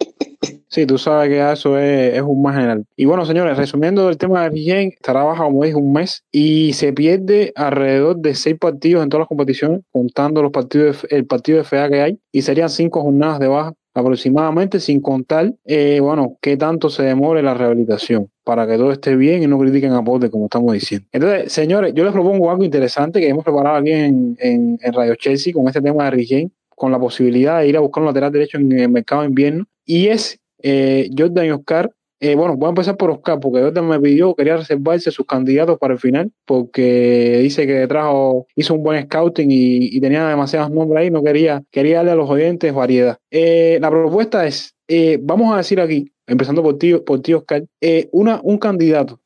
Sí, 0.72 0.86
tú 0.86 0.96
sabes 0.96 1.28
que 1.28 1.52
eso 1.52 1.78
es, 1.78 2.14
es, 2.14 2.22
un 2.22 2.40
más 2.40 2.54
general. 2.54 2.86
Y 2.96 3.04
bueno, 3.04 3.26
señores, 3.26 3.58
resumiendo 3.58 4.08
el 4.08 4.16
tema 4.16 4.44
de 4.44 4.48
Rigen, 4.48 4.88
estará 4.88 5.22
baja, 5.22 5.44
como 5.44 5.64
dije, 5.64 5.76
un 5.76 5.92
mes 5.92 6.24
y 6.32 6.72
se 6.72 6.94
pierde 6.94 7.52
alrededor 7.56 8.16
de 8.16 8.34
seis 8.34 8.56
partidos 8.58 9.02
en 9.02 9.10
todas 9.10 9.20
las 9.20 9.28
competiciones, 9.28 9.82
contando 9.92 10.42
los 10.42 10.50
partidos, 10.50 11.06
el 11.10 11.26
partido 11.26 11.58
de 11.58 11.64
FA 11.64 11.90
que 11.90 12.00
hay, 12.00 12.18
y 12.32 12.40
serían 12.40 12.70
cinco 12.70 13.02
jornadas 13.02 13.38
de 13.38 13.48
baja 13.48 13.74
aproximadamente, 13.92 14.80
sin 14.80 15.02
contar, 15.02 15.52
eh, 15.66 16.00
bueno, 16.00 16.38
qué 16.40 16.56
tanto 16.56 16.88
se 16.88 17.02
demore 17.02 17.42
la 17.42 17.52
rehabilitación 17.52 18.30
para 18.42 18.66
que 18.66 18.78
todo 18.78 18.92
esté 18.92 19.14
bien 19.14 19.42
y 19.42 19.46
no 19.46 19.58
critiquen 19.58 19.92
a 19.92 20.02
Pote, 20.02 20.30
como 20.30 20.46
estamos 20.46 20.72
diciendo. 20.72 21.06
Entonces, 21.12 21.52
señores, 21.52 21.92
yo 21.92 22.02
les 22.02 22.14
propongo 22.14 22.50
algo 22.50 22.64
interesante 22.64 23.20
que 23.20 23.28
hemos 23.28 23.44
preparado 23.44 23.76
aquí 23.76 23.90
en, 23.90 24.38
en, 24.40 24.78
en 24.80 24.92
Radio 24.94 25.16
Chelsea 25.16 25.52
con 25.52 25.68
este 25.68 25.82
tema 25.82 26.04
de 26.04 26.12
Rigen, 26.12 26.52
con 26.74 26.90
la 26.90 26.98
posibilidad 26.98 27.60
de 27.60 27.68
ir 27.68 27.76
a 27.76 27.80
buscar 27.80 28.00
un 28.00 28.06
lateral 28.06 28.32
derecho 28.32 28.56
en 28.56 28.72
el 28.72 28.88
mercado 28.88 29.20
de 29.20 29.28
invierno, 29.28 29.66
y 29.84 30.06
es 30.06 30.38
eh, 30.62 31.10
Jordan 31.16 31.46
y 31.46 31.50
Oscar. 31.50 31.90
Eh, 32.24 32.36
bueno, 32.36 32.56
voy 32.56 32.66
a 32.66 32.68
empezar 32.68 32.96
por 32.96 33.10
Oscar, 33.10 33.40
porque 33.40 33.60
Jordan 33.60 33.88
me 33.88 33.98
pidió, 33.98 34.32
quería 34.36 34.56
reservarse 34.56 35.10
sus 35.10 35.26
candidatos 35.26 35.76
para 35.76 35.94
el 35.94 35.98
final, 35.98 36.30
porque 36.46 37.40
dice 37.42 37.66
que 37.66 37.88
trajo, 37.88 38.46
hizo 38.54 38.74
un 38.74 38.84
buen 38.84 39.02
scouting 39.06 39.48
y, 39.50 40.00
tenía 40.00 40.28
demasiados 40.28 40.70
nombres 40.70 41.00
ahí, 41.02 41.10
no 41.10 41.20
quería, 41.24 41.64
quería 41.72 41.96
darle 41.96 42.12
a 42.12 42.14
los 42.14 42.30
oyentes 42.30 42.72
variedad. 42.72 43.18
Eh, 43.28 43.78
la 43.80 43.90
propuesta 43.90 44.46
es, 44.46 44.72
eh, 44.86 45.18
vamos 45.20 45.52
a 45.52 45.56
decir 45.56 45.80
aquí, 45.80 46.12
empezando 46.24 46.62
por 46.62 46.78
ti, 46.78 46.94
por 46.94 47.20
ti 47.22 47.34
Oscar, 47.34 47.64
una, 48.12 48.40
un 48.44 48.58
candidato 48.58 49.20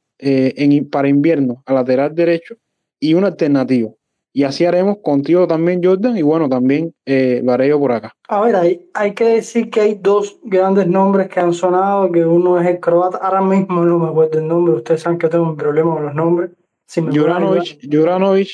para 0.91 1.09
invierno 1.09 1.63
a 1.67 1.75
lateral 1.75 2.15
derecho 2.15 2.57
y 2.99 3.13
una 3.13 3.27
alternativa. 3.27 3.91
Y 4.37 4.45
así 4.45 4.67
haremos 4.67 4.99
contigo 4.99 5.47
también, 5.47 5.81
Jordan, 5.83 6.15
y 6.15 6.21
bueno, 6.21 6.47
también 6.47 6.93
eh, 7.07 7.41
lo 7.43 7.53
haré 7.53 7.69
yo 7.69 7.81
por 7.81 7.93
acá. 7.93 8.13
A 8.29 8.43
ver, 8.43 8.55
hay, 8.55 8.91
hay 8.93 9.15
que 9.15 9.25
decir 9.25 9.71
que 9.71 9.81
hay 9.81 9.95
dos 9.95 10.39
grandes 10.43 10.87
nombres 10.87 11.31
que 11.31 11.41
han 11.41 11.55
sonado, 11.55 12.13
que 12.13 12.23
uno 12.23 12.61
es 12.61 12.67
el 12.67 12.79
croata, 12.79 13.17
ahora 13.17 13.41
mismo 13.41 13.83
no 13.87 13.99
me 13.99 14.09
acuerdo 14.09 14.39
el 14.39 14.47
nombre, 14.47 14.75
ustedes 14.75 15.01
saben 15.01 15.19
que 15.19 15.31
tengo 15.31 15.45
un 15.45 15.57
problema 15.57 15.95
con 15.95 16.05
los 16.05 16.15
nombres. 16.15 16.51
Si 16.87 17.01
Juranovic, 17.01 17.79
Juranovic, 17.91 18.49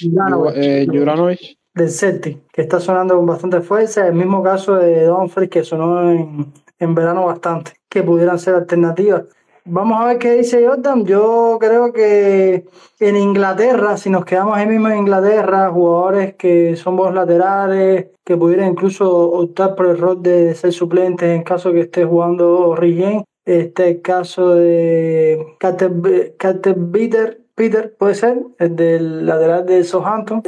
eh, 0.54 0.86
Juranovic, 0.88 1.58
del 1.74 1.90
Celtic, 1.90 2.46
que 2.52 2.62
está 2.62 2.78
sonando 2.78 3.16
con 3.16 3.26
bastante 3.26 3.60
fuerza, 3.60 4.06
el 4.06 4.14
mismo 4.14 4.40
caso 4.40 4.76
de 4.76 5.06
Dumfries, 5.06 5.50
que 5.50 5.64
sonó 5.64 6.12
en, 6.12 6.52
en 6.78 6.94
verano 6.94 7.26
bastante, 7.26 7.72
que 7.90 8.04
pudieran 8.04 8.38
ser 8.38 8.54
alternativas. 8.54 9.24
Vamos 9.64 10.01
a 10.01 10.07
ver 10.07 10.18
qué 10.18 10.33
dice 10.33 10.66
Jordan. 10.66 11.07
Yo 11.07 11.57
creo 11.61 11.92
que 11.92 12.64
en 12.98 13.16
Inglaterra, 13.16 13.96
si 13.96 14.11
nos 14.11 14.25
quedamos 14.25 14.57
ahí 14.57 14.66
mismo 14.66 14.88
en 14.88 14.98
Inglaterra, 14.98 15.70
jugadores 15.70 16.35
que 16.35 16.75
son 16.75 16.96
laterales, 17.14 18.09
que 18.25 18.37
pudieran 18.37 18.72
incluso 18.72 19.09
optar 19.31 19.77
por 19.77 19.87
el 19.87 19.98
rol 19.98 20.20
de 20.20 20.55
ser 20.55 20.72
suplentes 20.72 21.29
en 21.29 21.44
caso 21.44 21.72
que 21.72 21.81
esté 21.81 22.05
jugando 22.05 22.75
Rigen. 22.75 23.25
Este 23.44 23.88
el 23.88 24.03
caso 24.03 24.55
de 24.55 25.57
Carter 25.59 26.75
Bitter, 26.77 27.41
Peter, 27.54 27.94
puede 27.98 28.14
ser, 28.14 28.42
el 28.58 28.76
del 28.76 29.26
lateral 29.26 29.66
de 29.66 29.84
Southampton. 29.84 30.42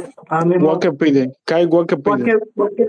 Walker 0.59 0.93
Peter, 0.95 1.31
Kyle 1.45 1.67
Walker 1.67 2.01
Peter. 2.01 2.39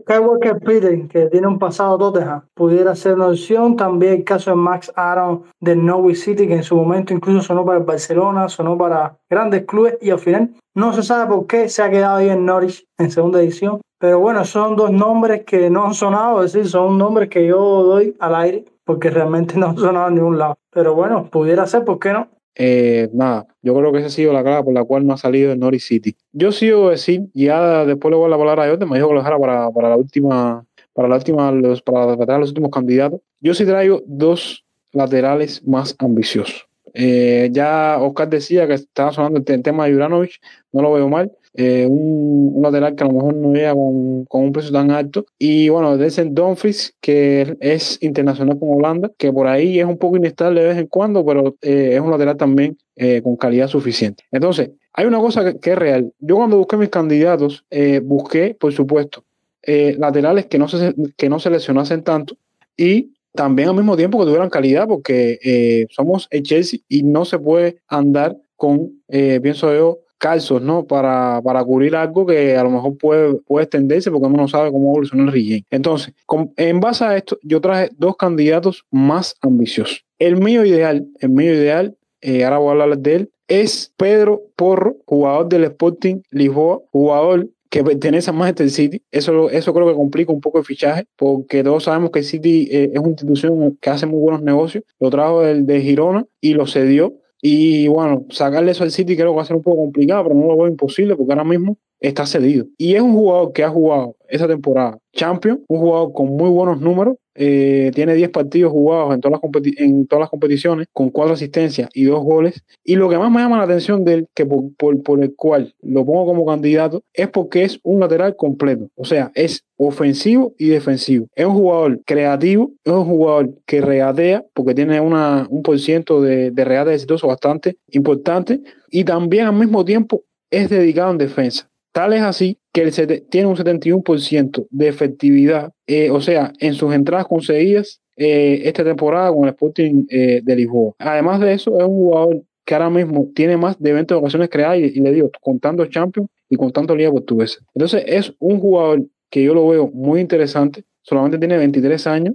Kyle 0.07 0.21
Walker 0.21 0.59
Peter, 0.59 1.07
que 1.09 1.27
tiene 1.27 1.47
un 1.47 1.59
pasado 1.59 1.99
Tottenham, 1.99 2.43
pudiera 2.55 2.95
ser 2.95 3.15
una 3.15 3.29
opción. 3.29 3.77
También 3.77 4.15
el 4.15 4.25
caso 4.25 4.51
de 4.51 4.57
Max 4.57 4.91
Aaron 4.97 5.45
del 5.61 5.85
Norwich 5.85 6.17
City, 6.17 6.47
que 6.47 6.55
en 6.55 6.63
su 6.63 6.77
momento 6.77 7.13
incluso 7.13 7.43
sonó 7.43 7.65
para 7.65 7.79
el 7.79 7.85
Barcelona, 7.85 8.49
sonó 8.49 8.79
para 8.79 9.17
grandes 9.29 9.65
clubes 9.65 9.99
y 10.01 10.11
al 10.11 10.19
final 10.19 10.51
no 10.75 10.93
se 10.93 11.03
sabe 11.03 11.29
por 11.29 11.47
qué 11.47 11.69
se 11.69 11.83
ha 11.83 11.91
quedado 11.91 12.17
ahí 12.17 12.29
en 12.29 12.47
Norwich 12.47 12.87
en 12.99 13.11
segunda 13.11 13.41
edición. 13.41 13.81
Pero 13.99 14.21
bueno, 14.21 14.45
son 14.45 14.77
dos 14.77 14.91
nombres 14.93 15.45
que 15.45 15.71
no 15.71 15.87
han 15.87 15.95
sonado, 15.95 16.45
es 16.45 16.53
decir, 16.53 16.71
son 16.71 16.99
nombres 16.99 17.29
que 17.29 17.47
yo 17.47 17.83
doy 17.83 18.15
al 18.19 18.35
aire 18.35 18.65
porque 18.85 19.11
realmente 19.11 19.59
no 19.59 19.67
han 19.67 19.77
sonado 19.77 20.09
en 20.09 20.15
ningún 20.15 20.39
lado. 20.39 20.57
Pero 20.71 20.95
bueno, 20.95 21.29
pudiera 21.31 21.67
ser, 21.67 21.85
¿por 21.85 21.99
qué 21.99 22.13
no? 22.13 22.29
Eh, 22.59 23.11
nada, 23.13 23.47
yo 23.61 23.75
creo 23.75 23.93
que 23.93 23.99
esa 23.99 24.07
ha 24.07 24.11
sido 24.11 24.33
la 24.33 24.43
clave 24.43 24.65
por 24.65 24.73
la 24.73 24.85
cual 24.85 25.07
no 25.07 25.13
ha 25.13 25.19
salido 25.19 25.53
el 25.53 25.59
Norwich 25.59 25.83
City. 25.83 26.17
Yo 26.33 26.53
sigo 26.53 26.89
decir, 26.89 27.27
ya 27.35 27.85
después 27.85 28.11
le 28.11 28.17
voy 28.17 28.27
a 28.27 28.31
la 28.31 28.39
palabra 28.39 28.65
a 28.65 28.69
Jordan, 28.69 28.89
me 28.89 28.97
dijo 28.97 29.09
que 29.09 29.15
lo 29.15 29.21
dejara 29.21 29.39
para, 29.39 29.71
para 29.71 29.91
la 29.91 29.97
última, 29.97 30.65
para 30.95 31.09
la 31.09 31.17
última, 31.17 31.53
los, 31.53 31.83
para 31.83 32.17
tratar 32.17 32.41
los 32.41 32.49
últimos 32.49 32.71
candidatos. 32.71 33.21
Yo 33.41 33.53
sí 33.53 33.67
traigo 33.67 34.03
dos 34.07 34.65
laterales 34.93 35.67
más 35.67 35.95
ambiciosos. 35.99 36.67
Eh, 36.95 37.51
ya 37.53 37.99
Oscar 38.01 38.31
decía 38.31 38.67
que 38.67 38.73
estaba 38.73 39.13
sonando 39.13 39.43
el 39.47 39.63
tema 39.63 39.85
de 39.85 39.93
Juranovic, 39.93 40.41
no 40.73 40.81
lo 40.81 40.93
veo 40.95 41.11
mal. 41.11 41.31
Eh, 41.59 41.87
un, 41.87 42.53
un, 42.55 42.63
lateral 42.63 42.95
que 42.95 43.03
a 43.03 43.07
lo 43.07 43.15
mejor 43.15 43.35
no 43.35 43.53
llega 43.53 43.73
con, 43.73 44.27
con, 44.27 44.45
un 44.45 44.53
precio 44.53 44.73
tan 44.73 44.91
alto. 44.91 45.25
Y 45.39 45.71
bueno, 45.71 45.97
Denzel 45.97 46.35
Dumfries, 46.35 46.95
que 47.01 47.57
es 47.61 47.99
internacional 48.03 48.59
con 48.59 48.69
Holanda, 48.73 49.11
que 49.17 49.33
por 49.33 49.47
ahí 49.47 49.81
es 49.81 49.87
un 49.87 49.97
poco 49.97 50.19
inestable 50.19 50.61
de 50.61 50.69
vez 50.69 50.79
en 50.79 50.87
cuando, 50.87 51.25
pero 51.25 51.57
eh, 51.63 51.93
es 51.95 52.01
un 52.01 52.11
lateral 52.11 52.37
también 52.37 52.77
eh, 52.95 53.23
con 53.23 53.37
calidad 53.37 53.69
suficiente. 53.69 54.25
Entonces, 54.31 54.71
hay 54.93 55.07
una 55.07 55.19
cosa 55.19 55.45
que, 55.45 55.59
que, 55.59 55.73
es 55.73 55.79
real. 55.79 56.13
Yo 56.19 56.37
cuando 56.37 56.59
busqué 56.59 56.77
mis 56.77 56.91
candidatos, 56.91 57.65
eh, 57.71 58.01
busqué, 58.05 58.55
por 58.59 58.73
supuesto, 58.73 59.25
laterales 59.67 60.47
que 60.47 60.59
no, 60.59 60.69
se, 60.69 60.95
que 61.17 61.29
no 61.29 61.41
seleccionasen 61.41 62.05
tanto 62.05 62.37
y 62.77 63.15
también 63.33 63.71
al 63.71 63.75
mismo 63.75 63.97
tiempo 63.97 64.17
que 64.17 64.25
tuvieran 64.25 64.49
calidad, 64.49 64.87
porque 64.87 65.87
somos 65.91 66.29
el 66.31 66.45
Chelsea 66.45 66.79
y 66.89 67.03
no 67.03 67.25
se 67.25 67.41
puede 67.41 67.79
andar 67.89 68.37
con, 68.55 69.03
pienso 69.09 69.75
yo, 69.75 69.99
calzos, 70.19 70.63
¿no? 70.63 70.87
Para, 70.87 71.41
para 71.43 71.65
cubrir 71.65 71.97
algo 71.97 72.27
que 72.27 72.57
a 72.57 72.63
lo 72.63 72.71
mejor 72.71 72.97
puede, 72.97 73.35
puede 73.47 73.65
extenderse 73.65 74.11
porque 74.11 74.27
uno 74.27 74.43
no 74.43 74.49
sabe 74.49 74.71
cómo 74.71 74.91
evoluciona 74.91 75.25
el 75.25 75.33
relleno. 75.33 75.65
Entonces, 75.71 76.15
en 76.57 76.81
base 76.81 77.05
a 77.05 77.17
esto, 77.17 77.39
yo 77.43 77.61
traje 77.61 77.91
dos 77.97 78.17
candidatos 78.17 78.85
más 78.91 79.35
ambiciosos. 79.41 80.05
El 80.19 80.37
mío 80.37 80.65
ideal, 80.65 81.07
el 81.21 81.31
mío 81.31 81.53
ideal, 81.53 81.97
eh, 82.21 82.45
ahora 82.45 82.59
voy 82.59 82.69
a 82.69 82.83
hablar 82.83 82.99
de 82.99 83.15
él, 83.15 83.31
es 83.49 83.93
Pedro 83.97 84.43
Porro, 84.57 84.97
jugador 85.05 85.49
del 85.49 85.65
Sporting 85.65 86.23
Lisboa, 86.31 86.81
jugador 86.91 87.49
que 87.71 87.85
pertenece 87.85 88.31
a 88.31 88.33
Manchester 88.33 88.71
City. 88.71 89.03
Eso, 89.11 89.51
eso 89.51 89.75
creo 89.75 89.87
que 89.87 89.95
complica 89.95 90.33
un 90.33 90.41
poco 90.41 90.59
el 90.59 90.65
fichaje, 90.65 91.05
porque 91.17 91.63
todos 91.63 91.85
sabemos 91.85 92.11
que 92.11 92.23
City 92.23 92.69
eh, 92.71 92.91
es 92.93 92.99
una 92.99 93.11
institución 93.11 93.77
que 93.81 93.91
hace 93.91 94.07
muy 94.07 94.19
buenos 94.19 94.43
negocios. 94.43 94.85
Lo 94.99 95.11
trajo 95.11 95.43
del 95.43 95.67
de 95.67 95.81
Girona 95.81 96.27
y 96.41 96.55
lo 96.55 96.67
cedió 96.67 97.15
y 97.43 97.89
bueno, 97.89 98.27
sacarle 98.31 98.73
eso 98.73 98.85
al 98.85 98.91
City 98.91 99.17
creo 99.17 99.33
que 99.33 99.37
va 99.37 99.43
a 99.43 99.47
ser 99.47 99.57
un 99.57 99.63
poco 99.63 99.79
complicado, 99.79 100.25
pero 100.25 100.35
no 100.35 100.47
lo 100.47 100.57
veo 100.57 100.69
imposible 100.69 101.17
porque 101.17 101.33
ahora 101.33 101.45
mismo 101.45 101.77
está 102.01 102.27
cedido. 102.27 102.67
Y 102.79 102.95
es 102.95 103.03
un 103.03 103.13
jugador 103.13 103.53
que 103.53 103.65
ha 103.65 103.71
jugado 103.71 104.17
esa 104.29 104.49
temporada 104.49 104.99
Champions, 105.13 105.61
un 105.69 105.81
jugador 105.81 106.13
con 106.13 106.29
muy 106.29 106.49
buenos 106.51 106.81
números, 106.81 107.17
eh, 107.37 107.91
tiene 107.95 108.15
10 108.15 108.31
partidos 108.31 108.73
jugados 108.73 109.15
en 109.15 109.21
todas, 109.21 109.41
las 109.41 109.63
en 109.79 110.07
todas 110.07 110.21
las 110.21 110.31
competiciones, 110.31 110.89
con 110.93 111.11
4 111.11 111.35
asistencias 111.35 111.89
y 111.95 112.05
2 112.05 112.23
goles. 112.23 112.65
Y 112.85 112.97
lo 112.97 113.09
que 113.09 113.19
más 113.19 113.31
me 113.31 113.41
llama 113.41 113.59
la 113.59 113.65
atención 113.65 114.05
de 114.05 114.15
él, 114.15 114.29
que 114.35 114.47
por, 114.47 114.75
por, 114.77 115.03
por, 115.03 115.23
el 115.23 115.35
cual 115.35 115.75
lo 115.83 116.05
pongo 116.05 116.27
como 116.27 116.47
candidato, 116.47 117.03
es 117.13 117.29
porque 117.29 117.65
es 117.65 117.81
un 117.83 118.01
lateral 118.01 118.37
completo. 118.37 118.89
O 118.95 119.05
sea, 119.05 119.31
es 119.35 119.65
ofensivo 119.77 120.55
y 120.59 120.69
defensivo. 120.69 121.27
Es 121.35 121.47
un 121.47 121.55
jugador 121.55 122.01
creativo, 122.05 122.73
es 122.85 122.93
un 122.93 123.05
jugador 123.05 123.51
que 123.67 123.81
regatea, 123.81 124.45
porque 124.55 124.75
tiene 124.75 125.01
una, 125.01 125.47
un 125.51 125.63
por 125.63 125.79
ciento 125.79 126.23
de, 126.23 126.51
de 126.51 126.65
regate 126.65 126.95
exitoso 126.95 127.29
bastante 127.29 127.77
importante, 127.91 128.61
y 128.91 129.05
también 129.05 129.47
al 129.47 129.55
mismo 129.55 129.85
tiempo 129.85 130.23
es 130.51 130.71
dedicado 130.71 131.11
en 131.11 131.19
defensa. 131.19 131.69
Tal 131.93 132.13
es 132.13 132.23
así 132.23 132.59
que 132.77 133.25
tiene 133.31 133.47
un 133.47 133.57
71% 133.57 134.67
de 134.69 134.89
efectividad, 134.89 135.73
eh, 135.87 136.11
o 136.11 136.21
sea, 136.21 136.53
en 136.59 136.75
sus 136.75 136.93
entradas 136.93 137.27
conseguidas 137.27 138.03
eh, 138.17 138.63
esta 138.65 138.85
temporada 138.85 139.33
con 139.33 139.45
el 139.45 139.51
Sporting 139.51 140.05
eh, 140.11 140.41
de 140.43 140.57
Lisboa. 140.57 140.95
Además 140.99 141.41
de 141.41 141.55
eso, 141.55 141.79
es 141.79 141.87
un 141.87 141.97
jugador 141.97 142.43
que 142.67 142.75
ahora 142.75 142.91
mismo 142.91 143.31
tiene 143.35 143.57
más 143.57 143.81
de 143.81 143.95
20 143.95 144.13
ocasiones 144.13 144.51
creadas 144.51 144.79
y, 144.79 144.83
y 144.83 145.01
le 145.01 145.11
digo, 145.13 145.31
contando 145.41 145.87
Champions 145.87 146.29
y 146.51 146.57
contando 146.57 146.95
Liga 146.95 147.11
Portuguesa. 147.11 147.61
Entonces, 147.75 148.05
es 148.07 148.35
un 148.41 148.61
jugador 148.61 149.07
que 149.31 149.43
yo 149.43 149.55
lo 149.55 149.67
veo 149.69 149.89
muy 149.89 150.21
interesante, 150.21 150.85
solamente 151.01 151.39
tiene 151.39 151.57
23 151.57 152.07
años 152.07 152.35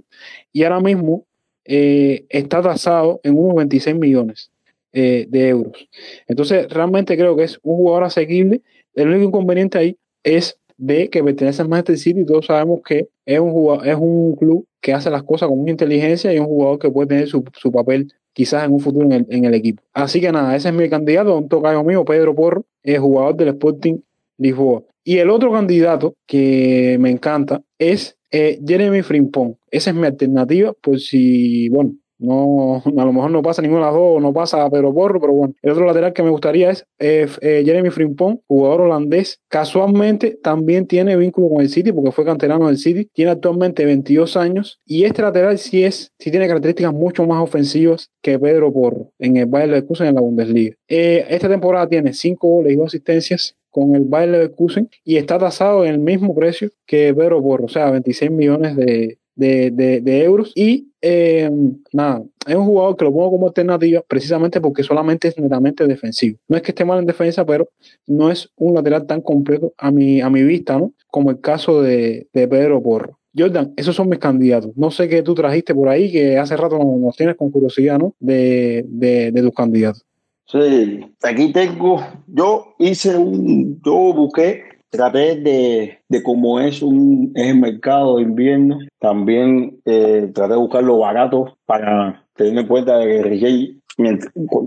y 0.52 0.64
ahora 0.64 0.80
mismo 0.80 1.24
está 1.64 2.60
tasado 2.60 3.20
en 3.22 3.38
unos 3.38 3.54
26 3.54 3.94
millones 3.94 4.50
de 4.92 5.48
euros. 5.48 5.88
Entonces, 6.26 6.68
realmente 6.68 7.16
creo 7.16 7.36
que 7.36 7.44
es 7.44 7.60
un 7.62 7.76
jugador 7.76 8.04
asequible 8.04 8.62
el 8.94 9.08
único 9.08 9.28
inconveniente 9.28 9.78
ahí 9.78 9.96
es 10.22 10.58
de 10.76 11.10
que 11.10 11.22
pertenece 11.22 11.62
al 11.62 11.68
Manchester 11.68 11.98
City 11.98 12.20
y 12.20 12.26
todos 12.26 12.46
sabemos 12.46 12.80
que 12.84 13.08
es 13.24 13.38
un, 13.38 13.80
es 13.84 13.96
un 13.96 14.34
club 14.36 14.66
que 14.80 14.92
hace 14.92 15.10
las 15.10 15.22
cosas 15.22 15.48
con 15.48 15.58
mucha 15.58 15.70
inteligencia 15.70 16.32
y 16.32 16.38
un 16.38 16.46
jugador 16.46 16.78
que 16.78 16.90
puede 16.90 17.08
tener 17.08 17.28
su, 17.28 17.44
su 17.54 17.70
papel 17.70 18.12
quizás 18.32 18.64
en 18.64 18.72
un 18.72 18.80
futuro 18.80 19.06
en 19.06 19.12
el, 19.12 19.26
en 19.28 19.44
el, 19.44 19.54
equipo. 19.54 19.82
Así 19.92 20.20
que 20.20 20.32
nada, 20.32 20.56
ese 20.56 20.68
es 20.68 20.74
mi 20.74 20.88
candidato, 20.88 21.36
un 21.36 21.48
tocayo 21.48 21.84
mío, 21.84 22.04
Pedro 22.04 22.34
Porro, 22.34 22.64
es 22.82 22.98
jugador 22.98 23.36
del 23.36 23.48
Sporting 23.48 23.98
Lisboa. 24.38 24.82
Y 25.04 25.18
el 25.18 25.30
otro 25.30 25.52
candidato 25.52 26.14
que 26.26 26.96
me 27.00 27.10
encanta 27.10 27.62
es 27.78 28.16
eh, 28.30 28.60
Jeremy 28.66 29.02
Frimpong. 29.02 29.54
Esa 29.70 29.90
es 29.90 29.96
mi 29.96 30.06
alternativa 30.06 30.72
por 30.72 30.98
si, 30.98 31.68
bueno, 31.68 31.94
no, 32.22 32.82
a 32.96 33.04
lo 33.04 33.12
mejor 33.12 33.30
no 33.30 33.42
pasa 33.42 33.62
ninguno 33.62 33.80
de 33.80 33.86
las 33.86 33.94
dos, 33.94 34.22
no 34.22 34.32
pasa 34.32 34.68
Pedro 34.70 34.94
Porro, 34.94 35.20
pero 35.20 35.32
bueno. 35.32 35.54
El 35.62 35.72
otro 35.72 35.84
lateral 35.84 36.12
que 36.12 36.22
me 36.22 36.30
gustaría 36.30 36.70
es 36.70 36.86
eh, 36.98 37.26
eh, 37.40 37.62
Jeremy 37.64 37.90
Frimpong, 37.90 38.38
jugador 38.46 38.82
holandés. 38.82 39.40
Casualmente 39.48 40.38
también 40.42 40.86
tiene 40.86 41.16
vínculo 41.16 41.48
con 41.48 41.60
el 41.60 41.68
City 41.68 41.92
porque 41.92 42.12
fue 42.12 42.24
canterano 42.24 42.68
del 42.68 42.78
City. 42.78 43.08
Tiene 43.12 43.32
actualmente 43.32 43.84
22 43.84 44.36
años 44.36 44.80
y 44.86 45.04
este 45.04 45.22
lateral 45.22 45.58
sí 45.58 45.84
es, 45.84 46.12
sí 46.18 46.30
tiene 46.30 46.46
características 46.46 46.92
mucho 46.92 47.26
más 47.26 47.42
ofensivas 47.42 48.10
que 48.22 48.38
Pedro 48.38 48.72
Porro 48.72 49.10
en 49.18 49.36
el 49.36 49.46
Bayer 49.46 49.68
Leverkusen 49.68 50.06
en 50.06 50.14
la 50.14 50.20
Bundesliga. 50.20 50.76
Eh, 50.88 51.26
esta 51.28 51.48
temporada 51.48 51.88
tiene 51.88 52.12
5 52.12 52.48
goles 52.48 52.72
y 52.72 52.76
2 52.76 52.86
asistencias 52.86 53.56
con 53.70 53.94
el 53.94 54.04
Bayer 54.04 54.28
Leverkusen 54.28 54.90
y 55.02 55.16
está 55.16 55.38
tasado 55.38 55.84
en 55.84 55.92
el 55.92 55.98
mismo 55.98 56.34
precio 56.34 56.70
que 56.86 57.12
Pedro 57.14 57.42
Porro, 57.42 57.64
o 57.64 57.68
sea, 57.68 57.90
26 57.90 58.30
millones 58.30 58.76
de, 58.76 59.18
de, 59.34 60.24
euros. 60.24 60.52
Y 60.54 60.88
eh, 61.00 61.50
nada, 61.92 62.22
es 62.46 62.54
un 62.54 62.66
jugador 62.66 62.96
que 62.96 63.04
lo 63.04 63.12
pongo 63.12 63.30
como 63.32 63.46
alternativa 63.46 64.02
precisamente 64.06 64.60
porque 64.60 64.82
solamente 64.82 65.28
es 65.28 65.38
netamente 65.38 65.86
defensivo. 65.86 66.38
No 66.48 66.56
es 66.56 66.62
que 66.62 66.72
esté 66.72 66.84
mal 66.84 66.98
en 66.98 67.06
defensa, 67.06 67.44
pero 67.44 67.68
no 68.06 68.30
es 68.30 68.50
un 68.56 68.74
lateral 68.74 69.06
tan 69.06 69.20
completo 69.20 69.72
a 69.78 69.90
mi, 69.90 70.20
a 70.20 70.30
mi 70.30 70.42
vista, 70.42 70.78
¿no? 70.78 70.92
Como 71.08 71.30
el 71.30 71.40
caso 71.40 71.82
de, 71.82 72.28
Pedro 72.32 72.82
Porro. 72.82 73.18
Jordan, 73.34 73.72
esos 73.76 73.96
son 73.96 74.10
mis 74.10 74.18
candidatos. 74.18 74.72
No 74.76 74.90
sé 74.90 75.08
qué 75.08 75.22
tú 75.22 75.34
trajiste 75.34 75.74
por 75.74 75.88
ahí, 75.88 76.12
que 76.12 76.36
hace 76.36 76.56
rato 76.56 76.78
nos, 76.78 77.16
tienes 77.16 77.36
con 77.36 77.50
curiosidad, 77.50 77.98
¿no? 77.98 78.14
De, 78.20 78.84
de, 78.86 79.32
de 79.32 79.42
tus 79.42 79.54
candidatos. 79.54 80.04
Sí, 80.46 81.00
aquí 81.22 81.50
tengo, 81.50 82.04
yo 82.26 82.74
hice 82.78 83.16
un, 83.16 83.80
yo 83.82 84.12
busqué 84.12 84.64
traté 84.92 85.36
de, 85.36 85.98
de 86.06 86.22
como 86.22 86.60
es 86.60 86.82
un 86.82 87.32
es 87.34 87.48
el 87.48 87.58
mercado 87.58 88.16
de 88.16 88.22
invierno, 88.22 88.78
también 89.00 89.80
eh, 89.86 90.30
traté 90.34 90.52
de 90.52 90.58
buscar 90.58 90.84
lo 90.84 90.98
barato 90.98 91.56
para 91.64 92.26
tener 92.34 92.58
en 92.58 92.66
cuenta 92.68 93.00
que 93.00 93.22
Riquelme, 93.22 94.18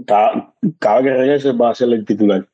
cada, 0.05 0.53
cada, 0.79 1.03
que 1.03 1.13
regrese 1.13 1.51
va 1.53 1.69
a 1.69 1.75
ser 1.75 1.89
el 1.89 2.05
titular. 2.05 2.47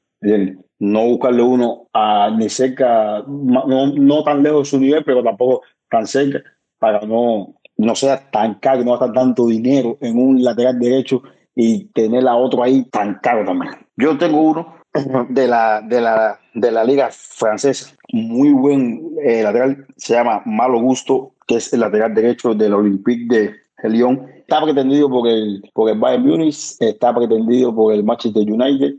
No 0.80 1.06
buscarle 1.06 1.42
uno 1.44 1.88
a, 1.94 2.36
ni 2.38 2.50
cerca, 2.50 3.24
no, 3.28 3.66
no 3.66 4.24
tan 4.24 4.44
lejos 4.44 4.68
de 4.68 4.70
su 4.70 4.80
nivel, 4.80 5.04
pero 5.06 5.24
tampoco 5.24 5.62
tan 5.90 6.06
cerca, 6.06 6.44
para 6.78 7.02
no, 7.02 7.56
no 7.78 7.96
sea 7.96 8.30
tan 8.32 8.56
caro, 8.56 8.84
no 8.84 8.92
gastar 8.92 9.14
tanto 9.14 9.48
dinero 9.48 9.98
en 10.02 10.18
un 10.18 10.44
lateral 10.44 10.78
derecho 10.78 11.24
y 11.56 11.86
tener 11.86 12.28
a 12.28 12.36
otro 12.36 12.64
ahí 12.64 12.84
tan 12.90 13.20
caro 13.22 13.46
también. 13.46 13.74
Yo 13.96 14.18
tengo 14.18 14.42
uno 14.42 14.81
de 15.30 15.48
la, 15.48 15.82
de 15.82 16.02
la, 16.02 16.40
de 16.54 16.72
la 16.72 16.84
liga 16.84 17.10
francesa. 17.12 17.96
Muy 18.12 18.50
buen 18.50 19.16
eh, 19.24 19.44
lateral, 19.44 19.86
se 19.96 20.14
llama 20.14 20.42
Malo 20.46 20.82
Gusto, 20.82 21.34
que 21.48 21.56
es 21.56 21.72
el 21.74 21.80
lateral 21.82 22.14
derecho 22.14 22.54
del 22.54 22.74
Olympique 22.74 23.28
de 23.28 23.90
Lyon. 23.90 24.28
Está 24.38 24.62
pretendido 24.62 25.10
por 25.10 25.28
el, 25.28 25.64
por 25.74 25.90
el 25.90 25.98
Bayern 25.98 26.26
Munich, 26.26 26.76
está 26.80 27.16
pretendido 27.16 27.74
por 27.74 27.94
el 27.94 28.04
Manchester 28.04 28.44
United 28.44 28.96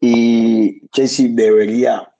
y 0.00 0.86
Chelsea 0.88 1.28
debería 1.30 2.10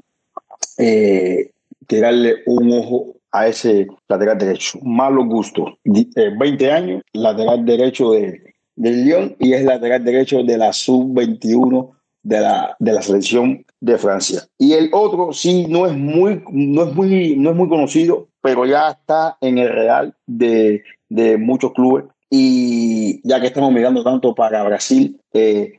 eh, 0.78 1.52
tirarle 1.86 2.42
un 2.46 2.72
ojo 2.72 3.16
a 3.32 3.48
ese 3.48 3.86
lateral 4.08 4.38
derecho. 4.38 4.78
Malo 4.82 5.24
Gusto, 5.24 5.78
20 5.84 6.64
eh, 6.64 6.72
años, 6.72 7.02
lateral 7.12 7.64
derecho 7.64 8.12
de, 8.12 8.54
de 8.76 8.90
Lyon 8.90 9.36
y 9.38 9.54
es 9.54 9.64
lateral 9.64 10.04
derecho 10.04 10.42
de 10.42 10.58
la 10.58 10.72
sub-21 10.72 11.95
de 12.26 12.40
la, 12.40 12.76
de 12.80 12.92
la 12.92 13.02
selección 13.02 13.64
de 13.80 13.98
Francia. 13.98 14.42
Y 14.58 14.72
el 14.72 14.90
otro 14.92 15.32
sí 15.32 15.66
no 15.68 15.86
es 15.86 15.96
muy, 15.96 16.42
no 16.50 16.82
es 16.82 16.94
muy, 16.94 17.36
no 17.36 17.50
es 17.50 17.56
muy 17.56 17.68
conocido, 17.68 18.28
pero 18.42 18.66
ya 18.66 18.90
está 18.90 19.36
en 19.40 19.58
el 19.58 19.68
real 19.68 20.14
de, 20.26 20.82
de 21.08 21.36
muchos 21.38 21.72
clubes. 21.72 22.04
Y 22.28 23.20
ya 23.26 23.40
que 23.40 23.46
estamos 23.46 23.72
mirando 23.72 24.02
tanto 24.02 24.34
para 24.34 24.64
Brasil, 24.64 25.20
eh, 25.32 25.78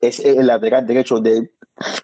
es 0.00 0.20
el 0.20 0.46
lateral 0.46 0.86
derecho 0.86 1.18
de, 1.18 1.50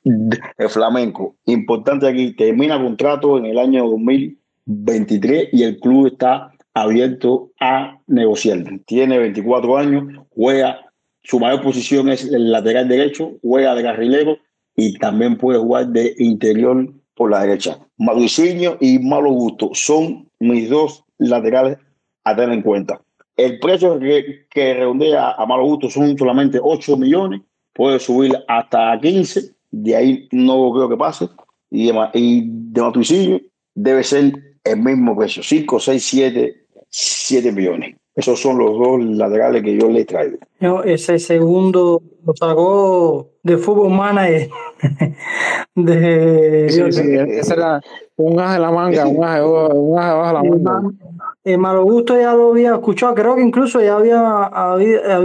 de, 0.04 0.68
Flamenco. 0.70 1.36
Importante 1.44 2.08
aquí, 2.08 2.34
termina 2.34 2.82
contrato 2.82 3.36
en 3.36 3.44
el 3.44 3.58
año 3.58 3.86
2023 3.90 5.50
y 5.52 5.64
el 5.64 5.78
club 5.78 6.06
está 6.06 6.50
abierto 6.72 7.50
a 7.60 7.98
negociar. 8.06 8.64
Tiene 8.86 9.18
24 9.18 9.76
años, 9.76 10.04
juega 10.34 10.87
su 11.28 11.38
mayor 11.38 11.60
posición 11.60 12.08
es 12.08 12.24
el 12.24 12.50
lateral 12.50 12.88
derecho, 12.88 13.32
juega 13.42 13.74
de 13.74 13.82
carrilero 13.82 14.38
y 14.74 14.98
también 14.98 15.36
puede 15.36 15.58
jugar 15.58 15.88
de 15.88 16.14
interior 16.18 16.90
por 17.14 17.30
la 17.30 17.42
derecha. 17.42 17.78
Mauricinho 17.98 18.78
y 18.80 18.98
Malo 18.98 19.30
Gusto 19.32 19.70
son 19.74 20.30
mis 20.40 20.70
dos 20.70 21.04
laterales 21.18 21.76
a 22.24 22.34
tener 22.34 22.52
en 22.52 22.62
cuenta. 22.62 23.02
El 23.36 23.58
precio 23.58 24.00
que, 24.00 24.46
que 24.48 24.72
redondea 24.72 25.32
a 25.32 25.44
Malo 25.44 25.64
Gusto 25.64 25.90
son 25.90 26.16
solamente 26.16 26.58
8 26.62 26.96
millones, 26.96 27.42
puede 27.74 27.98
subir 27.98 28.32
hasta 28.48 28.98
15, 28.98 29.54
de 29.70 29.96
ahí 29.96 30.28
no 30.32 30.72
creo 30.72 30.88
que 30.88 30.96
pase. 30.96 31.28
Y 31.70 31.92
de, 31.92 32.10
y 32.14 32.42
de 32.46 33.42
debe 33.74 34.02
ser 34.02 34.32
el 34.64 34.78
mismo 34.78 35.14
precio, 35.14 35.42
5, 35.42 35.78
6, 35.78 36.02
7, 36.02 36.56
7 36.88 37.52
millones. 37.52 37.96
Esos 38.18 38.40
son 38.40 38.58
los 38.58 38.76
dos 38.76 39.00
laterales 39.00 39.62
que 39.62 39.78
yo 39.78 39.88
le 39.88 40.04
traigo. 40.04 40.38
ese 40.82 41.20
segundo 41.20 42.02
lo 42.26 42.34
sacó 42.34 43.28
de 43.44 43.56
fútbol 43.56 43.90
manager. 43.90 44.48
de, 45.76 46.66
sí, 46.68 46.82
sí, 46.90 47.02
ese 47.14 47.54
era 47.54 47.80
un 48.16 48.40
as 48.40 48.54
de 48.54 48.58
la 48.58 48.72
manga, 48.72 49.06
un 49.06 49.22
as, 49.22 49.40
un 49.44 49.98
as 50.00 50.26
de 50.26 50.32
la 50.32 50.42
manga. 50.42 50.82
El 51.44 51.58
malo 51.58 51.84
gusto 51.84 52.20
ya 52.20 52.34
lo 52.34 52.50
había 52.50 52.72
escuchado, 52.74 53.14
creo 53.14 53.36
que 53.36 53.42
incluso 53.42 53.80
ya 53.80 53.94
había, 53.94 54.50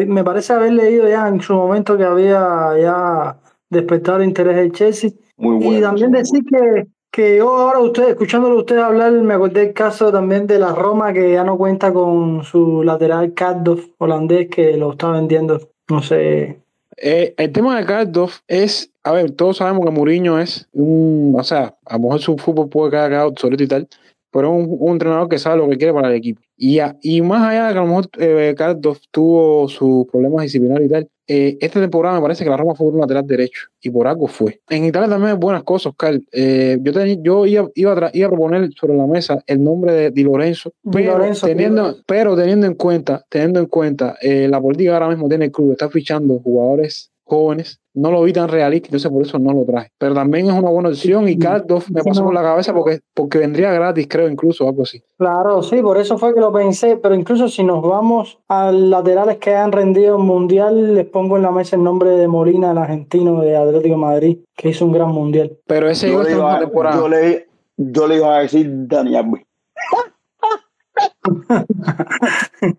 me 0.05 0.23
parece 0.23 0.53
haber 0.53 0.73
leído 0.73 1.09
ya 1.09 1.27
en 1.27 1.41
su 1.41 1.55
momento 1.55 1.97
que 1.97 2.03
había 2.03 2.77
ya 2.79 3.37
despertado 3.71 4.19
el 4.19 4.25
interés 4.25 4.55
del 4.55 4.71
Chelsea. 4.71 5.09
Muy 5.37 5.55
bueno, 5.55 5.79
y 5.79 5.81
también 5.81 6.11
decir 6.11 6.43
que 6.45 6.85
que 7.13 7.37
yo 7.37 7.55
ahora 7.55 7.79
usted, 7.79 8.09
escuchándolo 8.09 8.57
usted 8.57 8.79
hablar, 8.79 9.11
me 9.11 9.35
acordé 9.35 9.65
del 9.65 9.73
caso 9.73 10.11
también 10.11 10.47
de 10.47 10.57
la 10.57 10.73
Roma 10.73 11.13
que 11.13 11.33
ya 11.33 11.43
no 11.43 11.59
cuenta 11.59 11.93
con 11.93 12.43
su 12.43 12.81
lateral 12.81 13.35
Cardoff 13.35 13.85
holandés 13.99 14.49
que 14.49 14.75
lo 14.77 14.93
está 14.93 15.11
vendiendo, 15.11 15.59
no 15.91 16.01
sé. 16.01 16.57
Eh, 16.97 17.35
el 17.37 17.51
tema 17.51 17.77
de 17.77 17.85
Cardoff 17.85 18.39
es, 18.47 18.91
a 19.03 19.11
ver, 19.11 19.29
todos 19.29 19.57
sabemos 19.57 19.85
que 19.85 19.91
Mourinho 19.91 20.39
es 20.39 20.67
un, 20.73 21.35
o 21.37 21.43
sea, 21.43 21.75
a 21.85 21.97
lo 21.97 22.03
mejor 22.03 22.19
su 22.19 22.35
fútbol 22.35 22.69
puede 22.69 22.89
quedar 22.89 23.13
obsoleto 23.25 23.63
y 23.63 23.67
tal, 23.67 23.87
pero 24.31 24.47
es 24.47 24.67
un, 24.67 24.93
entrenador 24.93 25.29
que 25.29 25.37
sabe 25.37 25.57
lo 25.57 25.69
que 25.69 25.77
quiere 25.77 25.93
para 25.93 26.07
el 26.07 26.15
equipo. 26.15 26.41
Y, 26.57 26.79
y 27.03 27.21
más 27.21 27.47
allá 27.47 27.67
de 27.67 27.73
que 27.73 27.79
a 27.79 27.81
lo 27.83 27.87
mejor 27.89 28.09
eh, 28.17 28.55
Cardoff 28.57 28.99
tuvo 29.11 29.69
sus 29.69 30.07
problemas 30.07 30.41
disciplinarios 30.41 30.89
y 30.89 30.91
tal, 30.91 31.09
eh, 31.27 31.57
esta 31.61 31.79
temporada 31.79 32.15
me 32.15 32.21
parece 32.21 32.43
que 32.43 32.49
la 32.49 32.57
Roma 32.57 32.75
fue 32.75 32.87
un 32.87 32.99
lateral 32.99 33.25
derecho 33.25 33.67
y 33.81 33.89
por 33.89 34.07
algo 34.07 34.27
fue. 34.27 34.61
En 34.69 34.85
Italia 34.85 35.09
también 35.09 35.31
hay 35.31 35.37
buenas 35.37 35.63
cosas, 35.63 35.87
Oscar. 35.87 36.19
Eh, 36.31 36.77
yo 36.81 36.91
yo 37.21 37.45
iba, 37.45 37.69
iba, 37.75 37.93
a 37.93 38.11
iba, 38.13 38.27
a 38.27 38.29
proponer 38.29 38.69
sobre 38.73 38.95
la 38.95 39.07
mesa 39.07 39.43
el 39.47 39.63
nombre 39.63 39.93
de 39.93 40.11
Di 40.11 40.23
Lorenzo, 40.23 40.73
pero, 40.91 41.19
teniendo, 41.41 41.97
pero 42.05 42.35
teniendo 42.35 42.67
en 42.67 42.75
cuenta, 42.75 43.25
teniendo 43.29 43.59
en 43.59 43.67
cuenta 43.67 44.17
eh, 44.21 44.47
la 44.49 44.61
política 44.61 44.93
ahora 44.93 45.09
mismo 45.09 45.29
tiene 45.29 45.45
el 45.45 45.51
club, 45.51 45.71
está 45.71 45.89
fichando 45.89 46.39
jugadores 46.39 47.11
jóvenes 47.23 47.79
no 47.93 48.11
lo 48.11 48.23
vi 48.23 48.33
tan 48.33 48.49
realista, 48.49 48.87
entonces 48.87 49.11
por 49.11 49.21
eso 49.21 49.39
no 49.39 49.53
lo 49.53 49.65
traje. 49.65 49.91
Pero 49.97 50.13
también 50.13 50.47
es 50.47 50.53
una 50.53 50.69
buena 50.69 50.89
opción 50.89 51.27
y 51.27 51.37
Cardoff 51.37 51.89
me 51.89 52.03
pasó 52.03 52.23
por 52.23 52.33
la 52.33 52.41
cabeza 52.41 52.73
porque, 52.73 52.99
porque 53.13 53.37
vendría 53.37 53.71
gratis, 53.71 54.07
creo, 54.09 54.27
incluso, 54.27 54.67
algo 54.67 54.83
así. 54.83 55.03
Claro, 55.17 55.61
sí, 55.61 55.81
por 55.81 55.97
eso 55.97 56.17
fue 56.17 56.33
que 56.33 56.39
lo 56.39 56.51
pensé, 56.51 56.97
pero 56.97 57.15
incluso 57.15 57.47
si 57.47 57.63
nos 57.63 57.81
vamos 57.81 58.39
a 58.47 58.71
laterales 58.71 59.37
que 59.37 59.55
han 59.55 59.71
rendido 59.71 60.17
mundial, 60.17 60.95
les 60.95 61.05
pongo 61.05 61.37
en 61.37 61.43
la 61.43 61.51
mesa 61.51 61.75
el 61.75 61.83
nombre 61.83 62.11
de 62.11 62.27
Molina, 62.27 62.71
el 62.71 62.77
argentino 62.77 63.41
de 63.41 63.55
Atlético 63.55 63.97
Madrid, 63.97 64.39
que 64.55 64.69
hizo 64.69 64.85
un 64.85 64.91
gran 64.91 65.09
mundial. 65.09 65.57
Pero 65.67 65.89
ese 65.89 66.11
yo, 66.11 66.23
le 66.23 66.31
iba, 66.31 66.59
yo, 66.93 67.07
le, 67.07 67.47
yo 67.77 68.07
le 68.07 68.15
iba 68.17 68.37
a 68.37 68.41
decir 68.41 68.69
Dani 68.87 69.13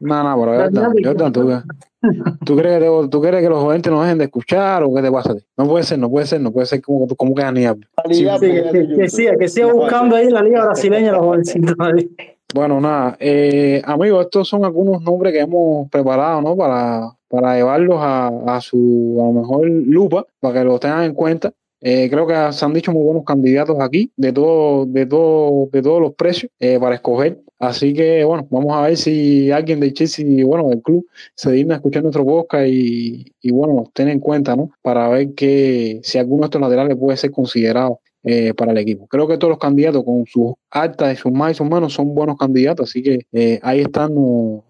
no, 0.01 0.22
no, 0.22 0.40
pero 0.40 0.53
Jordan, 1.05 1.32
¿tú, 1.32 1.51
¿tú, 2.45 2.57
crees 2.57 2.80
que, 2.80 3.09
¿tú 3.11 3.20
crees 3.20 3.42
que 3.42 3.49
los 3.49 3.64
oyentes 3.64 3.90
nos 3.90 4.03
dejen 4.03 4.18
de 4.18 4.24
escuchar 4.24 4.82
o 4.82 4.95
qué 4.95 5.03
te 5.03 5.11
pasa? 5.11 5.34
No 5.57 5.66
puede 5.66 5.84
ser, 5.84 5.99
no 5.99 6.11
puede 6.11 6.26
ser, 6.26 6.40
no 6.40 6.53
puede 6.53 6.66
ser 6.66 6.82
como, 6.82 7.07
como 7.09 7.34
que 7.34 7.42
Aníbal. 7.42 7.86
Sí, 8.11 8.24
que, 8.24 9.09
siga, 9.09 9.36
que 9.36 9.49
siga 9.49 9.72
buscando 9.72 10.16
ahí 10.16 10.28
la 10.30 10.42
liga 10.42 10.64
brasileña 10.64 11.12
los 11.12 11.20
jovencitos. 11.20 11.74
Bueno, 12.55 12.80
nada, 12.80 13.16
eh, 13.18 13.82
amigos, 13.84 14.26
estos 14.26 14.47
son 14.49 14.64
algunos 14.64 15.03
nombres 15.03 15.32
que 15.32 15.40
hemos 15.40 15.90
preparado, 15.90 16.40
¿no? 16.40 16.57
Para, 16.57 17.11
para 17.28 17.57
llevarlos 17.57 17.97
a, 17.99 18.28
a 18.47 18.61
su, 18.61 19.18
a 19.20 19.24
lo 19.24 19.32
mejor, 19.32 19.68
lupa, 19.68 20.24
para 20.38 20.61
que 20.61 20.64
los 20.64 20.78
tengan 20.78 21.03
en 21.03 21.14
cuenta. 21.14 21.53
Eh, 21.80 22.09
creo 22.09 22.26
que 22.26 22.34
se 22.53 22.64
han 22.64 22.72
dicho 22.72 22.92
muy 22.92 23.03
buenos 23.03 23.24
candidatos 23.24 23.76
aquí, 23.80 24.11
de 24.16 24.32
todo, 24.32 24.86
de 24.86 25.05
todo, 25.05 25.68
de 25.70 25.82
todos 25.82 26.01
los 26.01 26.14
precios 26.14 26.51
eh, 26.59 26.78
para 26.80 26.95
escoger. 26.95 27.42
Así 27.68 27.94
que 27.94 28.24
bueno, 28.24 28.46
vamos 28.50 28.74
a 28.74 28.82
ver 28.82 28.96
si 28.96 29.50
alguien 29.50 29.80
de 29.80 29.92
Chelsea, 29.92 30.44
bueno, 30.44 30.68
del 30.68 30.82
club, 30.82 31.06
se 31.34 31.52
digna 31.52 31.74
a 31.74 31.76
escuchar 31.76 32.02
nuestro 32.02 32.24
podcast 32.24 32.66
y, 32.68 33.32
y 33.40 33.50
bueno, 33.50 33.90
tiene 33.94 34.12
en 34.12 34.20
cuenta, 34.20 34.56
¿no? 34.56 34.70
Para 34.82 35.08
ver 35.08 35.34
que 35.34 36.00
si 36.02 36.18
alguno 36.18 36.42
de 36.42 36.46
estos 36.46 36.60
laterales 36.60 36.96
puede 36.96 37.16
ser 37.16 37.30
considerado 37.30 38.00
eh, 38.26 38.54
para 38.54 38.72
el 38.72 38.78
equipo. 38.78 39.06
Creo 39.06 39.28
que 39.28 39.36
todos 39.36 39.50
los 39.50 39.58
candidatos 39.58 40.02
con 40.02 40.24
sus 40.24 40.54
altas 40.70 41.12
y 41.12 41.16
sus 41.16 41.30
más 41.30 41.52
y 41.52 41.54
sus 41.56 41.68
menos 41.68 41.92
son 41.92 42.14
buenos 42.14 42.38
candidatos, 42.38 42.88
así 42.88 43.02
que 43.02 43.60
ahí 43.62 43.80
están 43.80 44.14
los, 44.14 44.62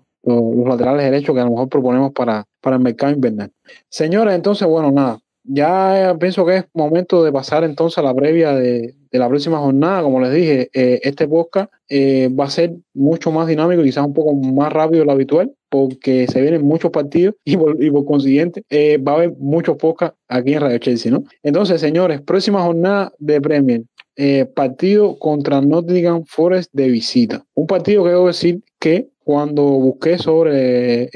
laterales 0.66 1.04
derechos 1.04 1.34
que 1.36 1.40
a 1.40 1.44
lo 1.44 1.50
mejor 1.50 1.68
proponemos 1.68 2.12
para, 2.12 2.44
para 2.60 2.74
el 2.74 2.82
mercado 2.82 3.12
invernal. 3.12 3.52
Señores, 3.88 4.34
entonces, 4.34 4.66
bueno, 4.66 4.90
nada, 4.90 5.20
ya 5.44 6.16
pienso 6.18 6.44
que 6.46 6.56
es 6.56 6.64
momento 6.72 7.22
de 7.22 7.30
pasar 7.30 7.64
entonces 7.64 7.98
a 7.98 8.02
la 8.02 8.14
previa 8.14 8.54
de, 8.54 8.94
la 9.12 9.28
próxima 9.28 9.58
jornada. 9.58 10.02
Como 10.02 10.20
les 10.20 10.32
dije, 10.32 10.70
eh, 10.72 11.00
este 11.04 11.28
podcast 11.28 11.72
eh, 11.88 12.28
va 12.28 12.46
a 12.46 12.50
ser 12.50 12.72
mucho 12.94 13.30
más 13.30 13.46
dinámico, 13.46 13.82
quizás 13.82 14.04
un 14.04 14.14
poco 14.14 14.34
más 14.34 14.72
rápido 14.72 15.00
de 15.00 15.06
lo 15.06 15.12
habitual, 15.12 15.52
porque 15.68 16.26
se 16.26 16.40
vienen 16.40 16.62
muchos 16.62 16.90
partidos 16.90 17.36
y 17.44 17.56
por, 17.56 17.80
y 17.82 17.90
por 17.90 18.04
consiguiente 18.04 18.64
eh, 18.70 18.98
va 18.98 19.12
a 19.12 19.14
haber 19.16 19.34
muchos 19.38 19.76
podcasts 19.76 20.18
aquí 20.28 20.54
en 20.54 20.62
Radio 20.62 20.78
Chelsea, 20.78 21.12
¿no? 21.12 21.22
Entonces, 21.42 21.80
señores, 21.80 22.22
próxima 22.22 22.62
jornada 22.62 23.12
de 23.18 23.40
Premier. 23.40 23.82
partido 24.54 25.18
contra 25.18 25.60
Nottingham 25.60 26.24
Forest 26.24 26.70
de 26.72 26.88
visita. 26.88 27.44
Un 27.54 27.66
partido 27.66 28.04
que 28.04 28.10
debo 28.10 28.26
decir 28.26 28.62
que 28.80 29.08
cuando 29.24 29.62
busqué 29.62 30.18
sobre 30.18 31.08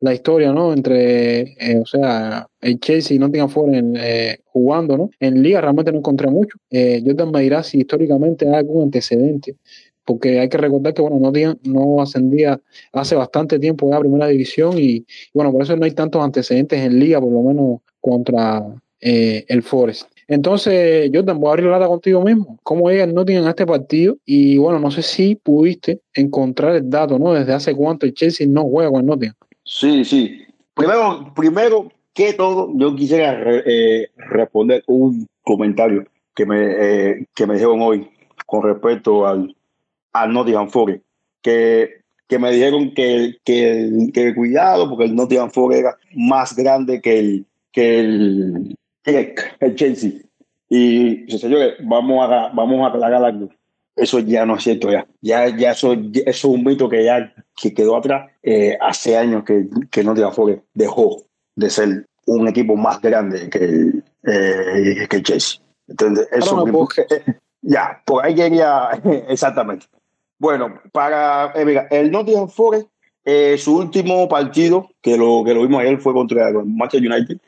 la 0.00 0.14
historia, 0.14 0.52
¿no? 0.52 0.72
Entre, 0.72 1.40
eh, 1.58 1.78
o 1.80 1.86
sea, 1.86 2.48
el 2.60 2.80
Chelsea 2.80 3.16
y 3.16 3.18
Nottingham 3.18 3.50
Forest 3.50 3.96
eh, 3.96 4.40
jugando, 4.46 4.96
¿no? 4.96 5.10
En 5.20 5.42
liga 5.42 5.60
realmente 5.60 5.92
no 5.92 5.98
encontré 5.98 6.28
mucho. 6.28 6.58
Eh, 6.70 7.02
Jordan 7.04 7.30
me 7.30 7.42
dirá 7.42 7.62
si 7.62 7.78
históricamente 7.78 8.48
hay 8.48 8.54
algún 8.54 8.84
antecedente, 8.84 9.56
porque 10.04 10.40
hay 10.40 10.48
que 10.48 10.56
recordar 10.56 10.94
que, 10.94 11.02
bueno, 11.02 11.18
Nottingham 11.18 11.58
no 11.64 12.00
ascendía 12.00 12.60
hace 12.92 13.14
bastante 13.14 13.58
tiempo 13.58 13.94
a 13.94 14.00
primera 14.00 14.26
división 14.26 14.78
y, 14.78 15.04
bueno, 15.34 15.52
por 15.52 15.62
eso 15.62 15.76
no 15.76 15.84
hay 15.84 15.92
tantos 15.92 16.22
antecedentes 16.22 16.80
en 16.80 16.98
liga, 16.98 17.20
por 17.20 17.32
lo 17.32 17.42
menos 17.42 17.80
contra 18.00 18.64
el 19.02 19.62
Forest. 19.62 20.10
Entonces, 20.28 21.10
Jordan, 21.12 21.40
voy 21.40 21.48
a 21.48 21.52
abrir 21.52 21.66
la 21.66 21.72
lata 21.72 21.88
contigo 21.88 22.22
mismo. 22.22 22.58
¿Cómo 22.62 22.88
llega 22.90 23.04
el 23.04 23.14
Nottingham 23.14 23.46
a 23.46 23.50
este 23.50 23.66
partido? 23.66 24.16
Y 24.24 24.58
bueno, 24.58 24.78
no 24.78 24.90
sé 24.90 25.02
si 25.02 25.34
pudiste 25.34 26.00
encontrar 26.14 26.76
el 26.76 26.88
dato, 26.88 27.18
¿no? 27.18 27.32
Desde 27.32 27.52
hace 27.52 27.74
cuánto 27.74 28.06
el 28.06 28.14
Chelsea 28.14 28.46
no 28.46 28.62
juega 28.64 28.90
con 28.90 29.00
el 29.00 29.06
Nottingham. 29.06 29.34
Sí, 29.72 30.04
sí. 30.04 30.42
Primero, 30.74 31.32
primero 31.32 31.92
que 32.12 32.32
todo, 32.32 32.72
yo 32.74 32.96
quisiera 32.96 33.40
eh, 33.64 34.10
responder 34.16 34.82
un 34.88 35.28
comentario 35.42 36.04
que 36.34 36.44
me, 36.44 36.56
eh, 36.58 37.26
que 37.36 37.46
me 37.46 37.54
dijeron 37.54 37.80
hoy 37.80 38.10
con 38.46 38.64
respecto 38.64 39.28
al, 39.28 39.54
al 40.12 40.32
Nottingham 40.32 40.68
Forest, 40.70 41.04
que, 41.40 42.02
que 42.26 42.38
me 42.40 42.50
dijeron 42.50 42.92
que, 42.94 43.36
que, 43.44 44.10
que 44.12 44.34
cuidado 44.34 44.88
porque 44.88 45.04
el 45.04 45.14
Nottingham 45.14 45.52
Forest 45.52 45.82
era 45.82 45.96
más 46.16 46.56
grande 46.56 47.00
que 47.00 47.20
el, 47.20 47.46
que 47.70 48.00
el, 48.00 48.76
el 49.04 49.74
Chelsea. 49.76 50.14
Y 50.68 51.30
señores, 51.38 51.74
vamos 51.84 52.28
a, 52.28 52.48
vamos 52.48 52.82
a 52.82 52.88
aclarar 52.88 53.24
algo 53.24 53.50
eso 54.00 54.18
ya 54.20 54.46
no 54.46 54.56
es 54.56 54.62
cierto 54.62 54.90
ya. 54.90 55.06
Ya, 55.20 55.54
ya 55.56 55.72
eso, 55.72 55.92
eso 55.92 56.22
es 56.24 56.44
un 56.44 56.64
mito 56.64 56.88
que 56.88 57.04
ya 57.04 57.32
que 57.60 57.74
quedó 57.74 57.96
atrás. 57.96 58.30
Eh, 58.42 58.76
hace 58.80 59.16
años 59.16 59.44
que, 59.44 59.68
que 59.90 60.02
Nottingham 60.02 60.32
Forest 60.32 60.62
dejó 60.74 61.22
de 61.54 61.70
ser 61.70 62.06
un 62.26 62.48
equipo 62.48 62.76
más 62.76 63.00
grande 63.00 63.50
que, 63.50 64.02
eh, 64.24 65.06
que 65.08 65.22
Chelsea. 65.22 65.60
¿Entiendes? 65.88 66.28
Eso 66.32 66.64
ya, 67.62 68.00
por 68.04 68.24
ahí 68.24 68.34
quería 68.34 68.90
exactamente. 69.28 69.86
Bueno, 70.38 70.80
para 70.92 71.52
eh, 71.54 71.64
mira, 71.64 71.86
el 71.90 72.10
Nottingham 72.10 72.48
Forest, 72.48 72.88
eh, 73.24 73.58
su 73.58 73.76
último 73.76 74.28
partido, 74.28 74.88
que 75.02 75.16
lo, 75.16 75.42
que 75.44 75.52
lo 75.52 75.62
vimos 75.62 75.82
ayer, 75.82 75.98
fue 75.98 76.14
contra 76.14 76.48
el 76.48 76.64
Manchester 76.64 77.12
United, 77.12 77.38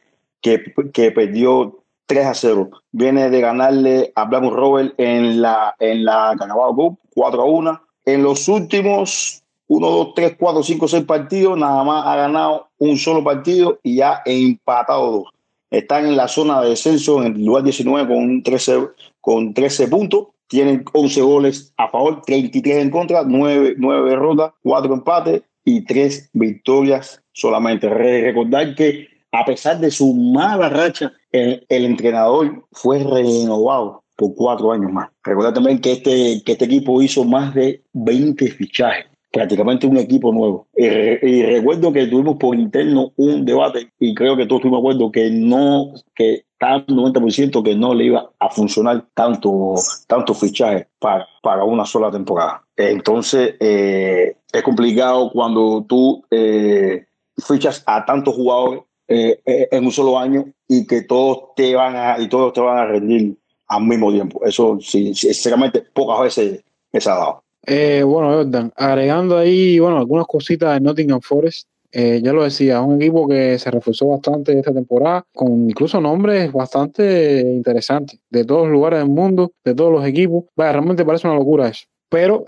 que, 0.40 0.62
que 0.92 1.10
perdió 1.12 1.82
3 2.06 2.26
a 2.26 2.34
0. 2.34 2.70
Viene 2.90 3.30
de 3.30 3.40
ganarle 3.40 4.12
a 4.14 4.24
Blackburn 4.24 4.56
Robert 4.56 4.94
en 4.98 5.40
la, 5.40 5.74
en 5.78 6.04
la 6.04 6.34
Carabao 6.38 6.74
Cup 6.74 6.98
4 7.14 7.40
a 7.40 7.44
1. 7.44 7.82
En 8.04 8.22
los 8.22 8.48
últimos 8.48 9.41
1, 9.74 9.88
2, 9.88 10.14
3, 10.14 10.36
4, 10.38 10.62
5, 10.62 10.88
6 10.88 11.04
partidos, 11.04 11.58
nada 11.58 11.82
más 11.82 12.06
ha 12.06 12.14
ganado 12.16 12.68
un 12.76 12.98
solo 12.98 13.24
partido 13.24 13.78
y 13.82 13.96
ya 13.96 14.16
ha 14.16 14.22
empatado 14.26 15.10
dos. 15.10 15.24
Están 15.70 16.04
en 16.04 16.14
la 16.14 16.28
zona 16.28 16.60
de 16.60 16.68
descenso 16.68 17.22
en 17.22 17.36
el 17.36 17.44
lugar 17.46 17.62
19 17.62 18.06
con 18.06 18.42
13, 18.42 18.88
con 19.22 19.54
13 19.54 19.88
puntos. 19.88 20.26
Tienen 20.46 20.84
11 20.92 21.22
goles 21.22 21.72
a 21.78 21.88
favor, 21.88 22.20
33 22.20 22.82
en 22.82 22.90
contra, 22.90 23.22
9, 23.26 23.76
9 23.78 24.10
derrotas, 24.10 24.52
4 24.62 24.92
empates 24.92 25.42
y 25.64 25.80
3 25.86 26.28
victorias 26.34 27.22
solamente. 27.32 27.88
Recordar 27.88 28.74
que 28.74 29.08
a 29.32 29.46
pesar 29.46 29.80
de 29.80 29.90
su 29.90 30.12
mala 30.12 30.68
racha, 30.68 31.14
el, 31.30 31.64
entrenador 31.70 32.66
fue 32.72 32.98
renovado 32.98 34.02
por 34.16 34.34
cuatro 34.34 34.72
años 34.72 34.92
más. 34.92 35.08
Recuerda 35.24 35.54
también 35.54 35.80
que 35.80 35.92
este, 35.92 36.42
que 36.44 36.52
este 36.52 36.66
equipo 36.66 37.00
hizo 37.00 37.24
más 37.24 37.54
de 37.54 37.82
20 37.94 38.50
fichajes, 38.50 39.06
prácticamente 39.32 39.86
un 39.86 39.96
equipo 39.96 40.32
nuevo. 40.32 40.66
Y, 40.76 41.42
recuerdo 41.42 41.92
que 41.92 42.06
tuvimos 42.06 42.36
por 42.36 42.54
interno 42.54 43.12
un 43.16 43.44
debate 43.44 43.90
y 43.98 44.14
creo 44.14 44.36
que 44.36 44.46
todos 44.46 44.60
estuvimos 44.60 44.82
de 44.82 44.88
acuerdo 44.88 45.12
que 45.12 45.30
no, 45.30 45.94
que 46.14 46.44
estaba 46.52 46.84
90% 46.86 47.62
que 47.62 47.74
no 47.74 47.94
le 47.94 48.04
iba 48.04 48.30
a 48.38 48.50
funcionar 48.50 49.04
tanto, 49.14 49.74
tanto 50.06 50.34
fichaje 50.34 50.86
para, 50.98 51.26
para 51.42 51.64
una 51.64 51.84
sola 51.84 52.10
temporada. 52.10 52.62
Entonces, 52.76 53.54
eh, 53.58 54.36
es 54.52 54.62
complicado 54.62 55.30
cuando 55.32 55.84
tú 55.88 56.22
eh, 56.30 57.06
fichas 57.38 57.82
a 57.86 58.04
tantos 58.04 58.34
jugadores 58.34 58.82
eh, 59.08 59.40
eh, 59.44 59.68
en 59.72 59.84
un 59.84 59.92
solo 59.92 60.18
año 60.18 60.46
y 60.68 60.86
que 60.86 61.02
todos 61.02 61.54
te 61.56 61.74
van 61.74 61.96
a 61.96 62.20
y 62.20 62.28
todos 62.28 62.52
te 62.52 62.60
van 62.60 62.78
a 62.78 62.86
rendir 62.86 63.36
al 63.66 63.82
mismo 63.84 64.12
tiempo. 64.12 64.44
Eso 64.44 64.78
sinceramente 64.80 65.80
pocas 65.80 66.20
veces 66.20 66.62
se 66.92 67.10
ha 67.10 67.14
dado. 67.14 67.42
Eh, 67.64 68.02
bueno, 68.02 68.34
Jordan, 68.34 68.72
agregando 68.76 69.38
ahí, 69.38 69.78
bueno, 69.78 69.98
algunas 69.98 70.26
cositas 70.26 70.74
de 70.74 70.80
Nottingham 70.80 71.20
Forest. 71.20 71.68
ya 71.92 72.32
lo 72.32 72.44
decía, 72.44 72.80
un 72.80 73.00
equipo 73.00 73.28
que 73.28 73.58
se 73.58 73.70
reforzó 73.70 74.08
bastante 74.08 74.58
esta 74.58 74.72
temporada, 74.72 75.26
con 75.34 75.68
incluso 75.68 76.00
nombres 76.00 76.50
bastante 76.50 77.40
interesantes, 77.40 78.18
de 78.30 78.44
todos 78.44 78.62
los 78.62 78.72
lugares 78.72 79.00
del 79.00 79.10
mundo, 79.10 79.52
de 79.64 79.74
todos 79.74 79.92
los 79.92 80.04
equipos. 80.06 80.44
Vaya, 80.56 80.72
realmente 80.72 81.04
parece 81.04 81.28
una 81.28 81.36
locura 81.36 81.68
eso. 81.68 81.86
Pero 82.08 82.44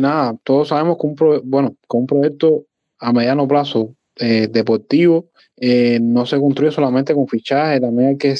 nada, 0.00 0.36
todos 0.44 0.68
sabemos 0.68 0.98
que 0.98 1.06
un, 1.06 1.40
bueno, 1.44 1.76
con 1.86 2.02
un 2.02 2.06
proyecto 2.06 2.64
a 2.98 3.12
mediano 3.12 3.48
plazo 3.48 3.94
deportivo 4.16 5.30
eh, 5.56 5.98
no 6.00 6.26
se 6.26 6.38
construye 6.38 6.72
solamente 6.72 7.14
con 7.14 7.28
fichaje, 7.28 7.80
también 7.80 8.10
hay 8.10 8.16
que 8.18 8.34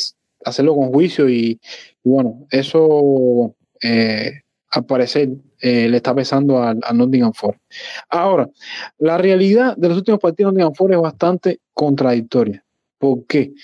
hacerlo 0.44 0.74
con 0.74 0.92
juicio 0.92 1.28
y, 1.28 1.60
bueno, 2.02 2.46
eso 2.50 3.54
eh, 3.80 4.42
al 4.70 4.84
parecer 4.84 5.30
eh, 5.66 5.88
le 5.88 5.96
está 5.96 6.14
pesando 6.14 6.62
al, 6.62 6.78
Nottingham 6.92 7.32
Forest. 7.32 7.62
Ahora, 8.10 8.50
la 8.98 9.16
realidad 9.16 9.74
de 9.78 9.88
los 9.88 9.96
últimos 9.96 10.20
partidos 10.20 10.52
de 10.52 10.60
Nottingham 10.60 10.74
Forest 10.74 10.96
es 10.98 11.02
bastante 11.02 11.60
contradictoria. 11.72 12.62
¿Por 12.98 13.24
qué? 13.24 13.54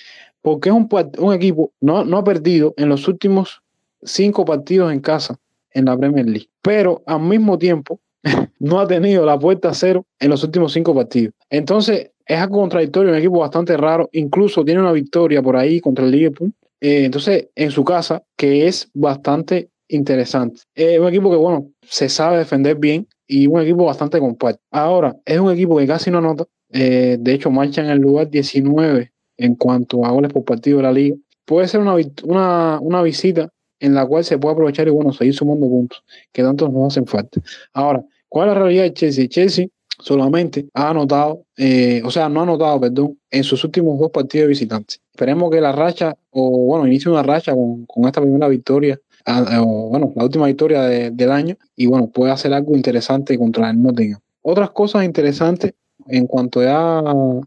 Porque 0.41 0.69
es 0.69 0.75
un, 0.75 1.33
equipo, 1.33 1.73
no, 1.79 2.03
no 2.03 2.17
ha 2.17 2.23
perdido 2.23 2.73
en 2.77 2.89
los 2.89 3.07
últimos 3.07 3.61
cinco 4.01 4.45
partidos 4.45 4.91
en 4.91 4.99
casa 4.99 5.37
en 5.75 5.85
la 5.85 5.95
Premier 5.95 6.25
League, 6.25 6.49
pero 6.63 7.03
al 7.05 7.21
mismo 7.21 7.59
tiempo 7.59 7.99
no 8.59 8.79
ha 8.79 8.87
tenido 8.87 9.23
la 9.23 9.37
puerta 9.37 9.71
cero 9.75 10.07
en 10.19 10.31
los 10.31 10.43
últimos 10.43 10.73
cinco 10.73 10.95
partidos. 10.95 11.35
Entonces, 11.51 12.09
es 12.25 12.39
algo 12.39 12.61
contradictorio, 12.61 13.11
un 13.11 13.17
equipo 13.19 13.37
bastante 13.37 13.77
raro. 13.77 14.09
Incluso 14.13 14.65
tiene 14.65 14.81
una 14.81 14.91
victoria 14.91 15.43
por 15.43 15.55
ahí 15.55 15.79
contra 15.79 16.05
el 16.05 16.09
Liverpool. 16.09 16.51
Eh, 16.79 17.05
entonces, 17.05 17.49
en 17.53 17.69
su 17.69 17.83
casa, 17.83 18.23
que 18.35 18.67
es 18.67 18.89
bastante 18.95 19.69
interesante. 19.93 20.61
Es 20.75 20.99
un 20.99 21.07
equipo 21.07 21.29
que, 21.29 21.37
bueno, 21.37 21.69
se 21.83 22.09
sabe 22.09 22.37
defender 22.37 22.75
bien 22.75 23.07
y 23.27 23.47
un 23.47 23.61
equipo 23.61 23.85
bastante 23.85 24.19
compacto. 24.19 24.61
Ahora, 24.71 25.15
es 25.25 25.39
un 25.39 25.51
equipo 25.51 25.77
que 25.77 25.87
casi 25.87 26.11
no 26.11 26.19
anota. 26.19 26.45
Eh, 26.69 27.17
de 27.19 27.33
hecho, 27.33 27.51
marcha 27.51 27.81
en 27.81 27.89
el 27.89 27.99
lugar 27.99 28.29
19 28.29 29.11
en 29.37 29.55
cuanto 29.55 30.05
a 30.05 30.11
goles 30.11 30.31
por 30.31 30.45
partido 30.45 30.77
de 30.77 30.83
la 30.83 30.91
liga. 30.91 31.15
Puede 31.45 31.67
ser 31.67 31.81
una, 31.81 31.95
una, 32.23 32.79
una 32.79 33.01
visita 33.01 33.49
en 33.79 33.95
la 33.95 34.05
cual 34.05 34.23
se 34.23 34.37
puede 34.37 34.53
aprovechar 34.53 34.87
y, 34.87 34.91
bueno, 34.91 35.11
seguir 35.11 35.33
sumando 35.33 35.67
puntos 35.67 36.03
que 36.31 36.43
tantos 36.43 36.71
nos 36.71 36.93
hacen 36.93 37.05
falta. 37.05 37.41
Ahora, 37.73 38.05
¿cuál 38.29 38.49
es 38.49 38.55
la 38.55 38.61
realidad 38.61 38.83
de 38.83 38.93
Chelsea? 38.93 39.27
Chelsea 39.27 39.67
solamente 40.01 40.67
ha 40.73 40.89
anotado, 40.89 41.45
eh, 41.57 42.01
o 42.05 42.11
sea, 42.11 42.29
no 42.29 42.39
ha 42.39 42.43
anotado, 42.43 42.79
perdón, 42.79 43.19
en 43.29 43.43
sus 43.43 43.63
últimos 43.63 43.99
dos 43.99 44.11
partidos 44.11 44.49
visitantes. 44.49 45.01
Esperemos 45.11 45.51
que 45.51 45.61
la 45.61 45.71
racha, 45.71 46.15
o 46.29 46.65
bueno, 46.65 46.87
inicie 46.87 47.11
una 47.11 47.23
racha 47.23 47.53
con, 47.53 47.85
esta 48.05 48.21
primera 48.21 48.47
victoria, 48.47 48.99
ah, 49.25 49.61
o 49.61 49.89
bueno, 49.89 50.13
la 50.15 50.23
última 50.23 50.47
victoria 50.47 50.81
del 50.83 51.31
año, 51.31 51.57
y 51.75 51.85
bueno, 51.85 52.07
puede 52.07 52.31
hacer 52.31 52.53
algo 52.53 52.75
interesante 52.75 53.37
contra 53.37 53.69
el 53.69 53.81
Nottingham. 53.81 54.19
Otras 54.41 54.71
cosas 54.71 55.03
interesantes 55.03 55.73
en 56.07 56.27
cuanto 56.27 56.61
a, 56.61 56.99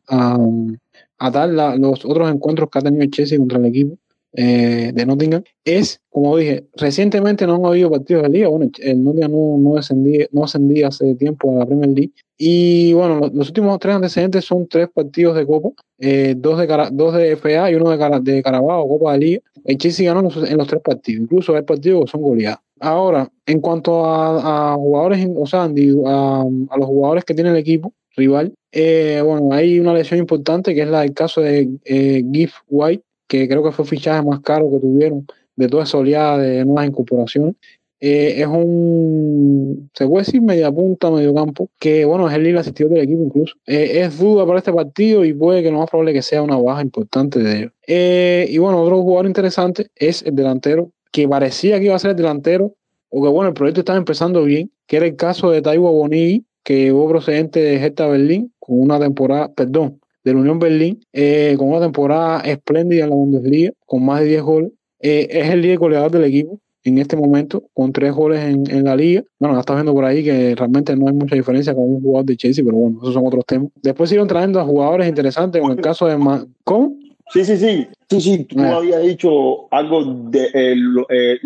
a, 0.09 0.39
a 1.19 1.31
dar 1.31 1.49
los 1.79 2.05
otros 2.05 2.31
encuentros 2.31 2.71
que 2.71 2.79
ha 2.79 2.83
tenido 2.83 3.03
el 3.03 3.11
Chelsea 3.11 3.39
contra 3.39 3.59
el 3.59 3.67
equipo 3.67 3.97
eh, 4.37 4.91
de 4.93 5.07
Nottingham 5.07 5.45
es, 5.65 6.01
como 6.11 6.37
dije, 6.37 6.67
recientemente 6.75 7.47
no 7.47 7.55
han 7.55 7.67
habido 7.67 7.91
partidos 7.91 8.25
de 8.25 8.29
liga. 8.31 8.49
Bueno, 8.49 8.71
el 8.79 9.05
Nottingham 9.05 9.31
no, 9.31 9.59
no, 9.59 9.77
ascendía, 9.77 10.27
no 10.33 10.45
ascendía 10.45 10.89
hace 10.89 11.15
tiempo 11.15 11.53
a 11.55 11.61
la 11.61 11.67
Premier 11.67 11.91
League. 11.91 12.13
Y 12.37 12.93
bueno, 12.95 13.31
los, 13.33 13.49
últimos 13.49 13.79
tres 13.79 13.95
antecedentes 13.95 14.45
son 14.45 14.67
tres 14.67 14.89
partidos 14.93 15.37
de 15.37 15.47
Copa, 15.47 15.71
eh, 15.99 16.35
dos, 16.37 16.59
de 16.59 16.67
dos 16.93 17.15
de 17.15 17.37
FA 17.37 17.71
y 17.71 17.77
uno 17.77 17.91
de, 17.91 18.21
de 18.33 18.43
Carabao, 18.43 18.89
Copa 18.89 19.13
de 19.13 19.19
Liga. 19.19 19.41
El 19.65 19.79
Chelsea 19.79 20.07
ganó 20.07 20.21
en 20.21 20.59
los, 20.59 20.67
tres 20.69 20.83
partidos, 20.83 21.23
incluso 21.23 21.57
hay 21.57 21.63
partidos 21.63 22.05
que 22.05 22.11
son 22.11 22.23
goleados. 22.23 22.61
Ahora, 22.81 23.31
en 23.47 23.61
cuanto 23.61 24.05
a, 24.05 24.75
jugadores, 24.75 25.27
o 25.35 25.47
sea, 25.47 25.65
a, 25.65 25.69
los 25.69 26.87
jugadores 26.87 27.25
que 27.25 27.35
tiene 27.35 27.51
el 27.51 27.57
equipo 27.57 27.95
rival, 28.17 28.55
eh, 28.73 29.23
bueno, 29.25 29.53
hay 29.53 29.81
una 29.81 29.95
lesión 29.95 30.21
importante 30.21 30.75
que 30.75 30.83
es 30.83 30.89
la 30.89 31.01
del 31.01 31.15
caso 31.15 31.41
de 31.41 31.71
eh, 31.85 32.23
Giff 32.31 32.55
White, 32.69 33.05
que 33.27 33.49
creo 33.49 33.65
que 33.65 33.73
fue 33.73 33.85
el 33.85 33.89
fichaje 33.89 34.23
más 34.23 34.41
caro 34.41 34.71
que 34.71 34.81
tuvieron 34.81 35.27
de 35.57 35.69
toda 35.69 35.85
esa 35.85 35.99
oleada 35.99 36.39
de 36.39 36.65
nuevas 36.65 36.87
incorporaciones. 36.87 37.55
Eh, 38.01 38.43
es 38.43 38.47
un, 38.47 39.91
se 39.95 40.07
puede 40.07 40.27
decir, 40.27 40.43
media 40.43 40.71
punta, 40.71 41.11
medio 41.11 41.33
campo, 41.35 41.71
que 41.79 42.05
bueno, 42.05 42.29
es 42.29 42.35
el 42.35 42.43
líder 42.43 42.59
asistido 42.59 42.91
del 42.91 43.03
equipo 43.03 43.23
incluso. 43.23 43.55
Eh, 43.67 44.01
es 44.01 44.19
duda 44.19 44.45
para 44.47 44.59
este 44.59 44.73
partido 44.73 45.25
y 45.25 45.33
puede 45.33 45.63
que 45.63 45.71
lo 45.71 45.79
más 45.79 45.89
probable 45.89 46.13
que 46.13 46.23
sea 46.23 46.43
una 46.43 46.59
baja 46.59 46.83
importante 46.83 47.39
de 47.39 47.59
ellos. 47.59 47.73
Eh, 47.87 48.47
y 48.51 48.59
bueno, 48.59 48.83
otro 48.83 49.01
jugador 49.03 49.27
interesante 49.27 49.89
es 49.95 50.23
el 50.23 50.35
delantero, 50.35 50.91
que 51.13 51.29
parecía 51.29 51.79
que 51.79 51.87
iba 51.87 51.95
a 51.95 51.99
ser 51.99 52.11
el 52.11 52.17
delantero, 52.17 52.75
o 53.09 53.23
que 53.23 53.29
bueno, 53.29 53.49
el 53.49 53.55
proyecto 53.55 53.81
estaba 53.81 53.99
empezando 53.99 54.43
bien, 54.43 54.71
que 54.87 54.97
era 54.97 55.07
el 55.07 55.17
caso 55.17 55.51
de 55.51 55.63
Taiwo 55.63 55.93
Bonigi, 55.93 56.45
que 56.63 56.83
llegó 56.83 57.09
procedente 57.09 57.61
de 57.61 57.77
Hertha 57.77 58.07
Berlín 58.07 58.53
con 58.59 58.81
una 58.81 58.99
temporada, 58.99 59.53
perdón, 59.53 60.01
de 60.25 60.33
la 60.33 60.41
Unión 60.41 60.59
Berlín, 60.59 61.01
con 61.57 61.69
una 61.69 61.81
temporada 61.81 62.41
espléndida 62.41 63.05
en 63.05 63.11
la 63.11 63.17
Bundesliga, 63.17 63.73
con 63.87 64.05
más 64.05 64.21
de 64.21 64.27
10 64.27 64.43
goles. 64.43 64.73
es 64.99 65.51
el 65.51 65.61
líder 65.61 65.79
goleador 65.79 66.11
del 66.11 66.25
equipo 66.25 66.61
en 66.85 66.99
este 66.99 67.17
momento 67.17 67.65
con 67.73 67.93
tres 67.93 68.13
goles 68.13 68.41
en, 68.41 68.85
la 68.85 68.95
liga. 68.95 69.23
Bueno, 69.39 69.55
ya 69.57 69.61
estás 69.61 69.77
viendo 69.77 69.95
por 69.95 70.05
ahí 70.05 70.23
que 70.23 70.55
realmente 70.55 70.95
no 70.95 71.09
hay 71.09 71.15
mucha 71.15 71.35
diferencia 71.35 71.75
con 71.75 71.85
un 71.85 72.03
jugador 72.03 72.27
de 72.27 72.37
Chelsea, 72.37 72.65
pero 72.65 72.77
bueno, 72.77 72.99
esos 73.03 73.15
son 73.15 73.27
otros 73.27 73.45
temas. 73.47 73.69
Después 73.83 74.11
siguieron 74.11 74.29
trayendo 74.29 74.61
a 74.61 74.65
jugadores 74.65 75.09
interesantes, 75.09 75.61
con 75.61 75.73
el 75.73 75.81
caso 75.81 76.07
de... 76.07 76.17
¿Cómo? 76.63 76.95
Sí, 77.33 77.45
sí, 77.45 77.57
sí. 77.57 77.89
Sí, 78.11 78.21
sí, 78.21 78.45
tú 78.45 78.61
ah. 78.61 78.77
habías 78.77 79.03
dicho 79.03 79.73
algo 79.73 80.05
de, 80.31 80.45
eh, 80.53 81.39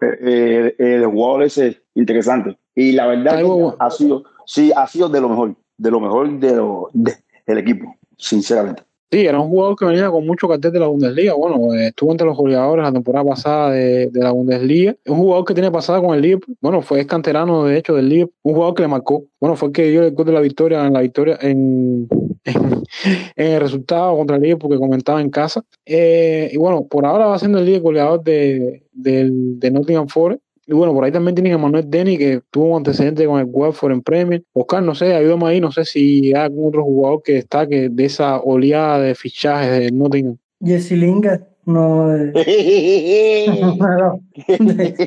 eh, 0.00 0.74
eh, 0.78 1.02
jugadores 1.04 1.60
interesantes. 1.94 2.56
Y 2.74 2.92
la 2.92 3.06
verdad 3.06 3.40
ha 3.78 3.90
sido, 3.90 4.24
sí, 4.46 4.72
ha 4.74 4.86
sido 4.86 5.08
de 5.08 5.20
lo 5.20 5.28
mejor, 5.28 5.54
de 5.76 5.90
lo 5.90 6.00
mejor 6.00 6.38
de 6.38 7.14
del 7.46 7.58
equipo, 7.58 7.96
sinceramente. 8.16 8.82
Sí, 9.10 9.20
era 9.24 9.40
un 9.40 9.48
jugador 9.48 9.74
que 9.74 9.86
venía 9.86 10.10
con 10.10 10.26
mucho 10.26 10.46
cartel 10.46 10.70
de 10.70 10.80
la 10.80 10.86
Bundesliga. 10.86 11.32
Bueno, 11.32 11.72
eh, 11.72 11.88
estuvo 11.88 12.10
entre 12.10 12.26
los 12.26 12.36
goleadores 12.36 12.84
la 12.84 12.92
temporada 12.92 13.24
pasada 13.24 13.70
de, 13.70 14.10
la 14.12 14.32
Bundesliga. 14.32 14.96
Un 15.06 15.16
jugador 15.16 15.46
que 15.46 15.54
tiene 15.54 15.70
pasada 15.70 16.02
con 16.02 16.14
el 16.14 16.20
Liverpool. 16.20 16.56
Bueno, 16.60 16.82
fue 16.82 17.06
canterano 17.06 17.64
de 17.64 17.78
hecho 17.78 17.94
del 17.94 18.10
Liverpool. 18.10 18.36
Un 18.42 18.54
jugador 18.54 18.74
que 18.74 18.82
le 18.82 18.88
marcó. 18.88 19.24
Bueno, 19.40 19.56
fue 19.56 19.68
el 19.68 19.72
que 19.72 19.90
dio 19.90 20.02
el 20.02 20.12
gol 20.12 20.26
de 20.26 20.32
la 20.32 20.40
victoria 20.40 20.84
en 20.84 20.92
la 20.92 21.00
victoria 21.00 21.38
en, 21.40 22.06
en, 22.44 22.82
el 23.36 23.60
resultado 23.60 24.14
contra 24.14 24.36
el 24.36 24.42
Liverpool 24.42 24.72
que 24.72 24.78
comentaba 24.78 25.22
en 25.22 25.30
casa. 25.30 25.64
Eh, 25.86 26.50
y 26.52 26.58
bueno, 26.58 26.86
por 26.86 27.06
ahora 27.06 27.28
va 27.28 27.38
siendo 27.38 27.60
el 27.60 27.64
líder 27.64 27.80
goleador 27.80 28.22
de, 28.22 28.84
de 28.92 29.70
Nottingham 29.70 30.08
Forest. 30.08 30.42
Y 30.70 30.74
bueno, 30.74 30.92
por 30.92 31.02
ahí 31.02 31.10
también 31.10 31.34
tienen 31.34 31.54
a 31.54 31.58
Manuel 31.58 31.90
Denny, 31.90 32.18
que 32.18 32.42
tuvo 32.50 32.72
un 32.72 32.76
antecedente 32.76 33.24
con 33.24 33.40
el 33.40 33.46
Watford 33.46 33.90
en 33.90 34.02
Premier. 34.02 34.44
Oscar, 34.52 34.82
no 34.82 34.94
sé, 34.94 35.14
ayúdame 35.14 35.46
ahí, 35.46 35.62
no 35.62 35.72
sé 35.72 35.86
si 35.86 36.26
hay 36.26 36.42
algún 36.42 36.68
otro 36.68 36.84
jugador 36.84 37.22
que 37.22 37.32
destaque 37.32 37.88
de 37.88 38.04
esa 38.04 38.38
oleada 38.40 38.98
de 38.98 39.14
fichajes 39.14 39.70
de 39.70 39.90
Nottingham. 39.90 40.36
Jesse 40.62 40.90
Lingard, 40.92 41.40
no, 41.64 42.08
de, 42.08 42.34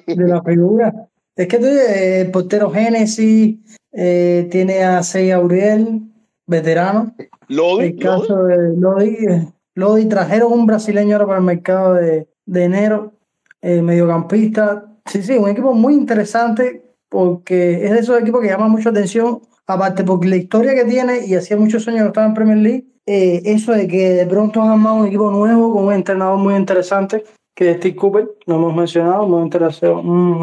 de, 0.07 0.28
la 0.28 0.41
figura. 0.41 1.07
Es 1.36 1.47
que 1.47 1.59
tú, 1.59 1.68
eh, 1.68 2.28
portero 2.34 2.72
Genesis, 2.72 3.57
eh, 3.91 4.47
tiene 4.49 4.84
a 4.84 5.03
Sey 5.03 5.30
Auriel, 5.30 6.01
veterano. 6.47 7.14
Lodi. 7.49 7.86
El 7.86 7.99
caso 7.99 8.45
de 8.45 8.76
Lodi. 8.78 9.16
Eh, 9.30 9.47
Lodi 9.76 10.05
trajeron 10.05 10.53
un 10.53 10.66
brasileño 10.66 11.18
ahora 11.18 11.28
para 11.28 11.38
el 11.38 11.45
mercado 11.45 11.93
de, 11.93 12.28
de 12.47 12.64
enero, 12.64 13.14
eh, 13.62 13.84
mediocampista 13.84 14.88
Sí, 15.06 15.24
sí, 15.24 15.38
un 15.38 15.49
equipo 15.49 15.74
muy 15.74 15.93
interesante 15.93 16.84
porque 17.10 17.84
es 17.86 17.91
de 17.91 17.99
esos 17.99 18.20
equipos 18.20 18.41
que 18.41 18.47
llama 18.47 18.68
mucha 18.68 18.89
atención, 18.89 19.41
aparte 19.68 20.04
porque 20.04 20.28
la 20.28 20.38
historia 20.38 20.74
que 20.74 20.86
tiene 20.86 21.26
y 21.26 21.36
hacía 21.36 21.58
muchos 21.58 21.88
años 21.88 22.02
que 22.04 22.08
estaba 22.08 22.28
en 22.28 22.34
Premier 22.34 22.58
League, 22.58 22.86
eh, 23.06 23.41
eso 23.45 23.74
de 23.74 23.88
que 23.88 24.10
de 24.12 24.26
pronto 24.26 24.62
han 24.62 24.70
armado 24.70 24.97
un 24.97 25.08
equipo 25.08 25.30
nuevo 25.32 25.74
con 25.74 25.86
un 25.86 25.93
entrenador 25.93 26.38
muy 26.38 26.56
interesante, 26.56 27.24
que 27.56 27.72
es 27.72 27.78
Steve 27.78 27.95
Cooper, 27.95 28.30
lo 28.45 28.56
hemos 28.56 28.76
mencionado, 28.76 29.26
un 29.26 29.43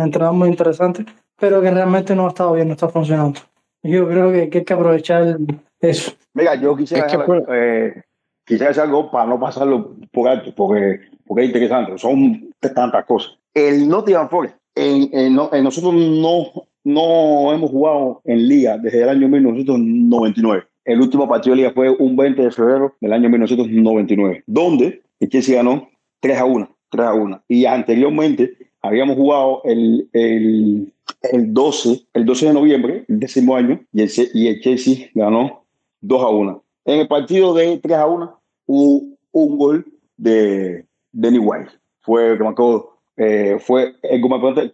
entrenador 0.02 0.34
muy 0.34 0.48
interesante, 0.48 1.06
pero 1.38 1.62
que 1.62 1.70
realmente 1.70 2.14
no 2.14 2.26
ha 2.26 2.28
estado 2.28 2.52
bien, 2.52 2.68
no 2.68 2.74
está 2.74 2.88
funcionando. 2.88 3.40
Yo 3.82 4.08
creo 4.08 4.32
que, 4.32 4.50
hay 4.52 4.64
que 4.64 4.74
aprovechar 4.74 5.38
eso. 5.80 6.12
Mira, 6.34 6.56
yo 6.56 6.76
quisiera, 6.76 7.06
eh, 7.52 8.02
quisiera 8.44 8.72
hacer 8.72 8.84
algo 8.84 9.10
para 9.10 9.26
no 9.26 9.38
pasarlo 9.38 9.96
por 10.12 10.28
alto, 10.28 10.52
porque, 10.54 11.00
porque 11.28 11.44
es 11.44 11.48
interesante, 11.48 11.98
son 11.98 12.50
tantas 12.74 13.04
cosas. 13.04 13.38
El 13.54 13.86
Nottingham 13.88 14.28
Forest, 14.28 14.56
en, 14.74 15.34
nosotros 15.34 15.94
no, 15.94 16.46
no 16.84 17.52
hemos 17.52 17.70
jugado 17.70 18.22
en 18.24 18.48
liga 18.48 18.78
desde 18.78 19.02
el 19.02 19.10
año 19.10 19.28
1999. 19.28 20.64
El 20.84 21.00
último 21.02 21.28
partido 21.28 21.54
de 21.54 21.62
liga 21.62 21.72
fue 21.74 21.90
un 21.90 22.16
20 22.16 22.42
de 22.42 22.50
febrero 22.50 22.94
del 23.00 23.12
año 23.12 23.28
1999, 23.28 24.44
donde 24.46 25.02
el 25.20 25.28
Chelsea 25.28 25.56
ganó 25.56 25.88
3 26.20 26.38
a 26.38 26.44
1. 26.46 26.76
3 26.90 27.06
a 27.06 27.14
1. 27.14 27.42
Y 27.46 27.66
anteriormente 27.66 28.54
habíamos 28.80 29.16
jugado 29.16 29.60
el, 29.64 30.08
el, 30.14 30.92
el, 31.30 31.52
12, 31.52 32.06
el 32.14 32.24
12 32.24 32.46
de 32.46 32.54
noviembre, 32.54 33.04
el 33.06 33.20
décimo 33.20 33.54
año, 33.54 33.80
y 33.92 34.00
el, 34.00 34.10
y 34.32 34.46
el 34.48 34.60
Chelsea 34.60 35.10
ganó 35.14 35.64
2 36.00 36.22
a 36.22 36.28
1. 36.28 36.64
En 36.86 37.00
el 37.00 37.08
partido 37.08 37.52
de 37.52 37.76
3 37.76 37.98
a 37.98 38.06
1 38.06 38.40
hubo 38.66 39.18
un 39.32 39.58
gol 39.58 39.86
de 40.16 40.87
Danny 41.18 41.38
White. 41.38 41.70
Fue 42.00 42.36
que 42.38 42.44
marcó 42.44 42.98
eh, 43.16 43.58
fue 43.58 43.96
el 44.02 44.20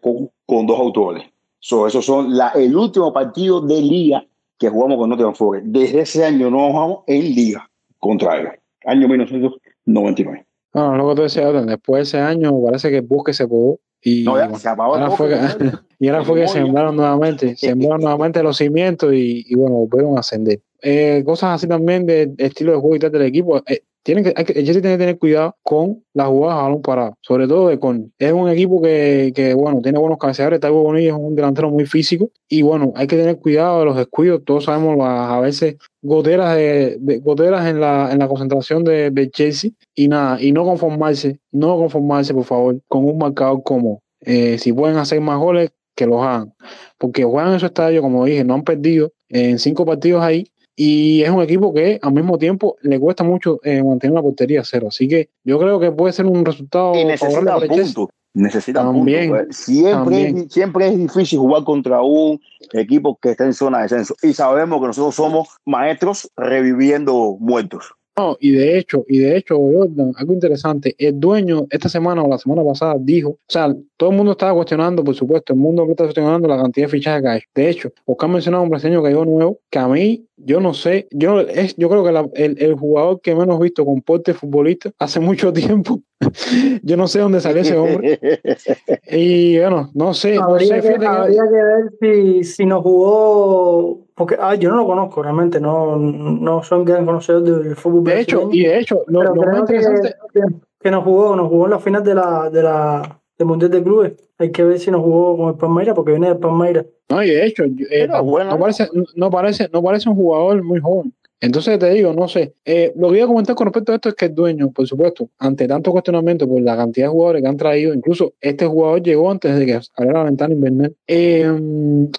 con, 0.01 0.31
con 0.47 0.67
dos 0.67 0.79
autores. 0.79 1.25
So, 1.59 1.87
esos 1.87 2.05
son 2.05 2.37
la, 2.37 2.51
el 2.51 2.77
último 2.77 3.13
partido 3.13 3.61
de 3.63 3.81
liga 3.81 4.27
que 4.59 4.69
jugamos 4.69 4.99
con 4.99 5.09
Nottingham 5.09 5.35
Forest. 5.35 5.67
Desde 5.67 6.01
ese 6.03 6.25
año 6.25 6.51
no 6.51 6.71
jugamos 6.71 6.99
en 7.07 7.23
liga 7.35 7.69
contra 7.99 8.39
él. 8.39 8.49
Año 8.85 9.09
1999. 9.09 10.45
No, 10.75 10.97
lo 10.97 11.09
que 11.09 11.15
te 11.15 11.23
decía, 11.23 11.51
después 11.53 12.01
de 12.01 12.03
ese 12.03 12.19
año 12.21 12.53
parece 12.63 12.91
que 12.91 12.99
el 12.99 13.03
busque 13.03 13.33
se 13.33 13.49
pegó 13.49 13.79
y, 14.03 14.25
no, 14.25 14.37
ya, 14.37 14.55
se 14.59 14.69
ahora 14.69 15.11
fue 15.13 15.31
que, 15.31 15.39
y 15.99 16.09
ahora 16.09 16.25
fue 16.25 16.41
que 16.41 16.49
sembraron 16.49 16.97
nuevamente, 16.97 17.57
sembraron 17.57 18.03
nuevamente 18.03 18.43
los 18.43 18.59
cimientos 18.59 19.15
y, 19.15 19.47
y 19.49 19.55
bueno, 19.55 19.87
volvieron 19.87 20.19
a 20.19 20.21
ascender. 20.21 20.61
Eh, 20.83 21.23
cosas 21.25 21.55
así 21.55 21.67
también 21.67 22.05
de, 22.05 22.35
estilo 22.37 22.73
de 22.73 22.79
juego 22.79 22.97
y 22.97 22.99
tal 22.99 23.13
del 23.13 23.23
equipo. 23.23 23.63
Eh, 23.67 23.83
tienen 24.05 24.23
que, 24.23 24.35
que, 24.35 24.53
tiene 24.53 24.73
que 24.73 24.99
tener 24.99 25.19
cuidado 25.19 25.57
con 25.63 26.05
las 26.13 26.29
jugadas 26.29 26.59
a 26.59 26.63
balón 26.63 26.83
parado, 26.83 27.19
sobre 27.23 27.49
todo 27.49 27.69
de 27.69 27.79
es 28.19 28.33
un 28.33 28.49
equipo 28.51 28.81
que, 28.81 29.33
que 29.35 29.55
bueno, 29.55 29.81
tiene 29.83 29.99
buenos 29.99 30.19
cabeceadores, 30.19 30.61
Taibo 30.61 30.83
Bonilla 30.83 31.09
es 31.09 31.19
un 31.19 31.35
delantero 31.35 31.71
muy 31.71 31.87
físico. 31.87 32.31
Y 32.49 32.63
bueno, 32.63 32.93
hay 32.97 33.07
que 33.07 33.17
tener 33.17 33.39
cuidado 33.39 33.81
de 33.81 33.87
los 33.87 33.97
descuidos, 33.97 34.43
todos 34.45 34.65
sabemos 34.65 34.99
a 35.01 35.41
veces 35.41 35.77
goteras 36.03 36.55
de, 36.55 36.99
goteras 37.23 37.67
en 37.67 37.81
la, 37.81 38.13
en 38.13 38.19
la 38.19 38.29
concentración 38.29 38.85
de, 38.85 39.11
de, 39.11 39.31
Chelsea. 39.31 39.71
Y 39.95 40.09
nada, 40.09 40.41
y 40.41 40.53
no 40.53 40.65
conformarse, 40.65 41.41
no 41.51 41.77
conformarse 41.77 42.35
por 42.35 42.45
favor 42.45 42.81
con 42.89 43.05
un 43.05 43.19
marcador 43.19 43.63
como 43.63 44.03
eh, 44.21 44.59
si 44.59 44.73
pueden 44.73 44.99
hacer 44.99 45.21
más 45.21 45.39
goles, 45.39 45.73
que 45.95 46.07
los 46.07 46.23
hagan, 46.23 46.53
porque 46.99 47.25
juegan 47.25 47.53
en 47.53 47.61
su 47.61 47.67
estadio, 47.67 48.03
como 48.03 48.25
dije, 48.25 48.45
no 48.45 48.55
han 48.55 48.65
perdido. 48.65 49.13
En 49.29 49.59
cinco 49.59 49.85
partidos 49.85 50.23
ahí 50.23 50.47
y 50.77 51.23
es 51.23 51.31
un 51.31 51.43
equipo 51.43 51.73
que 51.73 51.99
al 52.03 52.13
mismo 52.13 52.39
tiempo 52.39 52.77
le 52.83 52.99
cuesta 52.99 53.23
mucho 53.23 53.61
eh, 53.63 53.83
mantener 53.83 54.15
la 54.15 54.23
portería 54.23 54.63
cero. 54.65 54.89
Así 54.89 55.07
que 55.09 55.31
yo 55.45 55.59
creo 55.59 55.79
que 55.79 55.93
puede 55.93 56.13
ser 56.13 56.27
un 56.27 56.45
resultado 56.45 56.95
y 56.97 57.05
necesita 57.05 57.59
puntos. 57.59 58.09
Necesita 58.37 58.83
también, 58.83 59.31
puntos. 59.31 59.57
Siempre, 59.57 60.29
Es, 60.29 60.53
siempre 60.53 60.89
es 60.89 60.99
difícil 60.99 61.39
jugar 61.39 61.63
contra 61.63 62.03
un 62.03 62.41
equipo 62.73 63.17
que 63.23 63.31
está 63.31 63.45
en 63.45 63.55
zona 63.55 63.79
de 63.79 63.83
descenso. 63.85 64.17
Y 64.23 64.33
sabemos 64.33 64.81
que 64.81 64.89
nosotros 64.89 65.15
somos 65.15 65.49
maestros 65.65 66.31
reviviendo 66.37 67.37
muertos. 67.39 67.95
No, 68.17 68.37
y 68.39 68.53
de 68.53 68.79
hecho, 68.79 69.05
y 69.09 69.19
de 69.19 69.37
hecho, 69.37 69.57
algo 69.57 70.33
interesante, 70.33 70.95
el 70.99 71.19
dueño 71.19 71.67
esta 71.69 71.89
semana 71.89 72.23
o 72.23 72.29
la 72.29 72.39
semana 72.39 72.63
pasada 72.63 72.95
dijo, 72.99 73.31
o 73.31 73.39
sea, 73.49 73.75
todo 73.97 74.11
el 74.11 74.17
mundo 74.17 74.33
estaba 74.33 74.55
cuestionando, 74.55 75.03
por 75.03 75.17
supuesto, 75.17 75.53
el 75.53 75.59
mundo 75.59 75.85
está 75.91 76.05
cuestionando 76.05 76.47
la 76.47 76.57
cantidad 76.57 76.87
de 76.87 76.93
fichajes 76.93 77.23
que 77.23 77.29
hay. 77.29 77.41
De 77.53 77.71
hecho, 77.71 77.93
Oscar 78.05 78.31
mencionado 78.31 78.63
un 78.63 78.71
brasileño 78.71 79.03
que 79.03 79.09
llegó 79.09 79.25
nuevo, 79.25 79.59
que 79.69 79.79
a 79.81 79.89
mí, 79.89 80.27
yo 80.37 80.61
no 80.61 80.75
sé, 80.75 81.09
yo 81.11 81.41
es, 81.41 81.75
yo 81.77 81.89
creo 81.89 82.05
que 82.05 82.43
el, 82.43 82.63
el, 82.63 82.75
jugador 82.75 83.21
que 83.21 83.35
menos 83.35 83.59
visto 83.59 83.85
con 83.85 84.01
porte 84.01 84.33
futbolista 84.33 84.93
hace 85.01 85.19
mucho 85.19 85.53
tiempo, 85.53 86.01
yo 86.83 86.97
no 86.97 87.07
sé 87.07 87.21
dónde 87.21 87.41
salió 87.41 87.63
ese 87.63 87.77
hombre. 87.77 88.19
y 89.11 89.59
bueno, 89.59 89.91
no 89.95 90.15
sé. 90.15 90.37
Habría, 90.37 90.81
que, 90.81 90.89
ver 90.89 91.93
si, 92.01 92.45
si 92.45 92.67
nos 92.67 92.83
jugó 92.83 94.05
porque 94.15 94.37
ah, 94.39 94.55
yo 94.55 94.71
no 94.71 94.77
lo 94.77 94.87
conozco 94.87 95.23
realmente, 95.23 95.61
no, 95.61 95.97
no 95.97 96.63
son 96.63 96.85
gran 96.85 97.05
conocedores 97.05 97.65
del 97.65 97.77
fútbol. 97.77 98.05
De 98.05 98.21
hecho, 98.21 98.49
y 98.53 98.63
de 98.65 98.79
hecho, 98.79 99.03
lo, 99.09 99.35
más 99.35 99.59
interesante. 99.59 100.15
Que, 100.33 100.41
que, 100.81 100.91
nos 100.91 101.03
jugó, 101.03 101.35
nos 101.35 101.49
jugó 101.49 101.65
en 101.65 101.71
la 101.73 101.79
final 101.81 102.05
de 102.05 102.15
la, 102.15 102.49
de 102.49 102.63
la 102.63 103.21
del 103.37 103.47
Mundial 103.49 103.71
de 103.73 103.83
Clubes. 103.83 104.13
Hay 104.39 104.53
que 104.53 104.63
ver 104.63 104.79
si 104.79 104.91
nos 104.91 105.03
jugó 105.03 105.37
con 105.37 105.49
el 105.49 105.55
Palmeiras, 105.57 105.95
porque 105.97 106.13
viene 106.13 106.29
del 106.29 106.39
Palmeiras. 106.39 106.87
No, 107.09 107.23
y 107.23 107.31
de 107.31 107.45
hecho, 107.45 107.65
eh, 107.65 108.07
no, 108.09 108.59
parece, 108.59 108.89
no, 109.17 109.31
parece, 109.31 109.69
no 109.73 109.83
parece 109.83 110.09
un 110.09 110.15
jugador 110.15 110.63
muy 110.63 110.81
joven. 110.81 111.13
Entonces 111.45 111.79
te 111.79 111.91
digo, 111.91 112.13
no 112.15 112.27
sé, 112.27 112.55
eh, 112.65 112.93
lo 112.97 113.11
que 113.11 113.17
iba 113.17 113.25
a 113.25 113.29
comentar 113.29 113.55
con 113.55 113.67
respecto 113.67 113.93
a 113.93 113.97
esto 113.97 114.09
es 114.09 114.15
que 114.15 114.27
el 114.27 114.35
dueño, 114.35 114.71
por 114.71 114.87
supuesto, 114.87 115.29
ante 115.39 115.69
tanto 115.69 115.93
cuestionamiento 115.93 116.49
por 116.49 116.63
la 116.63 116.77
cantidad 116.77 117.07
de 117.07 117.11
jugadores 117.11 117.43
que 117.43 117.49
han 117.49 117.57
traído, 117.57 117.93
incluso 117.93 118.33
este 118.41 118.67
jugador 118.67 119.03
llegó 119.03 119.31
antes 119.31 119.59
de 119.59 119.67
que 119.67 119.81
abriera 119.97 120.21
la 120.21 120.25
ventana 120.25 120.55
invernal, 120.55 120.95
eh, 121.07 121.53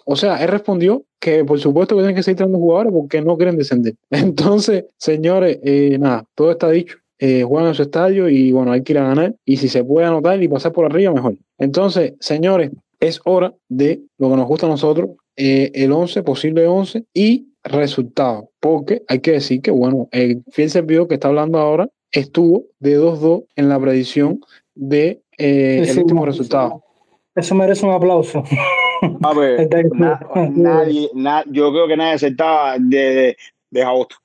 o 0.05 0.15
sea, 0.15 0.43
él 0.43 0.49
respondió 0.49 1.03
que 1.19 1.43
por 1.43 1.59
supuesto 1.59 1.95
que 1.95 2.01
tienen 2.01 2.15
que 2.15 2.21
seguir 2.21 2.37
trayendo 2.37 2.59
jugadores 2.59 2.93
porque 2.93 3.21
no 3.21 3.35
quieren 3.35 3.57
descender. 3.57 3.95
Entonces, 4.11 4.85
señores, 4.97 5.57
eh, 5.63 5.97
nada, 5.99 6.25
todo 6.35 6.51
está 6.51 6.69
dicho. 6.69 6.97
Eh, 7.17 7.43
juegan 7.43 7.69
en 7.69 7.75
su 7.75 7.81
estadio 7.81 8.29
y 8.29 8.51
bueno, 8.51 8.73
hay 8.73 8.83
que 8.83 8.93
ir 8.93 8.99
a 8.99 9.07
ganar. 9.07 9.35
Y 9.43 9.57
si 9.57 9.69
se 9.69 9.83
puede 9.83 10.05
anotar 10.05 10.41
y 10.43 10.47
pasar 10.47 10.71
por 10.71 10.85
arriba, 10.85 11.11
mejor. 11.13 11.35
Entonces, 11.57 12.13
señores, 12.19 12.71
es 12.99 13.21
hora 13.25 13.55
de 13.69 14.01
lo 14.17 14.29
que 14.29 14.35
nos 14.35 14.47
gusta 14.47 14.67
a 14.67 14.69
nosotros, 14.69 15.11
eh, 15.35 15.71
el 15.73 15.91
11, 15.91 16.23
posible 16.23 16.67
11 16.67 17.05
y 17.13 17.47
resultado. 17.63 18.51
Porque 18.65 19.03
hay 19.07 19.19
que 19.19 19.33
decir 19.33 19.61
que, 19.61 19.69
bueno, 19.69 20.09
el 20.11 20.43
fiel 20.51 20.71
servidor 20.71 21.07
que 21.07 21.13
está 21.13 21.27
hablando 21.27 21.59
ahora 21.59 21.87
estuvo 22.11 22.63
de 22.79 22.97
2-2 22.97 23.43
en 23.55 23.69
la 23.69 23.79
predicción 23.79 24.39
de 24.73 25.21
eh, 25.37 25.77
el 25.81 25.85
Sí, 25.87 25.99
último 25.99 26.21
sí. 26.23 26.27
resultado. 26.31 26.83
Eso 27.35 27.53
merece 27.53 27.85
un 27.85 27.91
aplauso. 27.93 28.43
A 29.21 29.33
ver, 29.35 29.69
na- 29.93 30.19
nadie, 30.55 31.09
na- 31.13 31.43
yo 31.51 31.71
creo 31.71 31.87
que 31.87 31.95
nadie 31.95 32.13
aceptaba 32.13 32.77
de, 32.79 32.97
de, 32.97 33.37
de 33.69 33.83
agosto. 33.83 34.15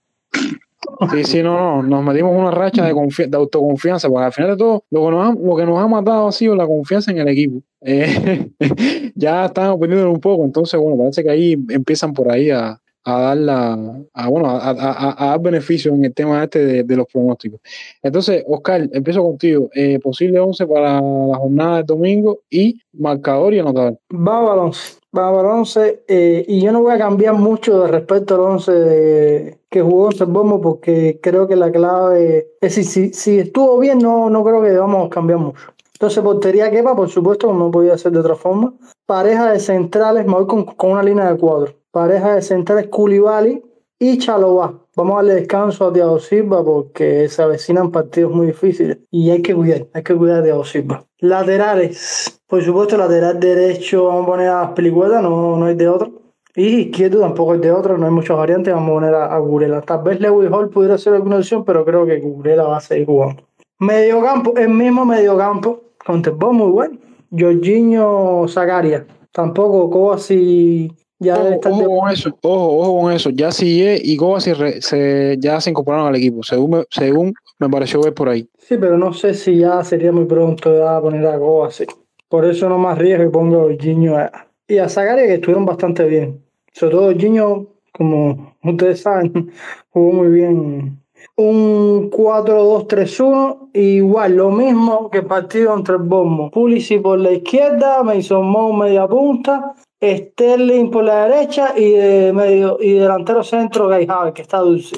Sí, 1.13 1.25
sí, 1.25 1.43
no, 1.43 1.83
no, 1.83 1.83
nos 1.83 2.05
metimos 2.05 2.35
una 2.35 2.51
racha 2.51 2.85
de, 2.87 2.95
confi- 2.95 3.29
de 3.29 3.37
autoconfianza, 3.37 4.09
porque 4.09 4.25
al 4.25 4.33
final 4.33 4.51
de 4.53 4.57
todo, 4.57 4.85
lo 4.91 5.05
que, 5.05 5.11
nos 5.11 5.29
ha, 5.29 5.35
lo 5.39 5.57
que 5.57 5.67
nos 5.67 5.79
ha 5.79 5.87
matado 5.87 6.29
ha 6.29 6.33
sido 6.33 6.57
la 6.57 6.67
confianza 6.67 7.11
en 7.11 7.19
el 7.19 7.29
equipo. 7.29 7.61
Eh, 7.83 8.51
ya 9.15 9.45
estamos 9.47 9.79
perdiendo 9.79 10.11
un 10.11 10.21
poco, 10.21 10.45
entonces, 10.45 10.81
bueno, 10.81 10.97
parece 10.97 11.23
que 11.23 11.31
ahí 11.31 11.53
empiezan 11.69 12.15
por 12.15 12.31
ahí 12.33 12.51
a, 12.51 12.80
a 13.05 13.21
dar 13.21 13.37
la, 13.37 14.03
a, 14.15 14.29
bueno, 14.29 14.49
a, 14.51 14.71
a- 14.71 15.15
a- 15.19 15.27
dar 15.31 15.41
beneficio 15.41 15.93
en 15.93 16.05
el 16.05 16.15
tema 16.15 16.43
este 16.45 16.83
de, 16.85 16.97
los 16.97 17.07
pronósticos. 17.07 17.61
Entonces, 18.03 18.45
Oscar, 18.47 18.89
empiezo 18.93 19.23
contigo. 19.23 19.71
Eh, 19.75 19.99
posible 20.01 20.39
11 20.39 20.67
para 20.67 21.01
la 21.01 21.37
jornada 21.37 21.77
del 21.79 21.87
domingo 21.87 22.41
y 22.51 22.79
marcador 22.93 23.55
y 23.55 23.59
anotador. 23.61 23.99
Va 24.13 24.41
para 24.41 24.55
el 24.55 24.59
11. 24.61 24.99
Va 25.17 25.35
para 25.35 25.41
el 25.41 25.47
11. 25.59 26.03
eh, 26.09 26.45
y 26.47 26.61
yo 26.63 26.73
no 26.73 26.83
voy 26.83 26.93
a 26.93 26.99
cambiar 26.99 27.35
mucho 27.35 27.81
de 27.83 27.89
respecto 27.89 28.35
al 28.35 28.41
11 28.43 28.73
de- 28.73 29.59
que 29.71 29.83
jugó 29.83 30.11
en 30.13 30.33
Bombo 30.33 30.61
porque 30.61 31.19
creo 31.23 31.47
que 31.49 31.57
la 31.57 31.71
clave. 31.71 32.49
Es 32.61 32.77
decir, 32.77 32.85
si, 32.85 33.13
si 33.13 33.39
estuvo 33.39 33.79
bien, 33.79 33.99
no, 33.99 34.29
no 34.29 34.45
creo 34.45 34.61
que 34.63 34.71
debamos 34.71 35.09
cambiar 35.09 35.39
mucho. 35.39 35.61
Entonces, 36.01 36.25
portería 36.25 36.71
quepa, 36.71 36.97
por 36.97 37.11
supuesto, 37.11 37.49
como 37.49 37.59
no 37.59 37.71
podía 37.71 37.99
ser 37.99 38.13
de 38.13 38.21
otra 38.21 38.35
forma. 38.35 38.73
Pareja 39.05 39.53
de 39.53 39.61
centrales, 39.61 40.25
me 40.25 40.33
voy 40.33 40.47
con, 40.47 40.65
con 40.65 40.93
una 40.93 41.03
línea 41.03 41.31
de 41.31 41.39
cuadro. 41.39 41.75
Pareja 41.91 42.37
de 42.37 42.41
centrales, 42.41 42.87
Koulibaly 42.87 43.63
y 43.99 44.17
Chalobah. 44.17 44.73
Vamos 44.97 45.13
a 45.13 45.17
darle 45.17 45.35
descanso 45.35 45.87
a 45.87 45.93
Thiago 45.93 46.19
Silva 46.19 46.65
porque 46.65 47.29
se 47.29 47.43
avecinan 47.43 47.91
partidos 47.91 48.33
muy 48.33 48.47
difíciles 48.47 48.97
y 49.11 49.29
hay 49.29 49.43
que 49.43 49.55
cuidar, 49.55 49.89
hay 49.93 50.03
que 50.03 50.17
cuidar 50.17 50.41
a 50.41 50.43
Thiago 50.43 50.65
Silva. 50.65 51.05
Laterales, 51.19 52.41
por 52.47 52.65
supuesto, 52.65 52.97
lateral 52.97 53.39
derecho, 53.39 54.07
vamos 54.07 54.23
a 54.23 54.27
poner 54.27 54.49
a 54.49 54.75
Pelicueta, 54.75 55.21
no, 55.21 55.59
no 55.59 55.67
hay 55.67 55.75
de 55.75 55.87
otro. 55.87 56.13
Y 56.57 56.81
izquierdo 56.81 57.21
tampoco 57.21 57.53
hay 57.53 57.59
de 57.59 57.73
otro, 57.73 57.99
no 57.99 58.07
hay 58.07 58.13
muchas 58.13 58.39
variantes, 58.39 58.73
vamos 58.73 58.89
a 58.89 58.95
poner 58.95 59.15
a, 59.15 59.35
a 59.35 59.39
Gurela. 59.39 59.83
Tal 59.83 60.03
vez 60.03 60.19
Lewis 60.19 60.51
Hall 60.51 60.71
pudiera 60.71 60.97
ser 60.97 61.13
alguna 61.13 61.37
opción, 61.37 61.63
pero 61.63 61.85
creo 61.85 62.07
que 62.07 62.19
Gurela 62.21 62.63
va 62.63 62.79
a 62.79 62.81
seguir 62.81 63.05
jugando. 63.05 63.43
Mediocampo, 63.79 64.55
el 64.57 64.71
mismo 64.71 65.05
mediocampo, 65.05 65.90
con 66.05 66.23
Tebón 66.23 66.57
muy 66.57 66.71
bueno. 66.71 66.99
Jorginho 67.37 68.47
Zagaria, 68.49 69.07
tampoco 69.33 69.89
Kovacic 69.91 70.93
ya 71.19 71.37
Ojo, 71.37 71.49
estar 71.55 71.73
ojo 71.73 71.81
de- 71.83 71.87
con 71.89 72.11
eso, 72.11 72.39
ojo, 72.43 72.79
ojo 72.79 73.01
con 73.03 73.13
eso. 73.13 73.31
Ya 73.31 73.53
sigue 73.53 74.01
y 74.03 74.17
Kovacic 74.17 74.81
se, 74.81 75.37
ya 75.39 75.61
se 75.61 75.71
incorporaron 75.71 76.09
al 76.09 76.17
equipo, 76.17 76.43
según 76.43 76.71
me, 76.71 76.85
según 76.91 77.35
me 77.59 77.69
pareció 77.69 78.01
ver 78.03 78.15
por 78.15 78.29
ahí. 78.29 78.49
Sí, 78.59 78.77
pero 78.81 78.97
no 78.99 79.13
sé 79.13 79.35
si 79.35 79.59
ya 79.59 79.85
sería 79.85 80.13
muy 80.13 80.25
pronto 80.25 80.77
ya 80.77 81.01
poner 81.01 81.27
a 81.27 81.39
Kovacic. 81.39 81.95
Por 82.29 82.45
eso 82.47 82.69
no 82.69 82.79
me 82.79 82.89
arriesgo 82.89 83.25
y 83.25 83.29
pongo 83.29 83.61
a 83.61 83.63
Jorginho 83.65 84.17
a- 84.17 84.47
y 84.67 84.79
a 84.79 84.89
Zagaria 84.89 85.27
que 85.27 85.35
estuvieron 85.35 85.67
bastante 85.67 86.05
bien. 86.05 86.43
Sobre 86.73 86.93
todo 86.95 87.07
Jorginho, 87.07 87.67
como 87.93 88.55
ustedes 88.65 89.03
saben, 89.03 89.53
jugó 89.91 90.13
muy 90.13 90.29
bien. 90.29 91.00
Un 91.37 92.11
4-2-3-1, 92.11 93.71
igual 93.75 94.37
lo 94.37 94.51
mismo 94.51 95.11
que 95.11 95.19
el 95.19 95.27
partido 95.27 95.75
entre 95.75 95.95
el 95.97 96.03
Bournemouth. 96.03 96.53
Pulisic 96.53 97.03
por 97.03 97.19
la 97.19 97.33
izquierda, 97.33 98.03
Mason 98.03 98.47
Mount 98.47 98.83
media 98.83 99.07
punta, 99.07 99.75
Sterling 100.03 100.91
por 100.91 101.05
la 101.05 101.27
derecha 101.27 101.75
y 101.77 101.91
de 101.91 102.33
medio 102.33 102.79
y 102.81 102.95
delantero 102.95 103.43
centro 103.43 103.89
Kai 103.89 104.07
Havertz, 104.09 104.35
que 104.35 104.43
está 104.43 104.59
dulce. 104.59 104.97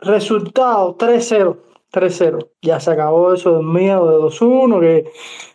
Resultado 0.00 0.96
3-0. 0.96 1.56
3-0. 1.92 2.48
Ya 2.62 2.80
se 2.80 2.90
acabó 2.90 3.32
eso 3.32 3.56
del 3.56 3.66
miedo 3.66 4.10
de 4.10 4.16
2-1, 4.26 4.80
que, 4.80 5.12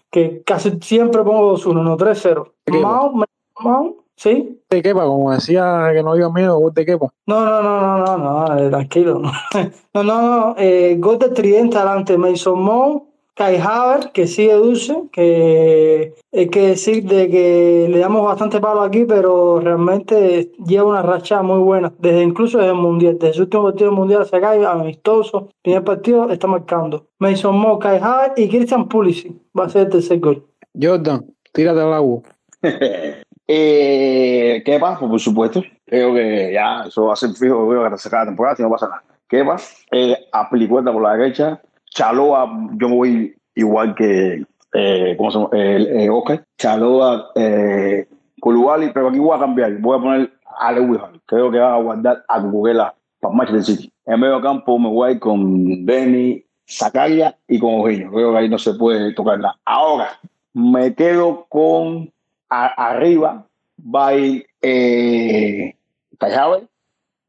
que 0.10 0.42
casi 0.44 0.78
siempre 0.82 1.24
pongo 1.24 1.56
2-1, 1.56 1.84
no 1.84 1.98
3-0. 1.98 2.52
Equipo. 2.66 2.88
Mount, 2.88 3.26
Mount, 3.60 3.96
¿sí? 4.20 4.62
De 4.70 4.82
Kepa, 4.82 5.06
como 5.06 5.32
decía 5.32 5.90
que 5.94 6.04
no 6.04 6.12
había 6.12 6.30
miedo, 6.30 6.60
gol 6.60 6.74
de 6.74 6.86
Kepa. 6.86 7.08
No, 7.26 7.46
no, 7.46 7.64
no, 7.64 7.80
no, 7.82 8.18
no, 8.18 8.18
no, 8.18 8.60
eh, 8.60 8.70
tranquilo. 8.70 9.22
No, 9.94 10.04
no, 10.04 10.22
no, 10.22 10.56
eh, 10.58 10.98
gol 11.00 11.18
de 11.18 11.30
tridente 11.30 11.78
adelante, 11.78 12.16
Mason 12.18 12.62
Mount, 12.62 13.04
Kai 13.34 13.58
Havertz, 13.58 14.12
que 14.12 14.28
sigue 14.28 14.54
dulce, 14.54 14.96
que 15.12 16.14
hay 16.32 16.50
que 16.50 16.68
decir 16.68 17.06
de 17.06 17.30
que 17.30 17.88
le 17.90 17.98
damos 17.98 18.24
bastante 18.24 18.60
palo 18.60 18.82
aquí, 18.82 19.06
pero 19.06 19.60
realmente 19.62 20.52
lleva 20.64 20.90
una 20.90 21.02
racha 21.02 21.42
muy 21.42 21.60
buena, 21.60 21.92
desde 21.98 22.22
incluso 22.22 22.60
desde 22.60 22.72
el 22.72 22.78
Mundial, 22.78 23.18
desde 23.18 23.34
su 23.34 23.42
último 23.44 23.64
partido 23.64 23.90
del 23.90 23.98
Mundial 23.98 24.26
se 24.26 24.40
cae 24.40 24.66
amistoso, 24.66 25.50
primer 25.64 25.84
partido 25.84 26.30
está 26.30 26.48
marcando. 26.48 27.08
Mason 27.18 27.58
Mount, 27.58 27.82
Kai 27.82 27.98
Havertz 27.98 28.38
y 28.38 28.50
Christian 28.50 28.88
Pulisic 28.88 29.34
va 29.58 29.66
a 29.66 29.70
ser 29.70 29.84
el 29.84 29.90
tercer 29.90 30.20
gol. 30.20 30.46
Jordan, 30.80 31.26
tírate 31.52 31.82
al 31.82 31.94
agua. 31.94 32.22
Eh, 33.52 34.62
¿Qué 34.64 34.78
pasa? 34.80 35.00
Por 35.00 35.20
supuesto. 35.20 35.64
Creo 35.88 36.14
que 36.14 36.52
ya 36.54 36.84
eso 36.84 37.08
va 37.08 37.14
a 37.14 37.16
ser 37.16 37.32
fijo 37.32 37.68
creo 37.68 37.82
que 37.82 37.95
hasta 37.95 38.20
la 38.20 38.26
temporada 38.26 38.56
si 38.56 38.62
no 38.62 38.70
pasa 38.70 38.88
nada. 38.88 39.04
¿Qué 39.28 39.43
pasa? 39.43 39.76
Eh, 39.91 40.16
Aplicueta 40.32 40.93
por 40.93 41.02
la 41.02 41.18
derecha. 41.18 41.60
Chaloa, 41.89 42.47
yo 42.74 42.89
me 42.89 42.95
voy 42.95 43.36
igual 43.56 43.95
que 43.95 44.43
eh, 44.74 45.16
¿cómo 45.18 45.32
se 45.32 45.39
llama? 45.39 45.50
Eh, 45.54 46.10
Oscar. 46.12 46.45
Chaloa, 46.60 47.32
eh, 47.34 48.08
Koulibaly, 48.39 48.91
pero 48.93 49.10
aquí 49.10 49.18
voy 49.18 49.36
a 49.36 49.39
cambiar. 49.39 49.74
Voy 49.80 49.97
a 49.97 50.02
poner 50.02 50.34
a 50.60 50.72
Lewis. 50.72 51.02
Creo 51.26 51.50
que 51.50 51.58
va 51.58 51.74
a 51.74 51.82
guardar 51.82 52.24
a 52.28 52.41
Cucurella 52.41 52.93
para 53.20 53.34
Manchester 53.34 53.78
City. 53.78 53.93
En 54.06 54.20
medio 54.20 54.39
campo 54.41 54.78
me 54.78 54.89
voy 54.89 55.18
con 55.18 55.88
Denny, 55.88 56.45
Zakaria 56.68 57.36
y 57.47 57.58
con 57.58 57.82
Ojillo. 57.82 58.12
Creo 58.12 58.32
que 58.32 58.38
ahí 58.38 58.50
no 58.50 58.60
se 58.60 58.76
puede 58.76 59.12
tocar 59.16 59.39
nada. 59.39 59.58
Ahora, 59.66 60.20
me 60.54 60.93
quedo 60.93 61.47
con 61.50 62.12
a- 62.50 62.89
arriba 62.89 63.47
va 63.80 64.08
a 64.08 64.16
ir 64.16 64.45
eh, 64.62 65.76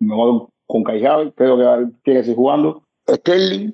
me 0.01 0.15
voy 0.15 0.47
con 0.67 0.83
Kai 0.85 1.05
Havertz, 1.05 1.35
creo 1.37 1.57
que 1.57 1.63
va- 1.65 1.91
tiene 2.03 2.21
que 2.21 2.25
seguir 2.25 2.37
jugando. 2.37 2.83
Sterling 3.09 3.73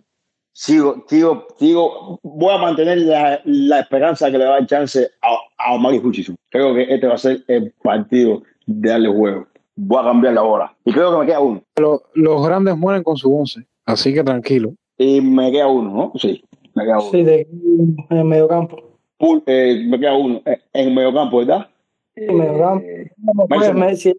sigo, 0.53 1.05
sigo, 1.09 1.47
sigo 1.59 2.19
voy 2.23 2.55
a 2.55 2.59
mantener 2.59 2.99
la, 2.99 3.41
la 3.45 3.81
esperanza 3.81 4.31
que 4.31 4.39
le 4.39 4.45
va 4.45 4.53
a 4.57 4.59
dar 4.61 4.67
chance 4.67 5.11
a, 5.23 5.37
a 5.59 5.75
Omar 5.75 5.93
Hutchison 5.95 6.35
creo 6.51 6.75
que 6.75 6.83
este 6.95 7.07
va 7.07 7.15
a 7.15 7.19
ser 7.19 7.45
el 7.49 7.73
partido 7.83 8.43
de 8.67 8.89
darle 8.89 9.09
juego. 9.15 9.47
Voy 9.75 10.01
a 10.01 10.05
cambiar 10.05 10.33
la 10.35 10.43
hora 10.43 10.75
y 10.87 10.93
creo 10.93 11.13
que 11.13 11.19
me 11.19 11.27
queda 11.27 11.41
uno. 11.41 11.63
Lo- 11.77 12.03
los 12.15 12.47
grandes 12.47 12.77
mueren 12.79 13.03
con 13.03 13.17
su 13.19 13.35
once, 13.35 13.67
así 13.85 14.15
que 14.15 14.25
tranquilo. 14.25 14.73
y 14.97 15.21
me 15.21 15.53
queda 15.53 15.67
uno 15.69 15.91
¿no? 15.91 16.13
sí, 16.19 16.43
me 16.75 16.85
queda 16.85 16.99
uno. 17.01 17.11
Sí, 17.11 17.23
de, 17.23 17.47
en 18.11 18.17
el 18.17 18.25
mediocampo. 18.25 18.79
Pul- 19.19 19.43
eh, 19.47 19.83
me 19.87 19.99
queda 19.99 20.15
uno 20.15 20.43
eh, 20.45 20.61
en 20.73 20.95
medio 20.95 21.13
campo 21.13 21.39
¿verdad? 21.39 21.69
Sí, 22.15 22.23
mediocampo. 22.23 22.85
Eh, 22.87 23.11
pues, 23.49 23.75
me-. 23.75 23.81
Mason. 23.81 24.15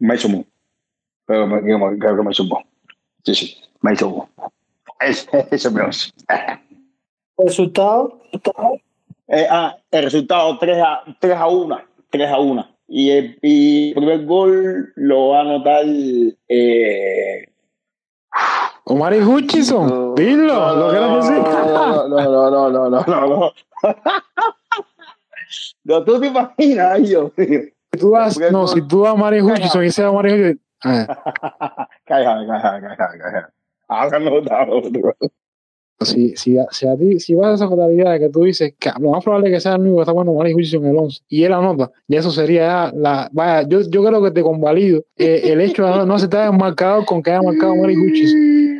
Mason 0.00 0.32
Mount. 0.32 0.46
Creo 1.26 2.16
que, 2.16 2.22
Mason 2.22 2.48
Mount. 2.48 2.66
Sí, 3.24 3.34
sí. 3.34 3.56
Mount. 3.80 4.28
Ese 5.00 5.46
ese 5.50 5.68
es. 5.88 6.14
Resultado. 7.36 8.20
Eh, 9.28 9.46
ah, 9.50 9.76
el 9.90 10.04
resultado 10.04 10.58
3 10.58 10.78
a, 10.84 11.02
3 11.18 11.36
a 11.36 11.46
1. 11.48 11.80
3 12.10 12.28
a 12.30 12.38
1. 12.38 12.68
Y 12.88 13.10
el, 13.10 13.38
y 13.42 13.88
el 13.88 13.94
primer 13.94 14.24
gol 14.26 14.92
lo 14.96 15.28
va 15.28 15.38
a 15.38 15.40
anotar. 15.42 15.84
Eh, 15.86 17.46
Omar 18.86 19.14
y 19.14 19.20
Hutchison, 19.22 20.14
dilo, 20.14 20.76
lo 20.76 20.90
que 20.90 20.96
era 20.96 21.16
decir. 21.16 21.36
No, 21.38 22.08
no, 22.08 22.18
no, 22.18 22.50
no, 22.50 22.70
no, 22.70 22.90
no, 22.90 23.04
no, 23.06 23.26
no. 23.26 23.52
No, 25.84 26.04
tú 26.04 26.20
te 26.20 26.26
imaginas, 26.26 26.92
ay. 26.92 27.06
Si 27.06 27.98
tú 27.98 28.10
vas, 28.10 28.38
no, 28.38 28.50
no- 28.50 28.66
si 28.68 28.82
tú 28.82 29.00
vas 29.00 29.12
a 29.14 29.16
Mari 29.16 29.40
Hutchison 29.40 29.84
y 29.84 29.90
sea 29.90 30.10
Mari 30.10 30.32
Hutchison, 30.32 30.60
ah, 30.84 31.88
Cállate, 32.04 32.46
cállate, 32.46 32.80
cállate, 32.86 33.18
cállate. 33.18 33.52
Ahora 33.88 34.18
no 34.18 34.40
da 34.40 34.66
otro. 34.68 35.14
si, 36.00 36.36
si, 36.36 36.58
si 36.70 36.88
a 36.88 36.96
ti, 36.96 37.20
si 37.20 37.34
vas 37.34 37.50
a 37.52 37.54
esa 37.54 37.68
fatalidad 37.68 38.12
de 38.12 38.18
que 38.20 38.28
tú 38.30 38.42
dices 38.44 38.74
que 38.78 38.90
lo 38.98 39.10
más 39.10 39.22
probable 39.22 39.48
es 39.48 39.54
que 39.54 39.60
sea 39.60 39.74
el 39.76 39.82
único 39.82 39.96
que 39.96 40.02
está 40.02 40.12
bueno 40.12 40.32
Mari 40.34 40.54
Hutchinson 40.54 40.84
en 40.84 40.90
el 40.90 40.96
11 40.98 41.20
y 41.28 41.44
él 41.44 41.52
anota, 41.52 41.90
y 42.08 42.16
eso 42.16 42.30
sería 42.30 42.90
la. 42.94 43.28
Vaya, 43.32 43.66
yo, 43.68 43.80
yo 43.88 44.04
creo 44.04 44.22
que 44.22 44.30
te 44.30 44.42
convalido 44.42 45.02
eh, 45.16 45.42
el 45.44 45.60
hecho 45.60 45.86
de 45.86 46.04
no 46.06 46.18
se 46.18 46.28
te 46.28 46.36
haya 46.38 46.50
marcado 46.52 47.04
con 47.06 47.22
que 47.22 47.30
haya 47.30 47.42
marcado 47.42 47.76
Mari 47.76 47.96
Hutchinson. 47.96 48.73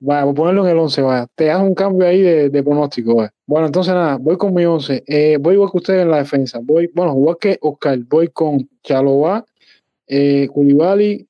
Vaya, 0.00 0.24
por 0.24 0.34
ponerlo 0.34 0.64
en 0.64 0.72
el 0.72 0.78
11, 0.78 1.02
vaya, 1.02 1.26
te 1.34 1.50
hace 1.50 1.64
un 1.64 1.74
cambio 1.74 2.06
ahí 2.06 2.20
de, 2.22 2.62
pronóstico. 2.62 3.26
Bueno, 3.46 3.66
entonces 3.66 3.94
nada, 3.94 4.18
voy 4.18 4.36
con 4.36 4.54
mi 4.54 4.64
11. 4.64 5.04
Eh, 5.06 5.38
voy 5.40 5.54
igual 5.54 5.70
que 5.70 5.78
ustedes 5.78 6.02
en 6.02 6.10
la 6.10 6.18
defensa. 6.18 6.60
Voy, 6.62 6.90
bueno, 6.94 7.12
igual 7.12 7.36
que 7.40 7.58
Oscar, 7.60 7.98
voy 8.08 8.28
con 8.28 8.68
Chalobá, 8.82 9.44
eh, 10.14 10.48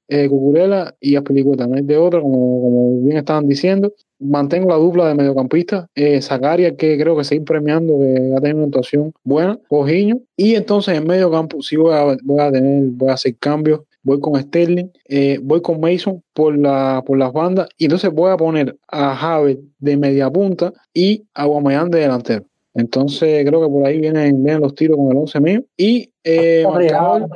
eh, 0.09 0.29
Cucurella 0.29 0.95
y 1.01 1.17
Aspilicueta. 1.17 1.67
No 1.67 1.77
hay 1.77 1.83
de 1.83 1.97
otra, 1.97 2.21
como, 2.21 2.61
como 2.61 3.01
bien 3.03 3.17
estaban 3.19 3.47
diciendo. 3.47 3.93
Mantengo 4.19 4.69
la 4.69 4.77
dupla 4.77 5.09
de 5.09 5.15
mediocampista. 5.15 5.89
Eh, 5.95 6.21
Zacaria, 6.21 6.77
que 6.77 6.99
creo 6.99 7.17
que 7.17 7.25
seguir 7.25 7.45
premiando, 7.45 7.99
que 7.99 8.33
ha 8.37 8.41
tenido 8.41 8.59
una 8.59 8.67
actuación 8.67 9.13
buena. 9.23 9.59
Cojiño. 9.69 10.21
Y 10.37 10.57
entonces 10.57 10.97
en 10.97 11.07
medio 11.07 11.31
campo 11.31 11.63
sí 11.63 11.77
voy 11.77 11.95
a, 11.95 12.17
voy 12.23 12.41
a 12.41 12.51
tener, 12.51 12.85
voy 12.91 13.11
a 13.11 13.15
hacer 13.15 13.37
cambios. 13.39 13.83
Voy 14.05 14.21
con 14.21 14.41
Sterling, 14.41 14.89
eh, 15.09 15.39
voy 15.43 15.63
con 15.63 15.81
Mason 15.81 16.23
por, 16.33 16.57
la, 16.59 17.03
por 17.07 17.19
las 17.19 17.33
bandas. 17.33 17.69
Y 17.79 17.85
entonces 17.85 18.11
voy 18.13 18.33
a 18.33 18.37
poner 18.37 18.77
a 18.89 19.15
Javier 19.15 19.59
de 19.79 19.97
media 19.97 20.31
punta 20.31 20.73
y 20.93 21.25
a 21.35 21.45
Guamayán 21.47 21.91
de 21.91 22.01
delantero. 22.01 22.45
Entonces 22.75 23.45
creo 23.47 23.61
que 23.61 23.69
por 23.69 23.87
ahí 23.87 24.01
vienen, 24.01 24.43
vienen 24.43 24.63
los 24.63 24.75
tiros 24.75 24.97
con 24.97 25.11
el 25.11 25.19
11 25.19 25.41
mío. 25.41 25.63
Y 25.77 26.11
eh, 26.25 26.65
marcador, 26.67 27.29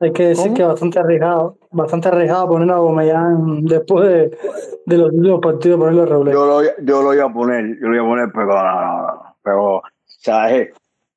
hay 0.00 0.12
que 0.12 0.28
decir 0.28 0.44
¿Cómo? 0.44 0.56
que 0.56 0.64
bastante 0.64 0.98
arriesgado, 0.98 1.58
bastante 1.70 2.08
arriesgado 2.08 2.48
poner 2.48 2.70
a 2.70 2.78
Gomellán 2.78 3.64
después 3.66 4.08
de, 4.08 4.38
de 4.86 4.96
los 4.98 5.12
últimos 5.12 5.40
partidos 5.40 5.78
ponerlo 5.78 6.02
a 6.02 6.06
Reblé. 6.06 6.32
Yo 6.32 6.46
lo, 6.46 6.62
yo 6.62 7.02
lo 7.02 7.14
iba 7.14 7.26
a 7.26 7.32
poner, 7.32 7.78
yo 7.78 7.88
lo 7.88 7.94
iba 7.94 8.04
a 8.04 8.08
poner, 8.08 8.28
pero 8.32 8.46
no, 8.46 8.62
no, 8.62 9.02
no, 9.02 9.36
pero, 9.42 9.82
¿sabes? 10.06 10.70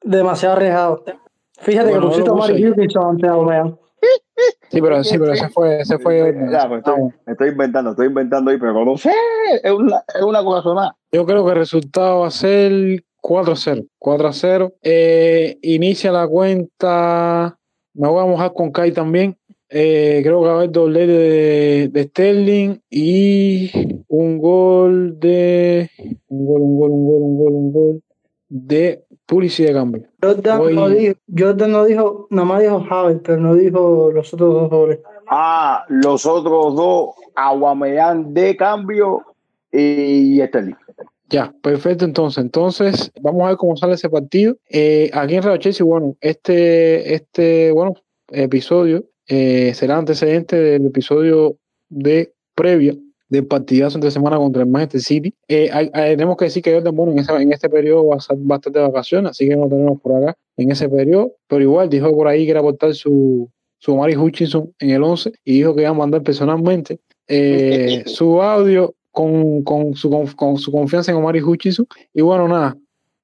Demasiado 0.03 0.57
arriesgado. 0.57 1.03
Fíjate 1.59 1.91
Bueno, 1.91 2.01
que 2.01 2.07
pusiste 2.07 2.29
no 2.29 2.33
a 2.33 2.35
lo 2.35 2.41
Mari 2.41 2.53
puse. 2.53 2.69
Hutchinson 2.81 3.09
ante 3.09 3.27
a 3.27 3.33
Gomellán. 3.33 3.79
Sí, 4.69 4.81
pero 4.81 5.03
sí, 5.03 5.19
pero 5.19 5.33
ese 5.33 5.49
fue, 5.49 5.81
ese 5.81 5.99
fue. 5.99 6.35
Ya, 6.51 6.67
me, 6.67 6.77
estoy, 6.77 7.01
me 7.25 7.33
estoy 7.33 7.49
inventando, 7.49 7.91
estoy 7.91 8.07
inventando 8.07 8.49
ahí, 8.49 8.57
pero 8.57 8.83
no 8.83 8.97
sé, 8.97 9.11
es 9.61 9.71
una, 9.71 10.03
es 10.15 10.21
una 10.21 10.43
cosa 10.43 10.63
sonada. 10.63 10.97
Yo 11.11 11.25
creo 11.25 11.45
que 11.45 11.51
el 11.51 11.57
resultado 11.57 12.21
va 12.21 12.27
a 12.27 12.31
ser 12.31 13.03
4-0. 13.21 13.87
4-0. 13.99 14.73
Eh, 14.81 15.57
inicia 15.61 16.11
la 16.11 16.27
cuenta. 16.27 17.57
Me 17.93 18.07
voy 18.07 18.23
a 18.23 18.27
mojar 18.27 18.53
con 18.53 18.71
Kai 18.71 18.91
también. 18.91 19.37
Eh, 19.69 20.21
creo 20.23 20.41
que 20.41 20.47
va 20.47 20.53
a 20.53 20.57
haber 20.57 20.71
doblete 20.71 21.11
de, 21.11 21.87
de 21.89 22.03
Sterling 22.03 22.79
y 22.89 24.03
un 24.07 24.39
gol 24.39 25.19
de. 25.19 25.89
Un 26.27 26.45
gol, 26.45 26.61
un 26.61 26.79
gol, 26.79 26.91
un 26.91 27.05
gol, 27.05 27.21
un 27.21 27.37
gol, 27.37 27.53
un 27.53 27.73
gol 27.73 28.03
de 28.49 29.03
Pulisic 29.33 29.67
de 29.67 29.73
cambio. 29.73 30.03
Jordan, 30.21 30.57
Voy- 30.59 30.75
no 30.75 30.89
dijo, 30.89 31.13
Jordan 31.37 31.71
no 31.71 31.85
dijo, 31.85 32.27
nomás 32.29 32.61
dijo 32.61 32.81
Javier, 32.87 33.21
pero 33.23 33.39
no 33.39 33.55
dijo 33.55 34.11
los 34.13 34.33
otros 34.33 34.53
dos 34.53 34.69
goles. 34.69 34.99
Ah, 35.27 35.85
los 35.89 36.25
otros 36.25 36.75
dos, 36.75 37.09
Aguamellán 37.35 38.33
de 38.33 38.55
cambio 38.55 39.21
y 39.71 40.39
Sterling. 40.45 40.75
Ya, 41.29 41.51
perfecto. 41.63 42.05
Entonces, 42.05 42.43
entonces 42.43 43.11
vamos 43.21 43.43
a 43.43 43.47
ver 43.47 43.57
cómo 43.57 43.75
sale 43.75 43.93
ese 43.95 44.09
partido. 44.09 44.55
Eh, 44.69 45.09
aquí 45.13 45.35
en 45.35 45.43
Real 45.43 45.57
Chelsea, 45.57 45.83
bueno, 45.85 46.15
este, 46.21 47.13
este, 47.15 47.71
bueno, 47.71 47.95
episodio 48.29 49.05
eh, 49.27 49.73
será 49.73 49.97
antecedente 49.97 50.55
del 50.57 50.85
episodio 50.85 51.57
de 51.89 52.33
previa 52.53 52.95
del 53.33 53.45
partidazo 53.47 53.97
entre 53.97 54.11
semana 54.11 54.37
contra 54.37 54.61
el 54.63 54.69
Manchester 54.69 55.01
City. 55.01 55.33
Eh, 55.47 55.69
hay- 55.73 55.89
hay- 55.93 56.11
tenemos 56.15 56.37
que 56.37 56.45
decir 56.45 56.61
que 56.63 56.73
Jordan 56.73 56.95
Bono 56.95 57.11
en, 57.11 57.19
esa- 57.19 57.41
en 57.41 57.51
este 57.51 57.69
periodo 57.69 58.05
va 58.07 58.15
a 58.15 58.17
estar 58.19 58.37
bastante 58.39 58.79
de 58.79 58.85
vacaciones, 58.87 59.31
así 59.31 59.47
que 59.49 59.55
no 59.55 59.67
tenemos 59.67 59.99
por 60.01 60.15
acá 60.23 60.37
en 60.57 60.71
ese 60.71 60.87
periodo. 60.87 61.33
Pero 61.47 61.61
igual 61.63 61.89
dijo 61.89 62.11
por 62.13 62.27
ahí 62.27 62.45
que 62.45 62.51
era 62.51 62.59
aportar 62.59 62.93
su, 62.93 63.49
su 63.79 63.95
Mari 63.97 64.15
Hutchinson 64.15 64.71
en 64.79 64.91
el 64.91 65.03
11 65.03 65.31
y 65.43 65.53
dijo 65.57 65.75
que 65.75 65.81
iba 65.81 65.89
a 65.89 65.93
mandar 65.93 66.21
personalmente 66.23 66.99
eh, 67.27 68.03
su 68.05 68.41
audio 68.41 68.93
con, 69.11 69.63
con, 69.63 69.95
su, 69.95 70.09
con, 70.09 70.27
con 70.27 70.57
su 70.57 70.71
confianza 70.71 71.11
en 71.11 71.17
Omari 71.17 71.41
Hutchinson. 71.41 71.87
Y 72.13 72.21
bueno, 72.21 72.47
nada. 72.47 72.77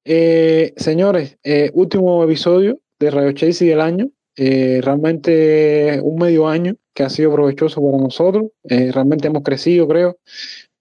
Eh, 0.06 0.74
señores, 0.78 1.38
eh, 1.44 1.70
último 1.74 2.24
episodio 2.24 2.80
de 3.00 3.12
Radio 3.12 3.32
Chelsea 3.34 3.70
del 3.70 3.82
año. 3.82 4.10
Eh, 4.36 4.82
realmente 4.84 6.00
un 6.02 6.18
medio 6.20 6.48
año 6.48 6.76
que 6.94 7.04
ha 7.04 7.10
sido 7.10 7.34
provechoso 7.34 7.82
para 7.84 7.98
nosotros. 7.98 8.48
Eh, 8.64 8.92
realmente 8.92 9.28
hemos 9.28 9.44
crecido, 9.44 9.88
creo, 9.88 10.18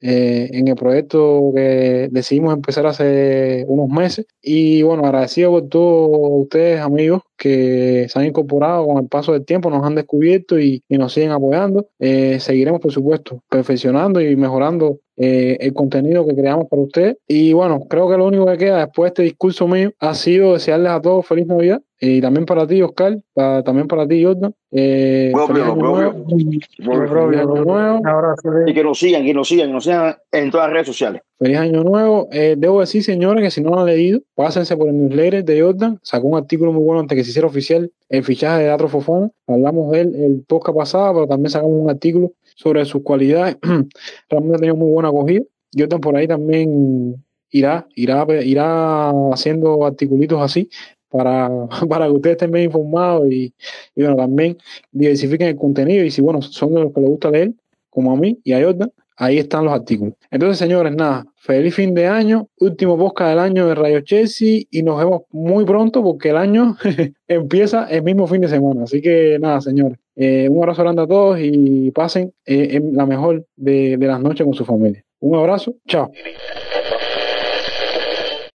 eh, 0.00 0.48
en 0.52 0.68
el 0.68 0.76
proyecto 0.76 1.52
que 1.54 2.08
decidimos 2.10 2.54
empezar 2.54 2.86
hace 2.86 3.64
unos 3.68 3.88
meses. 3.88 4.26
Y 4.42 4.82
bueno, 4.82 5.04
agradecido 5.04 5.50
por 5.52 5.68
todos 5.68 6.10
ustedes, 6.44 6.80
amigos, 6.80 7.22
que 7.38 8.06
se 8.08 8.18
han 8.18 8.26
incorporado 8.26 8.86
con 8.86 8.98
el 9.02 9.08
paso 9.08 9.32
del 9.32 9.44
tiempo, 9.44 9.70
nos 9.70 9.84
han 9.84 9.94
descubierto 9.94 10.58
y, 10.58 10.82
y 10.88 10.98
nos 10.98 11.12
siguen 11.14 11.30
apoyando. 11.30 11.86
Eh, 11.98 12.38
seguiremos, 12.40 12.80
por 12.80 12.92
supuesto, 12.92 13.42
perfeccionando 13.48 14.20
y 14.20 14.36
mejorando 14.36 14.98
eh, 15.16 15.56
el 15.60 15.72
contenido 15.72 16.26
que 16.26 16.34
creamos 16.34 16.66
para 16.68 16.82
ustedes. 16.82 17.16
Y 17.26 17.52
bueno, 17.52 17.80
creo 17.88 18.08
que 18.10 18.16
lo 18.16 18.26
único 18.26 18.46
que 18.46 18.58
queda 18.58 18.78
después 18.84 19.06
de 19.06 19.08
este 19.08 19.22
discurso 19.22 19.66
mío 19.66 19.92
ha 20.00 20.14
sido 20.14 20.52
desearles 20.52 20.92
a 20.92 21.00
todos 21.00 21.26
feliz 21.26 21.46
Navidad. 21.46 21.80
Y 22.00 22.20
también 22.20 22.46
para 22.46 22.64
ti, 22.66 22.80
Oscar, 22.80 23.18
para- 23.34 23.62
también 23.64 23.88
para 23.88 24.06
ti, 24.06 24.22
Jordan. 24.22 24.54
Eh, 24.70 25.30
Propio, 25.32 25.64
propio. 25.64 25.82
nuevo. 25.82 26.24
Propio. 27.08 27.64
Nuevo. 27.64 28.00
Y 28.66 28.74
que 28.74 28.84
nos 28.84 28.98
sigan, 28.98 29.24
que 29.24 29.34
nos 29.34 29.48
sigan, 29.48 29.66
que 29.68 29.72
nos 29.72 29.84
sigan 29.84 30.14
en 30.30 30.50
todas 30.50 30.66
las 30.68 30.74
redes 30.74 30.86
sociales. 30.86 31.22
Feliz 31.38 31.58
año 31.58 31.84
nuevo. 31.84 32.28
Eh, 32.32 32.56
debo 32.58 32.80
decir, 32.80 33.04
señores, 33.04 33.44
que 33.44 33.50
si 33.52 33.60
no 33.60 33.70
lo 33.70 33.80
han 33.80 33.86
leído, 33.86 34.20
pásense 34.34 34.76
por 34.76 34.88
el 34.88 34.98
newsletter 34.98 35.44
de 35.44 35.62
Jordan. 35.62 36.00
Sacó 36.02 36.26
un 36.26 36.36
artículo 36.36 36.72
muy 36.72 36.82
bueno 36.82 37.00
antes 37.00 37.16
que 37.16 37.22
se 37.22 37.30
hiciera 37.30 37.46
oficial 37.46 37.92
el 38.08 38.24
fichaje 38.24 38.64
de 38.64 38.70
Atro 38.70 38.88
Fofana. 38.88 39.30
Hablamos 39.46 39.92
de 39.92 40.00
él 40.00 40.14
el 40.16 40.44
podcast 40.48 40.76
pasado, 40.76 41.14
pero 41.14 41.28
también 41.28 41.50
sacamos 41.50 41.80
un 41.80 41.88
artículo 41.88 42.32
sobre 42.56 42.84
sus 42.86 43.02
cualidades. 43.04 43.56
Realmente 44.28 44.56
ha 44.56 44.58
tenido 44.58 44.76
muy 44.76 44.90
buena 44.90 45.10
acogida. 45.10 45.42
Jordan 45.76 46.00
por 46.00 46.16
ahí 46.16 46.26
también 46.26 47.24
irá, 47.50 47.86
irá, 47.94 48.26
irá 48.42 49.10
haciendo 49.32 49.86
articulitos 49.86 50.42
así 50.42 50.68
para, 51.08 51.48
para 51.88 52.06
que 52.06 52.12
ustedes 52.12 52.34
estén 52.34 52.50
bien 52.50 52.64
informados 52.64 53.30
y, 53.30 53.54
y 53.94 54.02
bueno, 54.02 54.16
también 54.16 54.58
diversifiquen 54.90 55.48
el 55.48 55.56
contenido. 55.56 56.04
Y 56.04 56.10
si 56.10 56.20
bueno, 56.20 56.42
son 56.42 56.74
de 56.74 56.80
los 56.80 56.92
que 56.92 57.00
les 57.00 57.10
gusta 57.10 57.30
leer, 57.30 57.52
como 57.90 58.12
a 58.12 58.16
mí 58.16 58.40
y 58.42 58.54
a 58.54 58.64
Jordan, 58.64 58.90
ahí 59.18 59.38
están 59.38 59.64
los 59.64 59.74
artículos. 59.74 60.14
Entonces, 60.30 60.58
señores, 60.58 60.94
nada, 60.94 61.26
feliz 61.36 61.74
fin 61.74 61.92
de 61.94 62.06
año, 62.06 62.48
último 62.60 62.96
podcast 62.96 63.30
del 63.30 63.40
año 63.40 63.66
de 63.66 63.74
Radio 63.74 64.00
Chelsea 64.00 64.62
y 64.70 64.82
nos 64.82 64.98
vemos 64.98 65.22
muy 65.30 65.64
pronto 65.64 66.02
porque 66.02 66.30
el 66.30 66.36
año 66.36 66.76
empieza 67.28 67.86
el 67.90 68.02
mismo 68.02 68.26
fin 68.26 68.40
de 68.40 68.48
semana. 68.48 68.84
Así 68.84 69.02
que 69.02 69.38
nada, 69.40 69.60
señores, 69.60 69.98
eh, 70.16 70.48
un 70.48 70.58
abrazo 70.62 70.82
grande 70.82 71.02
a 71.02 71.06
todos 71.06 71.38
y 71.40 71.90
pasen 71.90 72.32
eh, 72.46 72.80
la 72.92 73.06
mejor 73.06 73.44
de 73.56 73.98
las 74.00 74.20
noches 74.20 74.44
con 74.44 74.54
su 74.54 74.64
familia. 74.64 75.04
Un 75.20 75.36
abrazo, 75.36 75.74
chao. 75.86 76.10